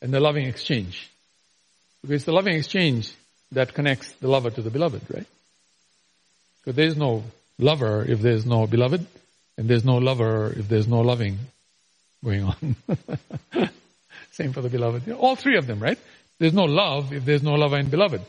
and 0.02 0.14
the 0.14 0.20
loving 0.20 0.46
exchange. 0.48 1.10
Because 2.02 2.16
it's 2.16 2.26
the 2.26 2.32
loving 2.32 2.56
exchange 2.56 3.14
that 3.52 3.74
connects 3.74 4.12
the 4.14 4.28
lover 4.28 4.50
to 4.50 4.62
the 4.62 4.70
beloved, 4.70 5.02
right? 5.14 5.28
Because 6.60 6.76
there's 6.76 6.98
no 6.98 7.24
lover 7.58 8.06
if 8.08 8.22
there's 8.22 8.46
no 8.46 8.68
beloved, 8.68 9.06
and 9.58 9.70
there's 9.70 9.86
no 9.86 9.98
lover 9.98 10.54
if 10.56 10.68
there's 10.68 10.88
no 10.88 11.02
loving 11.02 11.38
going 12.24 12.44
on. 12.44 12.76
Same 14.32 14.54
for 14.54 14.62
the 14.62 14.70
beloved. 14.70 15.12
All 15.12 15.36
three 15.36 15.58
of 15.58 15.68
them, 15.68 15.80
right? 15.80 16.00
There's 16.40 16.54
no 16.54 16.64
love 16.64 17.14
if 17.14 17.26
there's 17.26 17.44
no 17.44 17.54
lover 17.54 17.78
and 17.78 17.92
beloved. 17.92 18.22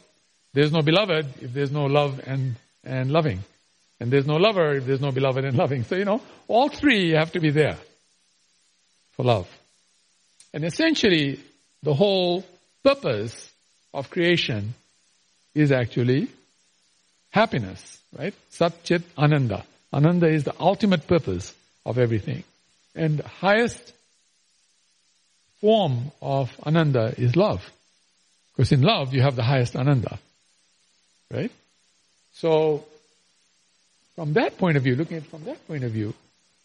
There's 0.52 0.72
no 0.72 0.82
beloved 0.82 1.26
if 1.40 1.54
there's 1.54 1.70
no 1.70 1.86
love 1.86 2.20
and, 2.26 2.56
and 2.84 3.10
loving. 3.10 3.40
And 4.00 4.10
there's 4.10 4.26
no 4.26 4.36
lover 4.36 4.74
if 4.74 4.84
there's 4.84 5.00
no 5.00 5.12
beloved 5.12 5.44
and 5.44 5.56
loving. 5.56 5.84
So, 5.84 5.94
you 5.94 6.04
know, 6.04 6.20
all 6.48 6.68
three 6.68 7.12
have 7.12 7.32
to 7.32 7.40
be 7.40 7.50
there 7.50 7.78
for 9.12 9.24
love. 9.24 9.48
And 10.52 10.64
essentially, 10.64 11.40
the 11.82 11.94
whole 11.94 12.44
purpose 12.82 13.51
of 13.92 14.10
creation 14.10 14.74
is 15.54 15.72
actually 15.72 16.28
happiness, 17.30 17.98
right? 18.16 18.34
Sat 18.50 18.82
Chit 18.84 19.02
Ananda. 19.16 19.64
Ananda 19.92 20.28
is 20.28 20.44
the 20.44 20.54
ultimate 20.58 21.06
purpose 21.06 21.52
of 21.84 21.98
everything. 21.98 22.44
And 22.94 23.18
the 23.18 23.28
highest 23.28 23.92
form 25.60 26.10
of 26.20 26.50
Ananda 26.64 27.14
is 27.16 27.36
love. 27.36 27.70
Because 28.54 28.72
in 28.72 28.82
love, 28.82 29.14
you 29.14 29.22
have 29.22 29.36
the 29.36 29.42
highest 29.42 29.76
Ananda. 29.76 30.18
Right? 31.30 31.50
So, 32.34 32.84
from 34.14 34.34
that 34.34 34.58
point 34.58 34.76
of 34.76 34.82
view, 34.82 34.96
looking 34.96 35.18
at 35.18 35.24
from 35.24 35.44
that 35.44 35.66
point 35.66 35.84
of 35.84 35.92
view, 35.92 36.14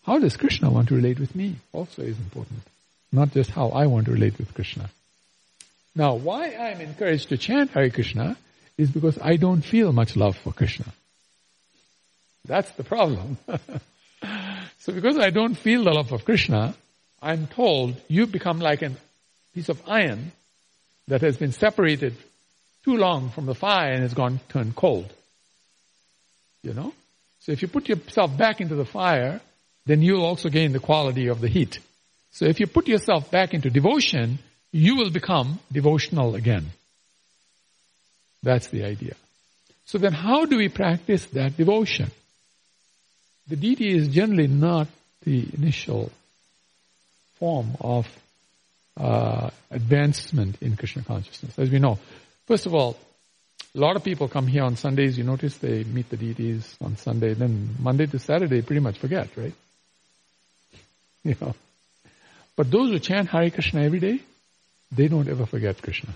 how 0.04 0.20
does 0.20 0.38
Krishna 0.38 0.70
want 0.70 0.90
to 0.90 0.96
relate 0.96 1.20
with 1.20 1.36
me 1.36 1.56
also 1.74 2.02
is 2.02 2.18
important. 2.18 2.62
Not 3.12 3.32
just 3.32 3.50
how 3.50 3.70
I 3.70 3.88
want 3.88 4.06
to 4.06 4.12
relate 4.12 4.38
with 4.38 4.54
Krishna. 4.54 4.90
Now, 5.98 6.14
why 6.14 6.52
I 6.52 6.70
am 6.70 6.82
encouraged 6.82 7.30
to 7.30 7.38
chant 7.38 7.72
Hare 7.72 7.90
Krishna 7.90 8.38
is 8.78 8.92
because 8.92 9.18
I 9.20 9.38
don't 9.38 9.64
feel 9.64 9.92
much 9.92 10.16
love 10.16 10.38
for 10.38 10.54
Krishna. 10.54 10.86
That's 12.46 12.70
the 12.74 12.84
problem. 12.84 13.40
so 14.78 14.94
because 14.94 15.18
I 15.18 15.32
don't 15.32 15.56
feel 15.56 15.84
the 15.84 15.90
love 15.90 16.12
of 16.12 16.24
Krishna, 16.24 16.76
I'm 17.20 17.48
told 17.48 18.00
you 18.08 18.28
become 18.28 18.60
like 18.60 18.84
a 18.84 18.92
piece 19.56 19.70
of 19.70 19.82
iron 19.88 20.34
that 21.08 21.22
has 21.22 21.36
been 21.36 21.52
separated 21.52 22.14
too 22.86 22.96
long 22.96 23.32
from 23.32 23.48
the 23.48 23.56
fire 23.56 23.92
and 23.92 24.04
has 24.04 24.14
gone 24.14 24.40
turned 24.50 24.76
cold. 24.76 25.12
You 26.62 26.76
know? 26.76 26.94
So 27.40 27.54
if 27.54 27.64
you 27.64 27.68
put 27.68 27.90
yourself 27.90 28.38
back 28.38 28.62
into 28.62 28.76
the 28.76 28.86
fire, 28.86 29.42
then 29.88 30.04
you'll 30.04 30.26
also 30.26 30.50
gain 30.50 30.74
the 30.74 30.80
quality 30.80 31.30
of 31.30 31.42
the 31.42 31.48
heat. 31.48 31.80
So 32.34 32.46
if 32.46 32.60
you 32.60 32.68
put 32.68 32.88
yourself 32.88 33.32
back 33.32 33.56
into 33.56 33.72
devotion, 33.72 34.38
you 34.72 34.96
will 34.96 35.10
become 35.10 35.60
devotional 35.72 36.36
again. 36.36 36.68
That's 38.44 38.68
the 38.68 38.84
idea. 38.84 39.16
So 39.86 39.98
then 39.98 40.14
how 40.14 40.46
do 40.46 40.58
we 40.58 40.70
practice 40.70 41.26
that 41.28 41.58
devotion? 41.58 42.12
The 43.48 43.56
deity 43.56 43.96
is 43.96 44.10
generally 44.10 44.48
not 44.48 44.88
the 45.24 45.48
initial 45.54 46.12
form 47.40 47.78
of 47.80 48.08
uh, 48.98 49.50
advancement 49.72 50.58
in 50.62 50.76
Krishna 50.76 51.04
consciousness. 51.04 51.58
As 51.58 51.70
we 51.70 51.80
know, 51.80 52.00
first 52.48 52.66
of 52.66 52.76
all, 52.76 52.98
a 53.76 53.80
lot 53.80 53.96
of 53.96 54.04
people 54.04 54.28
come 54.28 54.48
here 54.48 54.64
on 54.64 54.76
Sundays. 54.76 55.18
You 55.18 55.24
notice 55.24 55.58
they 55.58 55.84
meet 55.84 56.10
the 56.10 56.18
deities 56.18 56.76
on 56.82 56.98
Sunday. 56.98 57.34
Then 57.34 57.76
Monday 57.80 58.08
to 58.08 58.20
Saturday, 58.20 58.62
pretty 58.62 58.80
much 58.80 58.98
forget, 58.98 59.30
right? 59.38 59.54
You 61.24 61.36
know. 61.42 61.56
But 62.56 62.72
those 62.72 62.90
who 62.90 63.00
chant 63.00 63.28
Hare 63.30 63.50
Krishna 63.50 63.84
every 63.84 64.00
day, 64.00 64.20
they 64.92 65.08
don't 65.08 65.28
ever 65.28 65.46
forget 65.46 65.82
Krishna. 65.82 66.14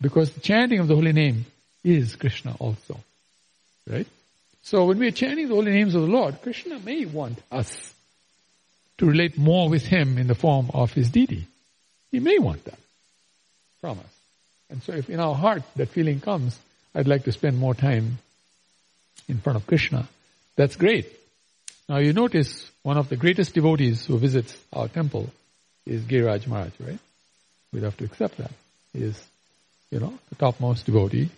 Because 0.00 0.30
the 0.32 0.40
chanting 0.40 0.78
of 0.78 0.88
the 0.88 0.94
holy 0.94 1.12
name 1.12 1.46
is 1.82 2.16
Krishna 2.16 2.54
also. 2.58 3.00
Right? 3.88 4.06
So 4.62 4.84
when 4.86 4.98
we 4.98 5.08
are 5.08 5.12
chanting 5.12 5.48
the 5.48 5.54
holy 5.54 5.72
names 5.72 5.94
of 5.94 6.02
the 6.02 6.08
Lord, 6.08 6.42
Krishna 6.42 6.78
may 6.78 7.04
want 7.04 7.38
us 7.50 7.94
to 8.98 9.06
relate 9.06 9.38
more 9.38 9.68
with 9.68 9.86
him 9.86 10.18
in 10.18 10.26
the 10.26 10.34
form 10.34 10.70
of 10.74 10.92
his 10.92 11.10
deity. 11.10 11.46
He 12.10 12.20
may 12.20 12.38
want 12.38 12.64
that 12.64 12.78
from 13.80 13.98
us. 13.98 14.18
And 14.70 14.82
so 14.82 14.92
if 14.92 15.08
in 15.08 15.20
our 15.20 15.34
heart 15.34 15.62
that 15.76 15.88
feeling 15.88 16.20
comes, 16.20 16.58
I'd 16.94 17.08
like 17.08 17.24
to 17.24 17.32
spend 17.32 17.58
more 17.58 17.74
time 17.74 18.18
in 19.28 19.38
front 19.38 19.56
of 19.56 19.66
Krishna, 19.66 20.08
that's 20.56 20.76
great. 20.76 21.10
Now 21.88 21.98
you 21.98 22.12
notice 22.12 22.70
one 22.82 22.98
of 22.98 23.08
the 23.08 23.16
greatest 23.16 23.54
devotees 23.54 24.04
who 24.04 24.18
visits 24.18 24.56
our 24.72 24.88
temple 24.88 25.30
is 25.88 26.02
Giriraj 26.02 26.46
Maharaj, 26.46 26.72
right? 26.80 26.98
We'd 27.72 27.82
have 27.82 27.96
to 27.98 28.04
accept 28.04 28.38
that. 28.38 28.52
He 28.92 29.02
is, 29.02 29.22
you 29.90 30.00
know, 30.00 30.18
the 30.28 30.34
topmost 30.36 30.86
devotee 30.86 31.30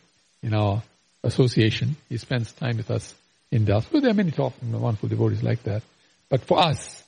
in 0.42 0.54
our 0.54 0.82
association. 1.22 1.96
He 2.08 2.18
spends 2.18 2.52
time 2.52 2.76
with 2.76 2.90
us 2.90 3.14
in 3.50 3.64
Delft. 3.64 3.92
Well, 3.92 4.02
there 4.02 4.10
are 4.10 4.14
many 4.14 4.30
top 4.30 4.54
wonderful 4.62 5.08
devotees 5.08 5.42
like 5.42 5.62
that. 5.64 5.82
But 6.28 6.42
for 6.42 6.58
us, 6.60 7.02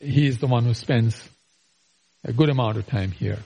he 0.00 0.26
is 0.26 0.38
the 0.38 0.46
one 0.46 0.64
who 0.64 0.74
spends 0.74 1.28
a 2.24 2.32
good 2.32 2.48
amount 2.48 2.78
of 2.78 2.86
time 2.86 3.10
here 3.10 3.38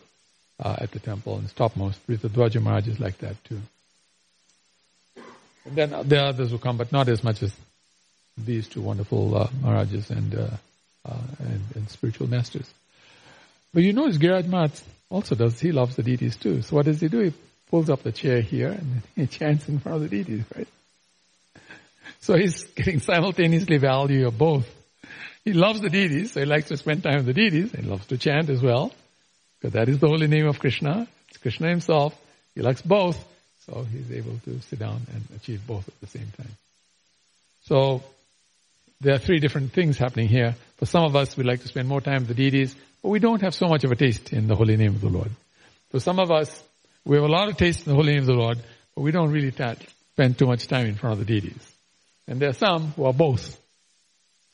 uh, 0.61 0.77
at 0.79 0.91
the 0.91 0.99
temple 0.99 1.37
and 1.37 1.47
is 1.47 1.53
topmost. 1.53 2.07
the 2.07 2.17
Dwaja 2.17 2.63
Maharaj 2.63 2.89
is 2.89 3.01
like 3.01 3.19
that 3.19 3.43
too. 3.45 3.61
And 5.65 5.77
then 5.77 6.09
there 6.09 6.23
are 6.23 6.29
others 6.29 6.51
who 6.51 6.59
come, 6.59 6.77
but 6.77 6.93
not 6.93 7.09
as 7.09 7.23
much 7.23 7.43
as 7.43 7.55
these 8.37 8.69
two 8.69 8.81
wonderful 8.81 9.37
uh, 9.37 9.49
Maharajas 9.61 10.11
and, 10.11 10.35
uh, 10.35 10.51
uh, 11.05 11.17
and, 11.39 11.63
and 11.75 11.91
spiritual 11.91 12.29
masters. 12.29 12.69
But 13.73 13.83
you 13.83 13.93
notice 13.93 14.19
Giriraj 14.19 14.47
Maharaj 14.47 14.81
also 15.11 15.35
does, 15.35 15.59
he 15.61 15.73
loves 15.73 15.97
the 15.97 16.03
deities 16.03 16.37
too. 16.37 16.63
So 16.63 16.77
what 16.77 16.87
does 16.87 17.01
he 17.01 17.09
do? 17.09 17.21
He 17.21 17.33
pulls 17.71 17.91
up 17.91 18.03
the 18.03 18.13
chair 18.13 18.41
here 18.41 18.71
and 18.71 19.03
he 19.17 19.27
chants 19.27 19.69
in 19.69 19.79
front 19.79 19.97
of 19.97 20.03
the 20.03 20.17
deities, 20.17 20.45
right? 20.57 20.69
So 22.21 22.35
he's 22.35 22.65
getting 22.65 23.01
simultaneously 23.01 23.79
value 23.79 24.27
of 24.27 24.37
both. 24.37 24.67
He 25.45 25.53
loves 25.53 25.81
the 25.81 25.89
deities, 25.89 26.33
so 26.33 26.41
he 26.41 26.47
likes 26.47 26.69
to 26.69 26.77
spend 26.77 27.03
time 27.03 27.25
with 27.25 27.27
the 27.27 27.33
deities. 27.33 27.73
He 27.73 27.83
loves 27.83 28.07
to 28.07 28.19
chant 28.19 28.51
as 28.51 28.61
well, 28.61 28.93
because 29.59 29.73
that 29.75 29.89
is 29.89 29.99
the 29.99 30.09
holy 30.09 30.27
name 30.27 30.47
of 30.47 30.59
Krishna. 30.59 31.09
It's 31.29 31.39
Krishna 31.39 31.69
himself. 31.71 32.15
He 32.55 32.61
likes 32.61 32.83
both, 32.83 33.17
so 33.65 33.85
he's 33.85 34.11
able 34.11 34.39
to 34.45 34.61
sit 34.63 34.79
down 34.79 35.07
and 35.13 35.23
achieve 35.37 35.67
both 35.67 35.89
at 35.89 35.99
the 36.01 36.07
same 36.07 36.31
time. 36.37 36.51
So 37.63 38.03
there 39.01 39.15
are 39.15 39.19
three 39.19 39.39
different 39.39 39.73
things 39.73 39.97
happening 39.97 40.29
here. 40.29 40.57
For 40.79 40.87
some 40.87 41.05
of 41.05 41.15
us, 41.15 41.37
we 41.37 41.45
like 41.45 41.63
to 41.63 41.69
spend 41.69 41.89
more 41.89 42.01
time 42.01 42.21
with 42.21 42.29
the 42.29 42.35
deities, 42.35 42.75
but 43.03 43.11
we 43.11 43.21
don't 43.21 43.43
have 43.43 43.55
so 43.55 43.69
much 43.69 43.85
of 43.85 43.93
a 43.93 43.97
taste 43.97 44.33
in 44.33 44.49
the 44.49 44.57
holy 44.57 44.77
name 44.77 44.95
of 44.95 45.01
the 45.01 45.09
Lord. 45.09 45.31
For 45.91 46.01
some 46.01 46.19
of 46.19 46.31
us, 46.31 46.63
we 47.05 47.17
have 47.17 47.25
a 47.25 47.29
lot 47.29 47.49
of 47.49 47.57
taste 47.57 47.87
in 47.87 47.93
the 47.93 47.97
holy 47.97 48.13
name 48.13 48.23
of 48.23 48.27
the 48.27 48.35
Lord, 48.35 48.59
but 48.95 49.03
we 49.03 49.13
don't 49.13 49.31
really 49.31 49.53
spend 49.53 50.39
too 50.39 50.47
much 50.47 50.67
time 50.67 50.87
in 50.87 50.97
front 50.97 51.21
of 51.21 51.27
the 51.27 51.41
deities. 51.41 51.73
And 52.27 52.41
there 52.41 52.51
are 52.51 52.55
some 52.55 52.89
who 52.93 53.05
are 53.05 53.13
both. 53.13 53.59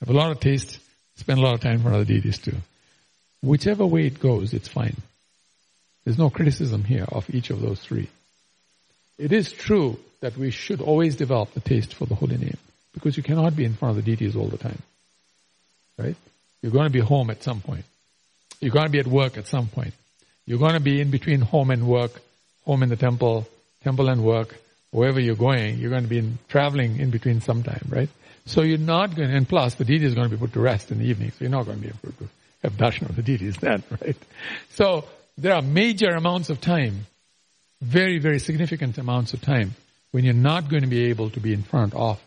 Have 0.01 0.11
a 0.11 0.19
lot 0.19 0.31
of 0.31 0.41
taste, 0.41 0.79
spend 1.17 1.39
a 1.39 1.43
lot 1.43 1.55
of 1.55 1.61
time 1.61 1.75
in 1.75 1.83
front 1.83 1.97
of 1.97 2.07
the 2.07 2.15
deities 2.15 2.39
too. 2.39 2.57
Whichever 3.43 3.87
way 3.87 4.07
it 4.07 4.21
goes, 4.21 4.53
it's 4.53 4.69
fine. 4.69 4.97
There's 6.05 6.19
no 6.19 6.29
criticism 6.29 6.85
here 6.85 7.07
of 7.11 7.29
each 7.35 7.49
of 7.49 7.63
those 7.63 7.81
three. 7.81 8.11
It 9.17 9.33
is 9.33 9.53
true 9.53 9.99
that 10.21 10.37
we 10.37 10.51
should 10.51 10.83
always 10.83 11.17
develop 11.17 11.55
the 11.55 11.61
taste 11.61 11.95
for 11.95 12.05
the 12.05 12.15
holy 12.15 12.37
name 12.37 12.59
because 12.95 13.17
you 13.17 13.23
cannot 13.23 13.55
be 13.55 13.65
in 13.65 13.75
front 13.75 13.99
of 13.99 14.05
the 14.05 14.11
deities 14.11 14.37
all 14.37 14.49
the 14.49 14.57
time. 14.57 14.81
Right? 15.99 16.17
You're 16.63 16.73
going 16.73 16.87
to 16.87 16.93
be 16.93 17.01
home 17.01 17.31
at 17.31 17.43
some 17.43 17.61
point. 17.61 17.85
You're 18.61 18.73
going 18.73 18.87
to 18.87 18.93
be 18.93 19.01
at 19.01 19.07
work 19.07 19.37
at 19.37 19.47
some 19.47 19.67
point. 19.67 19.93
You're 20.47 20.59
going 20.59 20.75
to 20.75 20.81
be 20.81 21.01
in 21.01 21.11
between 21.11 21.41
home 21.41 21.71
and 21.71 21.87
work, 21.87 22.21
home 22.65 22.83
in 22.83 22.89
the 22.89 22.97
temple, 22.97 23.47
temple 23.83 24.09
and 24.09 24.25
work, 24.25 24.57
wherever 24.95 25.19
you're 25.19 25.35
going, 25.35 25.79
you're 25.79 25.91
going 25.91 26.05
to 26.05 26.09
be 26.09 26.19
in, 26.19 26.39
traveling 26.49 27.01
in 27.01 27.11
between 27.11 27.41
sometime, 27.41 27.85
right? 27.89 28.09
So 28.47 28.63
you're 28.63 28.79
not 28.79 29.17
going, 29.17 29.29
to, 29.29 29.37
and 29.37 29.49
plus 29.49 29.75
the 29.75 29.85
deity 29.85 30.07
is 30.07 30.15
going 30.15 30.31
to 30.31 30.37
be 30.37 30.41
put 30.41 30.53
to 30.53 30.61
rest 30.61 30.93
in 30.93 30.99
the 30.99 31.07
evening, 31.07 31.31
so 31.31 31.39
you're 31.41 31.51
not 31.51 31.67
going 31.67 31.79
to 31.79 31.83
be 31.83 31.89
able 31.89 32.17
to 32.19 32.29
have 32.63 32.73
darshan 32.75 33.09
of 33.09 33.17
the 33.17 33.23
deities 33.23 33.57
then, 33.61 33.83
right? 34.01 34.17
So 34.71 35.05
there 35.37 35.55
are 35.55 35.63
major 35.63 36.11
amounts 36.11 36.49
of 36.49 36.61
time, 36.61 37.07
very, 37.83 38.19
very 38.19 38.39
significant 38.39 38.97
amounts 38.99 39.35
of 39.35 39.41
time, 39.41 39.75
when 40.13 40.25
you're 40.25 40.33
not 40.33 40.69
going 40.69 40.83
to 40.83 40.89
be 40.89 41.07
able 41.07 41.31
to 41.31 41.41
be 41.41 41.53
in 41.53 41.65
front 41.65 41.93
of. 41.95 42.23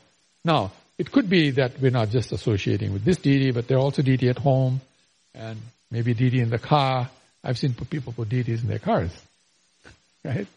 Now, 0.47 0.71
it 0.97 1.11
could 1.11 1.29
be 1.29 1.51
that 1.51 1.81
we're 1.81 1.91
not 1.91 2.09
just 2.09 2.31
associating 2.31 2.93
with 2.93 3.03
this 3.03 3.17
deity, 3.17 3.51
but 3.51 3.67
there 3.67 3.77
are 3.77 3.81
also 3.81 4.01
deity 4.01 4.29
at 4.29 4.37
home, 4.37 4.79
and 5.35 5.59
maybe 5.91 6.13
deity 6.13 6.39
in 6.39 6.49
the 6.49 6.57
car. 6.57 7.09
I've 7.43 7.57
seen 7.57 7.73
people 7.73 8.13
put 8.13 8.29
deities 8.29 8.63
in 8.63 8.69
their 8.69 8.79
cars, 8.79 9.11
right? 10.23 10.47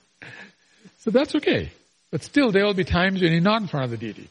So 1.01 1.11
that's 1.11 1.34
okay. 1.34 1.72
But 2.12 2.22
still, 2.22 2.53
there 2.53 2.64
will 2.64 2.74
be 2.74 2.84
times 2.84 3.20
when 3.20 3.32
you're 3.32 3.41
not 3.41 3.62
in 3.62 3.66
front 3.66 3.86
of 3.86 3.91
the 3.91 3.97
deity. 3.97 4.28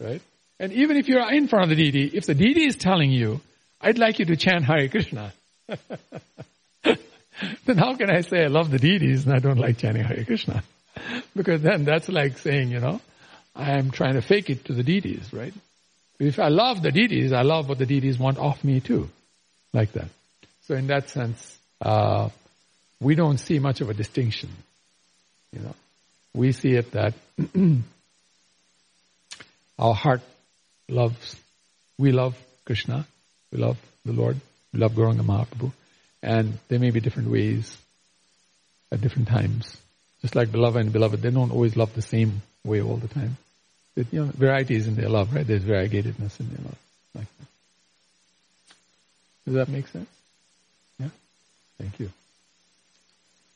Right? 0.00 0.22
And 0.58 0.72
even 0.72 0.96
if 0.96 1.06
you're 1.06 1.32
in 1.32 1.46
front 1.46 1.70
of 1.70 1.70
the 1.70 1.76
deity, 1.76 2.16
if 2.16 2.26
the 2.26 2.34
deity 2.34 2.66
is 2.66 2.74
telling 2.74 3.12
you, 3.12 3.40
I'd 3.80 3.98
like 3.98 4.18
you 4.18 4.24
to 4.24 4.36
chant 4.36 4.64
Hare 4.64 4.88
Krishna, 4.88 5.32
then 5.68 5.78
how 7.78 7.94
can 7.94 8.10
I 8.10 8.22
say 8.22 8.42
I 8.42 8.48
love 8.48 8.72
the 8.72 8.80
deities 8.80 9.24
and 9.24 9.34
I 9.34 9.38
don't 9.38 9.58
like 9.58 9.78
chanting 9.78 10.02
Hare 10.02 10.24
Krishna? 10.24 10.64
because 11.36 11.62
then 11.62 11.84
that's 11.84 12.08
like 12.08 12.38
saying, 12.38 12.72
you 12.72 12.80
know, 12.80 13.00
I 13.54 13.72
am 13.78 13.90
trying 13.90 14.14
to 14.14 14.22
fake 14.22 14.50
it 14.50 14.64
to 14.66 14.72
the 14.72 14.82
deities, 14.82 15.32
right? 15.32 15.52
If 16.18 16.38
I 16.38 16.48
love 16.48 16.82
the 16.82 16.92
deities, 16.92 17.32
I 17.32 17.42
love 17.42 17.68
what 17.68 17.78
the 17.78 17.86
deities 17.86 18.18
want 18.18 18.38
of 18.38 18.62
me 18.64 18.80
too. 18.80 19.10
Like 19.72 19.92
that. 19.92 20.08
So 20.66 20.74
in 20.74 20.86
that 20.88 21.10
sense, 21.10 21.58
uh, 21.80 22.28
we 23.00 23.14
don't 23.14 23.38
see 23.38 23.58
much 23.58 23.80
of 23.80 23.90
a 23.90 23.94
distinction. 23.94 24.50
You 25.52 25.60
know, 25.60 25.74
we 26.34 26.52
see 26.52 26.72
it 26.72 26.92
that 26.92 27.14
our 29.78 29.94
heart 29.94 30.22
loves, 30.88 31.36
we 31.98 32.12
love 32.12 32.36
Krishna, 32.64 33.06
we 33.50 33.58
love 33.58 33.78
the 34.04 34.12
Lord, 34.12 34.40
we 34.72 34.80
love 34.80 34.92
Gauranga 34.92 35.22
Mahaprabhu, 35.22 35.72
and 36.22 36.58
there 36.68 36.78
may 36.78 36.90
be 36.90 37.00
different 37.00 37.30
ways 37.30 37.76
at 38.90 39.00
different 39.00 39.28
times. 39.28 39.76
Just 40.20 40.36
like 40.36 40.52
beloved 40.52 40.80
and 40.80 40.92
beloved, 40.92 41.20
they 41.20 41.30
don't 41.30 41.50
always 41.50 41.76
love 41.76 41.92
the 41.94 42.02
same 42.02 42.42
way 42.64 42.80
all 42.80 42.96
the 42.96 43.08
time. 43.08 43.36
But, 43.94 44.12
you 44.12 44.24
know, 44.24 44.32
variety 44.32 44.76
is 44.76 44.86
in 44.86 44.94
their 44.94 45.08
love, 45.08 45.34
right? 45.34 45.46
There's 45.46 45.62
variegatedness 45.62 46.40
in 46.40 46.48
their 46.48 46.64
love. 46.64 46.78
Like 47.14 47.26
that. 47.38 47.46
Does 49.44 49.54
that 49.54 49.68
make 49.68 49.88
sense? 49.88 50.08
Yeah? 50.98 51.08
Thank 51.78 52.00
you. 52.00 52.10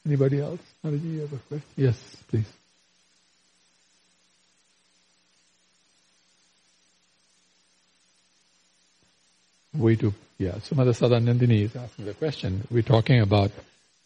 Anybody 0.05 0.41
else? 0.41 0.61
did 0.85 1.03
you 1.03 1.21
have 1.21 1.33
a 1.33 1.39
question? 1.39 1.67
Yes, 1.77 2.17
please. 2.29 2.47
Way 9.75 9.97
to, 9.97 10.15
yeah, 10.39 10.53
Sumata 10.53 10.95
Sadanandini 10.95 11.63
is 11.63 11.77
asking 11.77 12.07
the 12.07 12.15
question. 12.15 12.67
We're 12.71 12.83
talking 12.83 13.21
about 13.21 13.51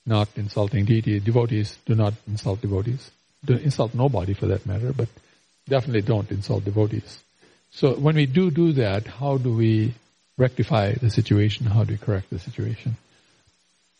not 0.06 0.28
insulting 0.36 0.84
deity. 0.84 1.20
Devotees 1.20 1.78
do 1.86 1.94
not 1.94 2.14
insult 2.26 2.60
devotees. 2.60 3.10
Do 3.44 3.54
insult 3.54 3.94
nobody 3.94 4.34
for 4.34 4.46
that 4.46 4.66
matter, 4.66 4.92
but 4.92 5.08
definitely 5.68 6.02
don't 6.02 6.30
insult 6.30 6.64
devotees. 6.64 7.18
So 7.70 7.94
when 7.94 8.16
we 8.16 8.26
do 8.26 8.50
do 8.50 8.72
that, 8.72 9.06
how 9.06 9.38
do 9.38 9.54
we 9.54 9.94
rectify 10.36 10.92
the 10.92 11.10
situation? 11.10 11.66
How 11.66 11.84
do 11.84 11.92
we 11.94 11.98
correct 11.98 12.30
the 12.30 12.38
situation? 12.38 12.96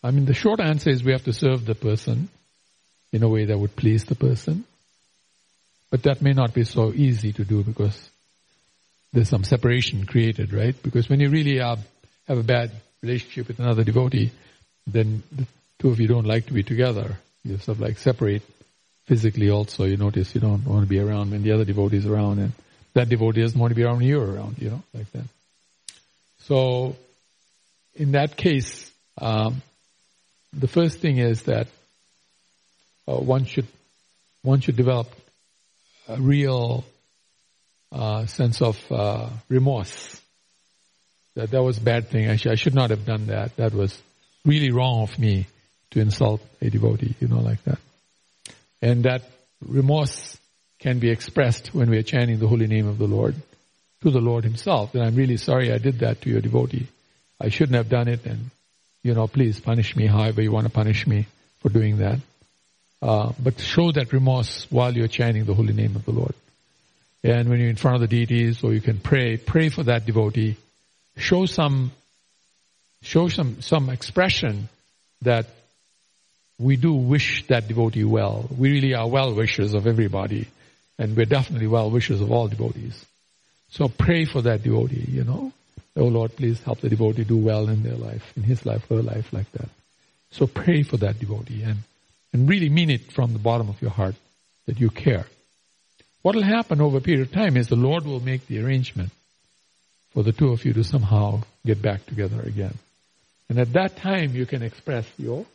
I 0.02 0.10
mean, 0.10 0.24
the 0.24 0.34
short 0.34 0.60
answer 0.60 0.90
is 0.90 1.04
we 1.04 1.12
have 1.12 1.24
to 1.24 1.32
serve 1.32 1.64
the 1.64 1.74
person 1.74 2.28
in 3.12 3.22
a 3.22 3.28
way 3.28 3.44
that 3.44 3.58
would 3.58 3.76
please 3.76 4.04
the 4.04 4.14
person. 4.14 4.64
But 5.90 6.04
that 6.04 6.22
may 6.22 6.32
not 6.32 6.54
be 6.54 6.64
so 6.64 6.92
easy 6.92 7.32
to 7.32 7.44
do 7.44 7.62
because 7.62 8.10
there's 9.12 9.28
some 9.28 9.44
separation 9.44 10.06
created, 10.06 10.52
right? 10.52 10.80
Because 10.82 11.08
when 11.08 11.20
you 11.20 11.28
really 11.28 11.60
uh, 11.60 11.76
have 12.28 12.38
a 12.38 12.44
bad 12.44 12.70
relationship 13.02 13.48
with 13.48 13.58
another 13.58 13.84
devotee, 13.84 14.30
then 14.86 15.22
the 15.32 15.46
two 15.78 15.88
of 15.88 16.00
you 16.00 16.06
don't 16.06 16.26
like 16.26 16.46
to 16.46 16.52
be 16.52 16.62
together. 16.62 17.16
You 17.44 17.58
sort 17.58 17.76
of 17.76 17.80
like 17.80 17.98
separate 17.98 18.42
physically 19.10 19.50
also. 19.50 19.86
You 19.86 19.96
notice 19.96 20.36
you 20.36 20.40
don't 20.40 20.64
want 20.64 20.82
to 20.82 20.88
be 20.88 21.00
around 21.00 21.32
when 21.32 21.42
the 21.42 21.50
other 21.50 21.64
devotee 21.64 21.96
is 21.96 22.06
around 22.06 22.38
and 22.38 22.52
that 22.94 23.08
devotee 23.08 23.40
doesn't 23.40 23.58
want 23.58 23.72
to 23.72 23.74
be 23.74 23.82
around 23.82 23.96
when 23.96 24.06
you're 24.06 24.24
around, 24.24 24.56
you 24.60 24.70
know, 24.70 24.82
like 24.94 25.10
that. 25.10 25.24
So, 26.42 26.94
in 27.96 28.12
that 28.12 28.36
case, 28.36 28.88
um, 29.20 29.62
the 30.52 30.68
first 30.68 31.00
thing 31.00 31.18
is 31.18 31.42
that 31.42 31.66
uh, 33.08 33.16
one 33.16 33.46
should 33.46 33.66
one 34.42 34.60
should 34.60 34.76
develop 34.76 35.08
a 36.08 36.16
real 36.20 36.84
uh, 37.90 38.26
sense 38.26 38.62
of 38.62 38.78
uh, 38.92 39.28
remorse. 39.48 40.20
That 41.34 41.50
that 41.50 41.62
was 41.64 41.78
a 41.78 41.82
bad 41.82 42.10
thing. 42.10 42.30
I, 42.30 42.36
sh- 42.36 42.46
I 42.46 42.54
should 42.54 42.76
not 42.76 42.90
have 42.90 43.04
done 43.04 43.26
that. 43.26 43.56
That 43.56 43.74
was 43.74 44.00
really 44.44 44.70
wrong 44.70 45.02
of 45.02 45.18
me 45.18 45.48
to 45.90 46.00
insult 46.00 46.40
a 46.62 46.70
devotee. 46.70 47.16
You 47.18 47.26
know, 47.26 47.40
like 47.40 47.62
that. 47.64 47.80
And 48.82 49.04
that 49.04 49.22
remorse 49.66 50.38
can 50.78 50.98
be 50.98 51.10
expressed 51.10 51.74
when 51.74 51.90
we 51.90 51.98
are 51.98 52.02
chanting 52.02 52.38
the 52.38 52.48
holy 52.48 52.66
name 52.66 52.88
of 52.88 52.98
the 52.98 53.06
Lord 53.06 53.34
to 54.02 54.10
the 54.10 54.20
Lord 54.20 54.44
Himself. 54.44 54.94
And 54.94 55.02
I'm 55.02 55.14
really 55.14 55.36
sorry 55.36 55.72
I 55.72 55.78
did 55.78 56.00
that 56.00 56.22
to 56.22 56.30
your 56.30 56.40
devotee. 56.40 56.86
I 57.40 57.48
shouldn't 57.48 57.76
have 57.76 57.88
done 57.88 58.08
it, 58.08 58.24
and 58.26 58.50
you 59.02 59.14
know, 59.14 59.26
please 59.26 59.60
punish 59.60 59.96
me 59.96 60.06
however 60.06 60.42
you 60.42 60.52
want 60.52 60.66
to 60.66 60.72
punish 60.72 61.06
me 61.06 61.26
for 61.60 61.68
doing 61.68 61.98
that. 61.98 62.18
Uh, 63.02 63.32
but 63.42 63.58
show 63.58 63.90
that 63.92 64.12
remorse 64.12 64.66
while 64.70 64.92
you're 64.92 65.08
chanting 65.08 65.44
the 65.44 65.54
holy 65.54 65.72
name 65.72 65.96
of 65.96 66.04
the 66.04 66.10
Lord. 66.12 66.34
And 67.22 67.48
when 67.48 67.60
you're 67.60 67.70
in 67.70 67.76
front 67.76 67.96
of 67.96 68.00
the 68.02 68.08
deities 68.08 68.62
or 68.62 68.72
you 68.72 68.80
can 68.80 68.98
pray, 68.98 69.36
pray 69.36 69.68
for 69.68 69.82
that 69.84 70.06
devotee. 70.06 70.56
Show 71.16 71.46
some, 71.46 71.92
show 73.02 73.28
some, 73.28 73.60
some 73.62 73.88
expression 73.88 74.68
that 75.22 75.46
we 76.60 76.76
do 76.76 76.92
wish 76.92 77.46
that 77.46 77.68
devotee 77.68 78.04
well. 78.04 78.46
We 78.56 78.70
really 78.72 78.94
are 78.94 79.08
well 79.08 79.34
wishers 79.34 79.72
of 79.72 79.86
everybody. 79.86 80.46
And 80.98 81.16
we're 81.16 81.24
definitely 81.24 81.68
well 81.68 81.90
wishers 81.90 82.20
of 82.20 82.30
all 82.30 82.48
devotees. 82.48 83.06
So 83.70 83.88
pray 83.88 84.26
for 84.26 84.42
that 84.42 84.62
devotee, 84.62 85.06
you 85.08 85.24
know. 85.24 85.52
Oh 85.96 86.04
Lord, 86.04 86.36
please 86.36 86.60
help 86.60 86.80
the 86.80 86.90
devotee 86.90 87.24
do 87.24 87.38
well 87.38 87.68
in 87.70 87.82
their 87.82 87.94
life, 87.94 88.32
in 88.36 88.42
his 88.42 88.66
life, 88.66 88.86
her 88.90 89.02
life, 89.02 89.32
like 89.32 89.50
that. 89.52 89.70
So 90.32 90.46
pray 90.46 90.82
for 90.82 90.98
that 90.98 91.18
devotee 91.18 91.62
and, 91.62 91.78
and 92.34 92.46
really 92.46 92.68
mean 92.68 92.90
it 92.90 93.10
from 93.10 93.32
the 93.32 93.38
bottom 93.38 93.70
of 93.70 93.80
your 93.80 93.90
heart 93.90 94.14
that 94.66 94.78
you 94.78 94.90
care. 94.90 95.26
What 96.20 96.34
will 96.34 96.42
happen 96.42 96.82
over 96.82 96.98
a 96.98 97.00
period 97.00 97.22
of 97.22 97.32
time 97.32 97.56
is 97.56 97.68
the 97.68 97.76
Lord 97.76 98.04
will 98.04 98.20
make 98.20 98.46
the 98.46 98.62
arrangement 98.62 99.10
for 100.10 100.22
the 100.22 100.32
two 100.32 100.52
of 100.52 100.66
you 100.66 100.74
to 100.74 100.84
somehow 100.84 101.42
get 101.64 101.80
back 101.80 102.04
together 102.04 102.42
again. 102.42 102.76
And 103.48 103.58
at 103.58 103.72
that 103.72 103.96
time 103.96 104.34
you 104.34 104.44
can 104.44 104.62
express 104.62 105.06
your 105.16 105.46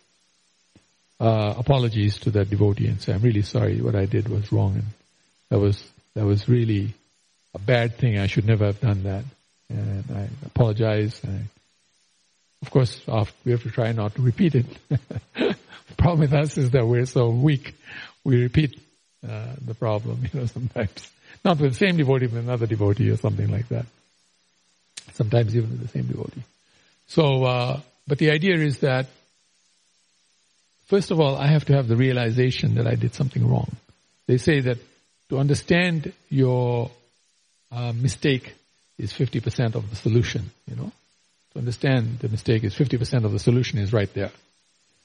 uh, 1.20 1.54
apologies 1.58 2.18
to 2.20 2.32
that 2.32 2.50
devotee 2.50 2.88
and 2.88 3.02
say, 3.02 3.14
I'm 3.14 3.22
really 3.22 3.42
sorry, 3.42 3.82
what 3.82 3.96
I 3.96 4.06
did 4.06 4.28
was 4.28 4.52
wrong 4.52 4.74
and 4.74 4.86
that 5.50 5.60
was, 5.60 5.84
that 6.16 6.26
was 6.26 6.50
really 6.50 6.94
a 7.54 7.60
bad 7.60 7.98
thing. 7.98 8.18
I 8.18 8.28
should 8.28 8.46
never 8.46 8.66
have 8.66 8.82
done 8.82 9.04
that 9.04 9.24
and 9.70 10.04
I 10.14 10.30
apologize. 10.46 11.20
I, 11.26 11.42
of 12.62 12.72
course, 12.72 13.00
we 13.46 13.52
have 13.52 13.64
to 13.64 13.70
try 13.70 13.92
not 13.92 14.16
to 14.16 14.22
repeat 14.22 14.56
it. 14.56 14.66
the 14.90 15.56
problem 15.98 16.22
with 16.22 16.34
us 16.34 16.58
is 16.58 16.72
that 16.72 16.86
we're 16.86 17.06
so 17.06 17.30
weak, 17.30 17.76
we 18.24 18.42
repeat 18.42 18.80
uh, 19.28 19.54
the 19.64 19.74
problem, 19.74 20.28
you 20.34 20.40
know, 20.40 20.46
sometimes. 20.48 21.12
Not 21.44 21.60
with 21.60 21.74
the 21.74 21.78
same 21.78 21.98
devotee, 21.98 22.28
but 22.28 22.40
another 22.40 22.66
devotee 22.66 23.10
or 23.10 23.18
something 23.18 23.50
like 23.50 23.68
that. 23.70 23.86
Sometimes 25.14 25.56
even 25.56 25.70
with 25.70 25.82
the 25.82 25.88
same 25.88 26.08
devotee. 26.08 26.44
So, 27.08 27.44
uh, 27.44 27.80
but 28.08 28.18
the 28.18 28.32
idea 28.32 28.56
is 28.56 28.80
that, 28.80 29.08
first 30.86 31.12
of 31.12 31.20
all, 31.20 31.36
I 31.36 31.48
have 31.48 31.66
to 31.66 31.74
have 31.74 31.88
the 31.88 31.96
realization 31.96 32.76
that 32.76 32.88
I 32.88 32.96
did 32.96 33.14
something 33.14 33.48
wrong. 33.48 33.76
They 34.28 34.38
say 34.38 34.62
that 34.62 34.78
to 35.30 35.38
understand 35.38 36.14
your 36.30 36.92
uh, 37.72 37.94
mistake 37.94 38.56
is 38.98 39.12
50% 39.12 39.76
of 39.76 39.90
the 39.90 39.96
solution, 39.96 40.52
you 40.68 40.76
know. 40.76 40.92
To 41.54 41.60
understand 41.60 42.20
the 42.20 42.30
mistake 42.30 42.64
is 42.64 42.76
50% 42.76 43.26
of 43.26 43.32
the 43.32 43.40
solution 43.40 43.80
is 43.80 43.94
right 43.94 44.14
there. 44.14 44.32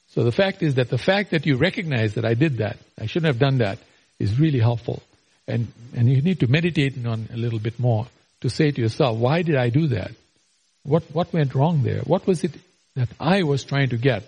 So 0.08 0.24
the 0.24 0.32
fact 0.32 0.62
is 0.62 0.74
that 0.74 0.90
the 0.90 0.98
fact 0.98 1.30
that 1.30 1.46
you 1.46 1.56
recognize 1.56 2.14
that 2.14 2.24
I 2.24 2.34
did 2.34 2.58
that, 2.58 2.78
I 2.98 3.06
shouldn't 3.06 3.32
have 3.32 3.38
done 3.38 3.58
that, 3.58 3.78
is 4.18 4.38
really 4.38 4.58
helpful. 4.58 5.02
And, 5.46 5.68
and 5.94 6.08
you 6.08 6.20
need 6.22 6.40
to 6.40 6.46
meditate 6.48 6.94
on 7.06 7.28
a 7.32 7.36
little 7.36 7.58
bit 7.58 7.78
more 7.78 8.06
to 8.40 8.50
say 8.50 8.70
to 8.70 8.80
yourself, 8.80 9.18
why 9.18 9.42
did 9.42 9.56
I 9.56 9.70
do 9.70 9.88
that? 9.88 10.10
What, 10.82 11.04
what 11.12 11.32
went 11.32 11.54
wrong 11.54 11.82
there? 11.82 12.00
What 12.00 12.26
was 12.26 12.42
it 12.44 12.52
that 12.96 13.08
I 13.18 13.42
was 13.42 13.64
trying 13.64 13.90
to 13.90 13.96
get 13.96 14.24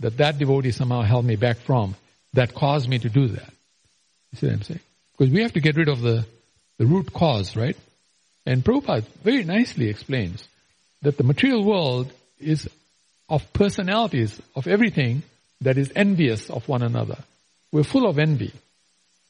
that 0.00 0.16
that 0.18 0.38
devotee 0.38 0.70
somehow 0.70 1.02
held 1.02 1.24
me 1.24 1.36
back 1.36 1.58
from 1.58 1.94
that 2.34 2.54
caused 2.54 2.88
me 2.88 2.98
to 2.98 3.08
do 3.08 3.28
that? 3.28 3.52
You 4.32 4.38
see 4.38 4.46
what 4.46 4.52
I'm 4.54 4.62
saying? 4.62 4.80
Because 5.16 5.32
we 5.32 5.42
have 5.42 5.54
to 5.54 5.60
get 5.60 5.76
rid 5.76 5.88
of 5.88 6.00
the, 6.00 6.24
the 6.78 6.86
root 6.86 7.12
cause, 7.12 7.56
right? 7.56 7.76
And 8.46 8.64
Prabhupada 8.64 9.04
very 9.22 9.44
nicely 9.44 9.88
explains 9.88 10.46
that 11.02 11.16
the 11.16 11.24
material 11.24 11.64
world 11.64 12.12
is 12.38 12.68
of 13.28 13.52
personalities, 13.52 14.40
of 14.54 14.66
everything 14.66 15.22
that 15.60 15.76
is 15.76 15.92
envious 15.94 16.50
of 16.50 16.66
one 16.68 16.82
another. 16.82 17.18
We're 17.72 17.84
full 17.84 18.08
of 18.08 18.18
envy. 18.18 18.52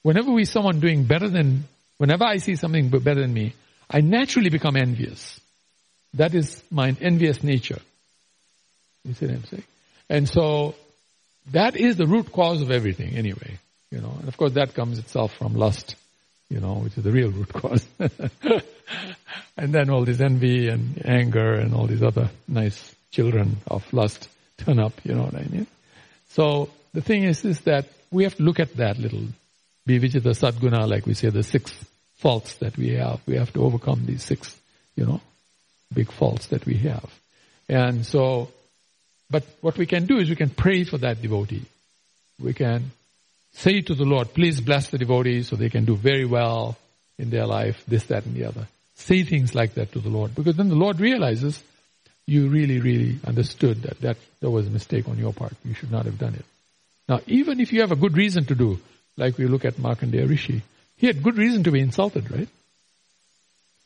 Whenever 0.03 0.31
we 0.31 0.45
see 0.45 0.53
someone 0.53 0.81
doing 0.81 1.05
better 1.05 1.29
than, 1.29 1.65
whenever 1.97 2.25
I 2.25 2.37
see 2.37 2.55
something 2.55 2.91
better 2.91 3.21
than 3.21 3.35
me, 3.35 3.55
I 3.91 4.01
naturally 4.01 4.51
become 4.51 4.77
envious. 4.77 5.41
That 6.15 6.35
is 6.35 6.63
my 6.71 6.95
envious 7.01 7.43
nature. 7.43 7.81
You 9.05 9.15
see 9.15 9.27
what 9.27 9.35
I'm 9.35 9.45
saying? 9.45 9.65
And 10.09 10.29
so, 10.29 10.75
that 11.53 11.77
is 11.77 11.97
the 11.97 12.07
root 12.07 12.33
cause 12.33 12.61
of 12.63 12.71
everything 12.71 13.17
anyway. 13.17 13.59
You 13.91 14.01
know, 14.01 14.15
and 14.19 14.29
of 14.29 14.37
course 14.37 14.53
that 14.53 14.75
comes 14.75 14.99
itself 14.99 15.35
from 15.35 15.55
lust, 15.55 15.97
you 16.51 16.61
know, 16.61 16.75
which 16.75 16.97
is 16.99 17.05
the 17.05 17.13
real 17.13 17.31
root 17.31 17.53
cause. 17.53 17.87
and 19.57 19.73
then 19.73 19.89
all 19.91 20.05
this 20.05 20.21
envy 20.21 20.69
and 20.69 21.01
anger 21.07 21.55
and 21.55 21.75
all 21.75 21.87
these 21.87 22.03
other 22.03 22.31
nice 22.47 22.95
children 23.11 23.57
of 23.67 23.91
lust 23.93 24.29
turn 24.59 24.79
up, 24.79 24.93
you 25.05 25.15
know 25.15 25.23
what 25.23 25.37
I 25.37 25.45
mean? 25.45 25.67
So 26.31 26.69
the 26.93 27.01
thing 27.01 27.25
is, 27.25 27.45
is 27.45 27.61
that 27.63 27.87
we 28.11 28.25
have 28.25 28.35
to 28.37 28.43
look 28.43 28.61
at 28.61 28.77
that 28.77 28.99
little 28.99 29.25
Vivijita 29.89 30.35
Sadguna, 30.35 30.87
like 30.87 31.07
we 31.07 31.15
say, 31.15 31.31
the 31.31 31.43
six 31.43 31.73
faults 32.19 32.55
that 32.57 32.77
we 32.77 32.91
have. 32.91 33.21
We 33.27 33.37
have 33.37 33.53
to 33.55 33.63
overcome 33.63 34.05
these 34.05 34.23
six, 34.23 34.55
you 34.97 35.07
know, 35.07 35.21
big 35.93 36.13
faults 36.13 36.49
that 36.49 36.67
we 36.67 36.75
have. 36.79 37.11
And 37.71 38.05
so, 38.05 38.51
but 39.31 39.45
what 39.61 39.77
we 39.77 39.87
can 39.87 40.07
do 40.07 40.19
is 40.19 40.29
we 40.29 40.37
can 40.37 40.51
pray 40.51 40.85
for 40.85 40.99
that 40.99 41.21
devotee. 41.21 41.65
We 42.41 42.55
can 42.55 42.91
say 43.53 43.81
to 43.83 43.95
the 43.95 44.05
Lord, 44.05 44.33
please 44.33 44.61
bless 44.61 44.89
the 44.89 44.99
devotee 44.99 45.43
so 45.43 45.57
they 45.57 45.69
can 45.69 45.85
do 45.85 45.97
very 45.97 46.25
well 46.25 46.77
in 47.19 47.31
their 47.31 47.47
life, 47.47 47.85
this, 47.87 48.05
that, 48.05 48.25
and 48.25 48.35
the 48.35 48.45
other. 48.45 48.69
Say 48.95 49.23
things 49.25 49.55
like 49.55 49.75
that 49.75 49.93
to 49.93 50.01
the 50.01 50.09
Lord, 50.09 50.35
because 50.35 50.57
then 50.57 50.69
the 50.69 50.75
Lord 50.75 51.01
realizes 51.01 51.63
you 52.27 52.49
really, 52.49 52.81
really 52.81 53.19
understood 53.27 53.83
that 53.83 54.01
that, 54.01 54.17
that 54.41 54.51
was 54.51 54.67
a 54.67 54.71
mistake 54.71 55.09
on 55.09 55.19
your 55.19 55.33
part. 55.33 55.55
You 55.65 55.75
should 55.75 55.91
not 55.91 56.05
have 56.05 56.19
done 56.19 56.35
it. 56.35 56.45
Now, 57.09 57.21
even 57.27 57.59
if 57.59 57.73
you 57.73 57.81
have 57.81 57.93
a 57.93 57.97
good 57.97 58.17
reason 58.17 58.45
to 58.47 58.55
do, 58.55 58.79
like 59.17 59.39
we 59.39 59.47
look 59.47 59.65
at 59.65 59.75
Markandeya 59.75 60.29
Rishi, 60.29 60.63
he 60.97 61.07
had 61.07 61.23
good 61.23 61.39
reason 61.39 61.65
to 61.65 61.71
be 61.71 61.81
insulted, 61.81 62.31
right? 62.31 62.49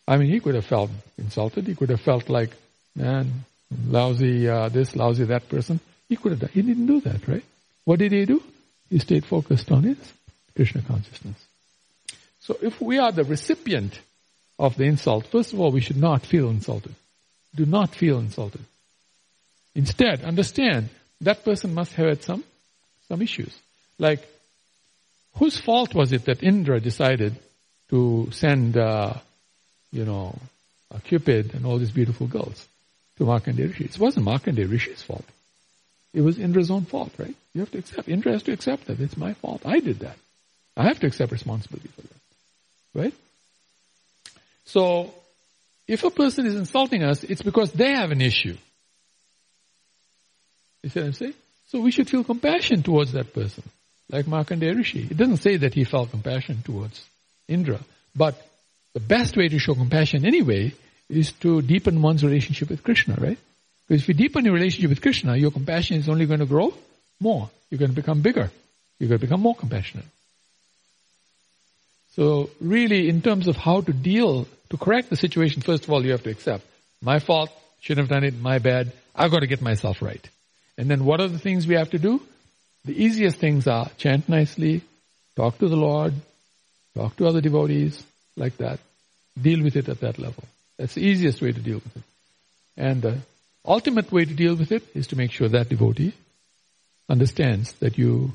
I 0.09 0.17
mean, 0.17 0.29
he 0.29 0.41
could 0.41 0.57
have 0.57 0.67
felt 0.67 0.91
insulted. 1.17 1.67
He 1.67 1.75
could 1.75 1.91
have 1.91 2.01
felt 2.01 2.29
like, 2.29 2.51
man, 2.97 3.45
lousy 3.87 4.49
uh, 4.49 4.69
this, 4.69 4.95
lousy 4.97 5.25
that 5.25 5.49
person. 5.49 5.81
He 6.09 6.17
could 6.17 6.33
have 6.33 6.41
done. 6.41 6.51
He 6.53 6.63
didn't 6.63 6.87
do 6.87 7.01
that, 7.03 7.27
right? 7.27 7.45
What 7.85 7.99
did 7.99 8.13
he 8.13 8.25
do? 8.25 8.43
He 8.91 8.99
stayed 8.99 9.25
focused 9.25 9.71
on 9.71 9.85
his 9.85 9.99
Krishna 10.55 10.83
consciousness. 10.83 11.37
So 12.41 12.59
if 12.61 12.81
we 12.81 12.99
are 12.99 13.13
the 13.13 13.25
recipient 13.25 13.99
of 14.59 14.77
the 14.77 14.85
insult, 14.85 15.27
first 15.27 15.53
of 15.53 15.61
all, 15.61 15.71
we 15.71 15.81
should 15.81 15.97
not 15.97 16.27
feel 16.27 16.51
insulted. 16.51 16.95
Do 17.55 17.67
not 17.67 17.95
feel 17.95 18.19
insulted. 18.19 18.61
Instead, 19.75 20.25
understand 20.25 20.89
that 21.21 21.45
person 21.45 21.75
must 21.75 21.93
have 21.95 22.09
had 22.09 22.23
some, 22.23 22.45
some 23.09 23.23
issues. 23.23 23.57
Like, 23.99 24.27
whose 25.35 25.59
fault 25.59 25.95
was 25.95 26.13
it 26.13 26.27
that 26.27 26.43
Indra 26.43 26.81
decided 26.81 27.37
to 27.89 28.29
send, 28.33 28.77
uh, 28.77 29.15
you 29.91 30.05
know, 30.05 30.39
Cupid 31.05 31.55
and 31.55 31.65
all 31.65 31.79
these 31.79 31.91
beautiful 31.91 32.27
girls 32.27 32.69
to 33.23 33.29
Markandeya 33.29 33.69
Rishi? 33.69 33.85
It 33.85 33.99
wasn't 33.99 34.27
Markandeya 34.27 34.71
Rishi's 34.71 35.03
fault. 35.03 35.25
It 36.13 36.21
was 36.21 36.39
Indra's 36.39 36.71
own 36.71 36.85
fault, 36.85 37.13
right? 37.19 37.35
You 37.55 37.61
have 37.61 37.71
to 37.71 37.79
accept. 37.79 38.09
Indra 38.09 38.33
has 38.33 38.43
to 38.45 38.53
accept 38.53 38.87
that. 38.87 39.01
It's 39.01 39.17
my 39.17 39.35
fault. 39.35 39.63
I 39.65 39.81
did 39.81 40.01
that. 40.01 40.17
I 40.77 40.85
have 40.85 41.01
to 41.01 41.07
accept 41.07 41.33
responsibility 41.33 41.89
for 41.89 42.03
that. 42.03 42.21
Right? 42.95 43.15
So, 44.65 45.15
if 45.89 46.05
a 46.05 46.11
person 46.11 46.47
is 46.47 46.55
insulting 46.55 47.03
us, 47.03 47.25
it's 47.25 47.43
because 47.43 47.73
they 47.73 47.93
have 47.93 48.11
an 48.11 48.21
issue. 48.21 48.57
You 50.83 50.91
see 50.91 51.01
what 51.01 51.07
I'm 51.07 51.13
saying? 51.13 51.35
So 51.69 51.81
we 51.81 51.91
should 51.91 52.11
feel 52.11 52.25
compassion 52.25 52.83
towards 52.83 53.13
that 53.13 53.33
person. 53.33 53.65
Like 54.11 54.27
Markandeya 54.27 54.77
Rishi. 54.77 55.09
It 55.11 55.17
doesn't 55.17 55.39
say 55.39 55.57
that 55.59 55.73
he 55.73 55.85
felt 55.85 56.11
compassion 56.11 56.63
towards 56.63 57.03
Indra. 57.49 57.81
But 58.15 58.35
the 58.93 59.01
best 59.01 59.37
way 59.37 59.49
to 59.49 59.59
show 59.59 59.75
compassion 59.75 60.27
anyway 60.27 60.75
is 61.13 61.33
to 61.33 61.61
deepen 61.61 62.01
one's 62.01 62.25
relationship 62.25 62.71
with 62.71 62.83
Krishna, 62.83 63.17
right? 63.21 63.39
Because 63.87 64.03
if 64.03 64.09
you 64.09 64.15
deepen 64.15 64.45
your 64.45 64.55
relationship 64.55 64.89
with 64.89 65.03
Krishna, 65.03 65.37
your 65.37 65.51
compassion 65.51 65.99
is 65.99 66.09
only 66.09 66.27
going 66.27 66.41
to 66.41 66.47
grow 66.47 66.73
more. 67.21 67.51
You're 67.69 67.79
going 67.79 67.91
to 67.91 67.97
become 67.97 68.23
bigger. 68.23 68.51
You're 68.99 69.09
going 69.09 69.21
to 69.21 69.27
become 69.27 69.41
more 69.41 69.55
compassionate. 69.55 70.07
So 72.17 72.51
really, 72.61 73.09
in 73.09 73.21
terms 73.21 73.47
of 73.47 73.57
how 73.57 73.83
to 73.83 73.93
deal, 73.93 74.47
to 74.71 74.77
correct 74.77 75.11
the 75.11 75.17
situation, 75.17 75.61
first 75.63 75.85
of 75.85 75.91
all, 75.91 76.05
you 76.05 76.13
have 76.13 76.23
to 76.23 76.31
accept, 76.31 76.65
my 77.03 77.19
fault, 77.19 77.51
shouldn't 77.81 78.07
have 78.07 78.15
done 78.15 78.25
it, 78.25 78.39
my 78.41 78.59
bad, 78.59 78.93
I've 79.15 79.31
got 79.31 79.41
to 79.41 79.47
get 79.47 79.61
myself 79.61 80.01
right. 80.01 80.27
And 80.79 80.91
then 80.91 81.05
what 81.05 81.21
are 81.21 81.29
the 81.29 81.39
things 81.39 81.67
we 81.67 81.75
have 81.75 81.91
to 81.91 81.99
do? 81.99 82.23
The 82.85 83.05
easiest 83.05 83.37
things 83.37 83.67
are 83.67 83.91
chant 83.99 84.29
nicely, 84.29 84.83
talk 85.37 85.59
to 85.59 85.69
the 85.69 85.77
Lord, 85.77 86.15
talk 86.95 87.17
to 87.17 87.27
other 87.27 87.41
devotees, 87.41 88.03
like 88.37 88.57
that. 88.59 88.81
Deal 89.41 89.63
with 89.63 89.77
it 89.77 89.89
at 89.89 90.01
that 90.01 90.19
level. 90.19 90.45
That's 90.83 90.95
the 90.95 91.07
easiest 91.07 91.41
way 91.41 91.53
to 91.53 91.61
deal 91.61 91.77
with 91.77 91.97
it. 91.97 92.03
And 92.77 93.03
the 93.03 93.19
ultimate 93.65 94.11
way 94.11 94.25
to 94.25 94.35
deal 94.35 94.57
with 94.57 94.73
it 94.73 94.83
is 94.97 95.07
to 95.07 95.17
make 95.17 95.31
sure 95.31 95.49
that 95.49 95.69
devotee 95.69 96.13
understands 97.09 97.71
that 97.75 97.99
you 97.99 98.33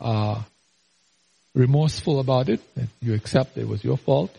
are 0.00 0.46
remorseful 1.54 2.18
about 2.18 2.48
it, 2.48 2.62
that 2.76 2.88
you 3.02 3.12
accept 3.12 3.58
it 3.58 3.68
was 3.68 3.84
your 3.84 3.98
fault, 3.98 4.34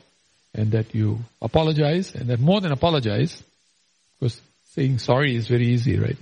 and 0.56 0.72
that 0.72 0.96
you 0.96 1.20
apologize, 1.44 2.16
and 2.16 2.32
that 2.32 2.40
more 2.40 2.60
than 2.60 2.72
apologize, 2.72 3.40
because 4.20 4.42
saying 4.74 4.98
sorry 4.98 5.36
is 5.36 5.48
very 5.48 5.68
easy, 5.68 6.00
right? 6.00 6.18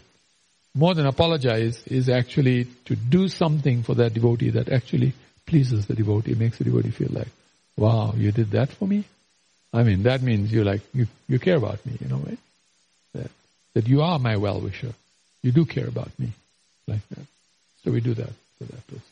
More 0.75 0.95
than 0.95 1.05
apologize 1.05 1.81
is 1.87 2.09
actually 2.09 2.65
to 2.83 2.97
do 2.97 3.29
something 3.29 3.83
for 3.83 3.95
that 3.95 4.13
devotee 4.13 4.49
that 4.49 4.67
actually 4.67 5.13
pleases 5.45 5.85
the 5.85 5.95
devotee, 5.95 6.35
makes 6.35 6.57
the 6.57 6.65
devotee 6.65 6.91
feel 6.91 7.13
like, 7.13 7.29
wow, 7.77 8.13
you 8.17 8.33
did 8.33 8.51
that 8.51 8.69
for 8.69 8.85
me? 8.85 9.05
I 9.73 9.83
mean, 9.83 10.03
that 10.03 10.21
means 10.21 10.51
you 10.51 10.63
like, 10.63 10.81
you, 10.93 11.07
you 11.27 11.39
care 11.39 11.57
about 11.57 11.85
me, 11.85 11.97
you 11.99 12.07
know, 12.07 12.17
right? 12.17 12.39
That, 13.13 13.31
that 13.73 13.87
you 13.87 14.01
are 14.01 14.17
my 14.17 14.37
well-wisher. 14.37 14.93
You 15.43 15.51
do 15.51 15.65
care 15.65 15.87
about 15.87 16.17
me 16.17 16.31
like 16.87 17.07
that. 17.09 17.25
So 17.83 17.91
we 17.91 18.01
do 18.01 18.13
that 18.13 18.31
for 18.57 18.63
that 18.63 18.87
person. 18.87 19.03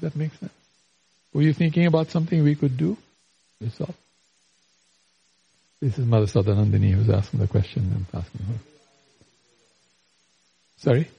Does 0.00 0.12
that 0.12 0.16
make 0.16 0.32
sense? 0.34 0.52
Were 1.32 1.42
you 1.42 1.52
thinking 1.52 1.86
about 1.86 2.10
something 2.10 2.42
we 2.42 2.54
could 2.54 2.76
do 2.76 2.96
yourself? 3.60 3.94
This 5.80 5.98
is 5.98 6.06
Mother 6.06 6.26
Sadanandini 6.26 6.92
who's 6.92 7.10
asking 7.10 7.40
the 7.40 7.46
question. 7.46 7.90
I'm 7.94 8.20
asking 8.20 8.46
her. 8.46 8.58
Sorry? 10.78 11.08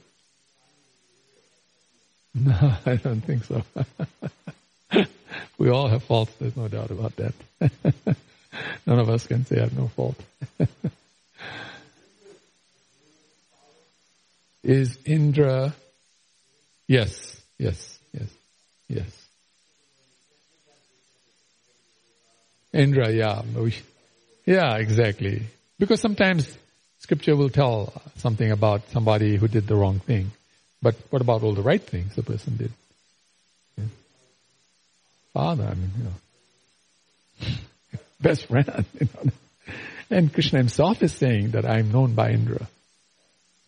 No, 2.32 2.76
I 2.86 2.94
don't 2.94 3.22
think 3.22 3.42
so. 3.42 3.64
we 5.60 5.68
all 5.68 5.88
have 5.88 6.02
faults, 6.02 6.32
there's 6.40 6.56
no 6.56 6.68
doubt 6.68 6.90
about 6.90 7.14
that. 7.16 7.34
None 8.86 8.98
of 8.98 9.10
us 9.10 9.26
can 9.26 9.44
say 9.44 9.58
I 9.58 9.64
have 9.64 9.76
no 9.78 9.88
fault. 9.88 10.16
Is 14.64 14.98
Indra, 15.04 15.74
yes, 16.88 17.38
yes, 17.58 17.98
yes, 18.14 18.28
yes. 18.88 19.28
Indra, 22.72 23.10
yeah. 23.10 23.42
Yeah, 24.46 24.76
exactly. 24.76 25.42
Because 25.78 26.00
sometimes 26.00 26.56
scripture 27.00 27.36
will 27.36 27.50
tell 27.50 27.92
something 28.16 28.50
about 28.50 28.88
somebody 28.92 29.36
who 29.36 29.46
did 29.46 29.66
the 29.66 29.76
wrong 29.76 29.98
thing. 29.98 30.30
But 30.80 30.94
what 31.10 31.20
about 31.20 31.42
all 31.42 31.52
the 31.52 31.60
right 31.60 31.82
things 31.82 32.14
the 32.14 32.22
person 32.22 32.56
did? 32.56 32.72
Father, 35.32 35.64
I 35.64 35.74
mean, 35.74 35.90
you 35.98 36.04
know. 37.48 37.56
Best 38.20 38.46
friend, 38.46 38.84
you 38.98 39.08
know. 39.14 39.30
And 40.10 40.32
Krishna 40.32 40.58
himself 40.58 41.02
is 41.02 41.12
saying 41.12 41.52
that 41.52 41.64
I'm 41.64 41.92
known 41.92 42.14
by 42.14 42.30
Indra. 42.30 42.66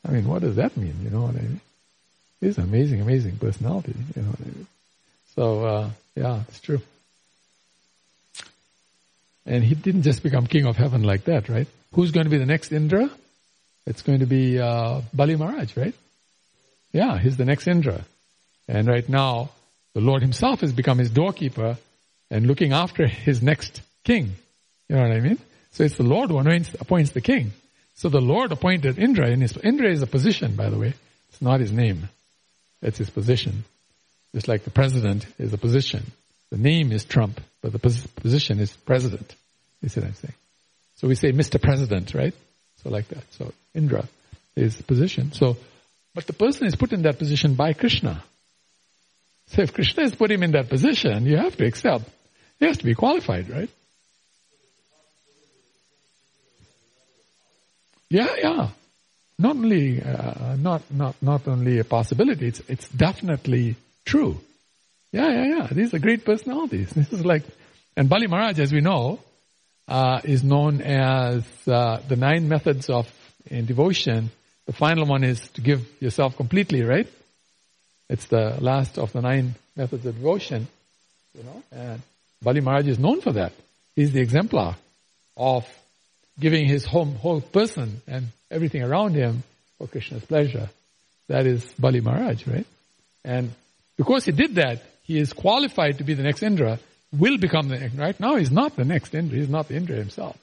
I 0.06 0.10
mean, 0.10 0.26
what 0.26 0.42
does 0.42 0.56
that 0.56 0.76
mean? 0.76 0.96
You 1.02 1.10
know 1.10 1.22
what 1.22 1.36
I 1.36 1.38
mean? 1.38 1.60
He's 2.40 2.58
an 2.58 2.64
amazing, 2.64 3.00
amazing 3.00 3.36
personality. 3.38 3.94
You 4.16 4.22
know 4.22 4.30
what 4.30 4.40
I 4.40 4.44
mean? 4.44 4.66
So, 5.36 5.64
uh, 5.64 5.90
yeah, 6.16 6.40
it's 6.48 6.60
true. 6.60 6.80
And 9.46 9.62
he 9.62 9.74
didn't 9.74 10.02
just 10.02 10.22
become 10.22 10.46
king 10.46 10.66
of 10.66 10.76
heaven 10.76 11.02
like 11.02 11.24
that, 11.24 11.48
right? 11.48 11.68
Who's 11.94 12.10
going 12.10 12.24
to 12.24 12.30
be 12.30 12.38
the 12.38 12.46
next 12.46 12.72
Indra? 12.72 13.08
It's 13.86 14.02
going 14.02 14.20
to 14.20 14.26
be 14.26 14.58
uh, 14.58 15.02
Bali 15.12 15.36
Maharaj, 15.36 15.76
right? 15.76 15.94
Yeah, 16.92 17.18
he's 17.18 17.36
the 17.36 17.44
next 17.44 17.66
Indra. 17.66 18.04
And 18.68 18.86
right 18.86 19.08
now, 19.08 19.50
the 19.94 20.00
Lord 20.00 20.22
himself 20.22 20.60
has 20.60 20.72
become 20.72 20.98
his 20.98 21.10
doorkeeper 21.10 21.76
and 22.30 22.46
looking 22.46 22.72
after 22.72 23.06
his 23.06 23.42
next 23.42 23.82
king. 24.04 24.32
You 24.88 24.96
know 24.96 25.02
what 25.02 25.12
I 25.12 25.20
mean? 25.20 25.38
So 25.72 25.84
it's 25.84 25.96
the 25.96 26.02
Lord 26.02 26.30
who 26.30 26.38
appoints 26.38 27.10
the 27.10 27.20
king. 27.20 27.52
So 27.94 28.08
the 28.08 28.20
Lord 28.20 28.52
appointed 28.52 28.98
Indra. 28.98 29.30
And 29.30 29.42
his, 29.42 29.56
Indra 29.56 29.90
is 29.90 30.02
a 30.02 30.06
position, 30.06 30.56
by 30.56 30.70
the 30.70 30.78
way. 30.78 30.94
It's 31.28 31.42
not 31.42 31.60
his 31.60 31.72
name. 31.72 32.08
It's 32.80 32.98
his 32.98 33.10
position. 33.10 33.64
Just 34.34 34.48
like 34.48 34.64
the 34.64 34.70
president 34.70 35.26
is 35.38 35.52
a 35.52 35.58
position. 35.58 36.10
The 36.50 36.58
name 36.58 36.92
is 36.92 37.04
Trump, 37.04 37.40
but 37.62 37.72
the 37.72 37.78
position 37.78 38.60
is 38.60 38.74
president. 38.76 39.34
You 39.82 39.88
see 39.88 40.00
what 40.00 40.08
I'm 40.08 40.14
saying? 40.14 40.34
So 40.96 41.08
we 41.08 41.14
say 41.14 41.32
Mr. 41.32 41.60
President, 41.60 42.14
right? 42.14 42.34
So 42.82 42.90
like 42.90 43.08
that. 43.08 43.24
So 43.34 43.52
Indra 43.74 44.06
is 44.56 44.80
position. 44.82 45.32
So, 45.32 45.56
but 46.14 46.26
the 46.26 46.32
person 46.32 46.66
is 46.66 46.76
put 46.76 46.92
in 46.92 47.02
that 47.02 47.18
position 47.18 47.54
by 47.54 47.72
Krishna. 47.72 48.22
So 49.48 49.62
if 49.62 49.74
Krishna 49.74 50.04
has 50.04 50.14
put 50.14 50.30
him 50.30 50.42
in 50.42 50.52
that 50.52 50.68
position, 50.68 51.26
you 51.26 51.36
have 51.36 51.56
to 51.56 51.66
accept. 51.66 52.04
He 52.58 52.66
has 52.66 52.78
to 52.78 52.84
be 52.84 52.94
qualified, 52.94 53.50
right? 53.50 53.68
Yeah, 58.08 58.28
yeah. 58.38 58.68
Not 59.38 59.56
only, 59.56 60.02
uh, 60.02 60.56
not, 60.56 60.82
not, 60.90 61.16
not 61.22 61.48
only 61.48 61.78
a 61.78 61.84
possibility, 61.84 62.46
it's, 62.46 62.60
it's 62.68 62.88
definitely 62.88 63.76
true. 64.04 64.38
Yeah, 65.12 65.28
yeah, 65.28 65.56
yeah. 65.56 65.66
These 65.72 65.94
are 65.94 65.98
great 65.98 66.24
personalities. 66.24 66.92
This 66.94 67.12
is 67.12 67.24
like, 67.24 67.42
and 67.96 68.08
Bali 68.08 68.26
Maharaj, 68.26 68.58
as 68.60 68.72
we 68.72 68.80
know, 68.80 69.18
uh, 69.88 70.20
is 70.24 70.44
known 70.44 70.80
as 70.80 71.44
uh, 71.66 72.00
the 72.06 72.16
nine 72.16 72.48
methods 72.48 72.88
of 72.88 73.10
in 73.46 73.66
devotion. 73.66 74.30
The 74.66 74.72
final 74.72 75.06
one 75.06 75.24
is 75.24 75.40
to 75.54 75.60
give 75.60 75.86
yourself 76.00 76.36
completely, 76.36 76.82
right? 76.82 77.08
It's 78.12 78.26
the 78.26 78.58
last 78.60 78.98
of 78.98 79.10
the 79.14 79.22
nine 79.22 79.54
methods 79.74 80.04
of 80.04 80.14
devotion, 80.14 80.68
you 81.34 81.44
know. 81.44 81.62
And 81.72 82.02
Bali 82.42 82.60
Maharaj 82.60 82.86
is 82.86 82.98
known 82.98 83.22
for 83.22 83.32
that. 83.32 83.54
He's 83.96 84.12
the 84.12 84.20
exemplar 84.20 84.76
of 85.34 85.64
giving 86.38 86.66
his 86.66 86.84
whole, 86.84 87.06
whole 87.06 87.40
person 87.40 88.02
and 88.06 88.26
everything 88.50 88.82
around 88.82 89.14
him 89.14 89.44
for 89.78 89.86
Krishna's 89.86 90.26
pleasure. 90.26 90.68
That 91.28 91.46
is 91.46 91.64
Bali 91.78 92.02
Maharaj, 92.02 92.46
right? 92.46 92.66
And 93.24 93.52
because 93.96 94.26
he 94.26 94.32
did 94.32 94.56
that, 94.56 94.82
he 95.04 95.18
is 95.18 95.32
qualified 95.32 95.96
to 95.96 96.04
be 96.04 96.12
the 96.12 96.22
next 96.22 96.42
Indra, 96.42 96.80
will 97.18 97.38
become 97.38 97.70
the 97.70 97.78
next, 97.78 97.94
right? 97.94 98.20
Now 98.20 98.36
he's 98.36 98.50
not 98.50 98.76
the 98.76 98.84
next 98.84 99.14
Indra, 99.14 99.38
he's 99.38 99.48
not 99.48 99.68
the 99.68 99.76
Indra 99.76 99.96
himself. 99.96 100.36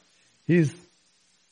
He's 0.48 0.74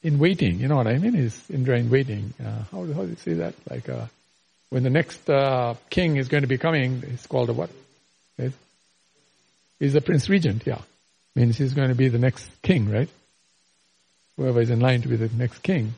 in 0.01 0.17
waiting, 0.17 0.59
you 0.61 0.67
know 0.67 0.77
what 0.77 0.87
I 0.87 0.97
mean? 0.97 1.13
He's 1.13 1.47
Indra 1.51 1.77
in 1.77 1.91
waiting. 1.91 2.33
Uh, 2.43 2.63
how, 2.71 2.85
how 2.91 3.03
do 3.03 3.09
you 3.09 3.17
say 3.17 3.33
that? 3.35 3.53
Like, 3.69 3.87
uh, 3.87 4.07
when 4.69 4.83
the 4.83 4.89
next 4.89 5.29
uh, 5.29 5.75
king 5.89 6.17
is 6.17 6.27
going 6.27 6.41
to 6.41 6.47
be 6.47 6.57
coming, 6.57 7.01
he's 7.01 7.25
called 7.25 7.49
a 7.49 7.53
what? 7.53 7.69
He's 9.79 9.95
a 9.95 10.01
prince 10.01 10.29
regent, 10.29 10.63
yeah. 10.65 10.81
Means 11.35 11.57
he's 11.57 11.73
going 11.73 11.89
to 11.89 11.95
be 11.95 12.09
the 12.09 12.17
next 12.17 12.49
king, 12.63 12.89
right? 12.89 13.09
Whoever 14.37 14.61
is 14.61 14.69
in 14.69 14.79
line 14.79 15.01
to 15.03 15.07
be 15.07 15.17
the 15.17 15.29
next 15.35 15.59
king. 15.59 15.93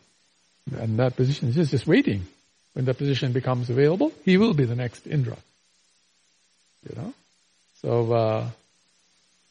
And 0.78 1.00
that 1.00 1.16
position 1.16 1.50
is 1.50 1.56
just, 1.56 1.72
just 1.72 1.88
waiting. 1.88 2.26
When 2.74 2.86
that 2.86 2.98
position 2.98 3.32
becomes 3.32 3.70
available, 3.70 4.12
he 4.26 4.38
will 4.38 4.54
be 4.54 4.66
the 4.66 4.76
next 4.76 5.08
Indra. 5.08 5.38
You 6.90 7.02
know? 7.02 7.14
So, 7.82 8.14
uh, 8.14 8.48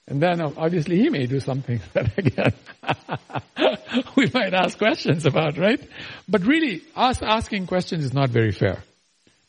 and 0.07 0.23
then 0.23 0.41
obviously 0.41 0.99
he 0.99 1.09
may 1.09 1.27
do 1.27 1.41
something 1.41 1.81
that 1.95 2.17
again 2.19 2.53
we 4.17 4.31
might 4.33 4.55
ask 4.55 4.79
questions 4.79 5.27
about, 5.27 5.57
right? 5.59 5.81
But 6.29 6.43
really, 6.43 6.83
us 6.95 7.23
asking 7.23 7.67
questions 7.67 8.05
is 8.05 8.13
not 8.13 8.31
very 8.31 8.53
fair. 8.53 8.83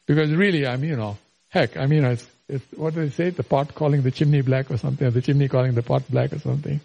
Because 0.09 0.33
really, 0.33 0.65
I 0.65 0.75
mean, 0.75 0.89
you 0.89 0.95
know, 0.95 1.19
heck, 1.49 1.77
I 1.77 1.85
mean, 1.85 2.03
it's, 2.03 2.27
it's, 2.47 2.65
what 2.75 2.95
do 2.95 3.01
they 3.01 3.11
say? 3.11 3.29
The 3.29 3.43
pot 3.43 3.75
calling 3.75 4.01
the 4.01 4.09
chimney 4.09 4.41
black 4.41 4.71
or 4.71 4.77
something, 4.77 5.05
or 5.05 5.11
the 5.11 5.21
chimney 5.21 5.47
calling 5.47 5.75
the 5.75 5.83
pot 5.83 6.01
black 6.09 6.33
or 6.33 6.39
something. 6.39 6.81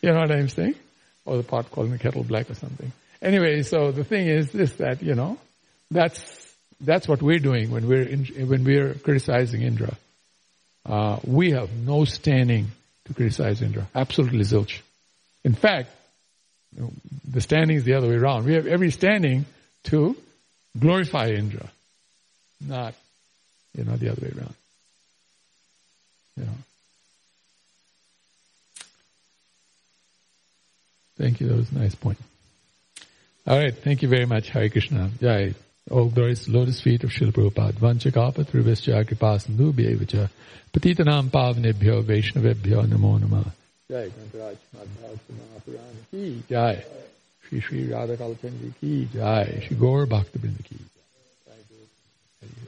You 0.00 0.12
know 0.12 0.20
what 0.20 0.30
I'm 0.30 0.48
saying? 0.48 0.76
Or 1.24 1.38
the 1.38 1.42
pot 1.42 1.72
calling 1.72 1.90
the 1.90 1.98
kettle 1.98 2.22
black 2.22 2.48
or 2.48 2.54
something. 2.54 2.92
Anyway, 3.20 3.64
so 3.64 3.90
the 3.90 4.04
thing 4.04 4.28
is 4.28 4.52
this, 4.52 4.74
that, 4.74 5.02
you 5.02 5.16
know, 5.16 5.38
that's, 5.90 6.54
that's 6.80 7.08
what 7.08 7.20
we're 7.20 7.40
doing 7.40 7.72
when 7.72 7.88
we're, 7.88 8.04
in, 8.04 8.26
when 8.48 8.62
we're 8.62 8.94
criticizing 8.94 9.62
Indra. 9.62 9.96
Uh, 10.86 11.18
we 11.26 11.50
have 11.50 11.72
no 11.74 12.04
standing 12.04 12.68
to 13.06 13.12
criticize 13.12 13.60
Indra. 13.60 13.88
Absolutely 13.92 14.44
zilch. 14.44 14.82
In 15.42 15.54
fact, 15.54 15.90
the 17.28 17.40
standing 17.40 17.76
is 17.76 17.82
the 17.82 17.94
other 17.94 18.08
way 18.08 18.14
around. 18.14 18.44
We 18.44 18.54
have 18.54 18.68
every 18.68 18.92
standing 18.92 19.46
to 19.86 20.16
glorify 20.78 21.30
Indra, 21.30 21.68
not, 22.60 22.94
you 23.74 23.84
know, 23.84 23.96
the 23.96 24.10
other 24.10 24.20
way 24.20 24.32
around. 24.36 24.54
You 26.36 26.44
know. 26.44 26.52
Thank 31.18 31.40
you. 31.40 31.48
That 31.48 31.56
was 31.56 31.70
a 31.72 31.78
nice 31.78 31.94
point. 31.94 32.18
All 33.46 33.58
right. 33.58 33.74
Thank 33.74 34.02
you 34.02 34.08
very 34.08 34.26
much. 34.26 34.50
Hare 34.50 34.68
Krishna. 34.68 35.10
Jai. 35.20 35.54
All 35.90 36.10
glories 36.10 36.48
lotus 36.48 36.80
feet 36.80 37.02
of 37.02 37.10
Srila 37.10 37.32
Prabhupada. 37.32 37.72
Vanchakapa 37.72 38.44
Trivescha 38.44 39.04
Kripasandu 39.04 39.72
Bhyevacha. 39.72 40.30
Patitanam 40.72 41.30
Pavnebhyo 41.30 42.04
Vaishnavebhyo 42.04 42.86
Namo 42.86 43.18
Namah. 43.18 43.52
Jai 43.90 44.10
Grantharaj 44.10 44.56
Madhava 44.76 45.18
Mahapurana 45.32 46.10
Ki 46.10 46.42
Jai. 46.48 46.84
Shri 47.48 47.60
Shri 47.60 47.88
Radha 47.88 48.16
Kalachandji 48.16 48.74
Ki 48.80 49.08
Jai. 49.12 49.64
Shri 49.66 49.76
Gaur 49.76 50.06
Bhakta 50.06 50.38
Vrinda 50.38 50.62
Ki 50.62 50.76
Jai 50.76 50.97
you. 52.56 52.66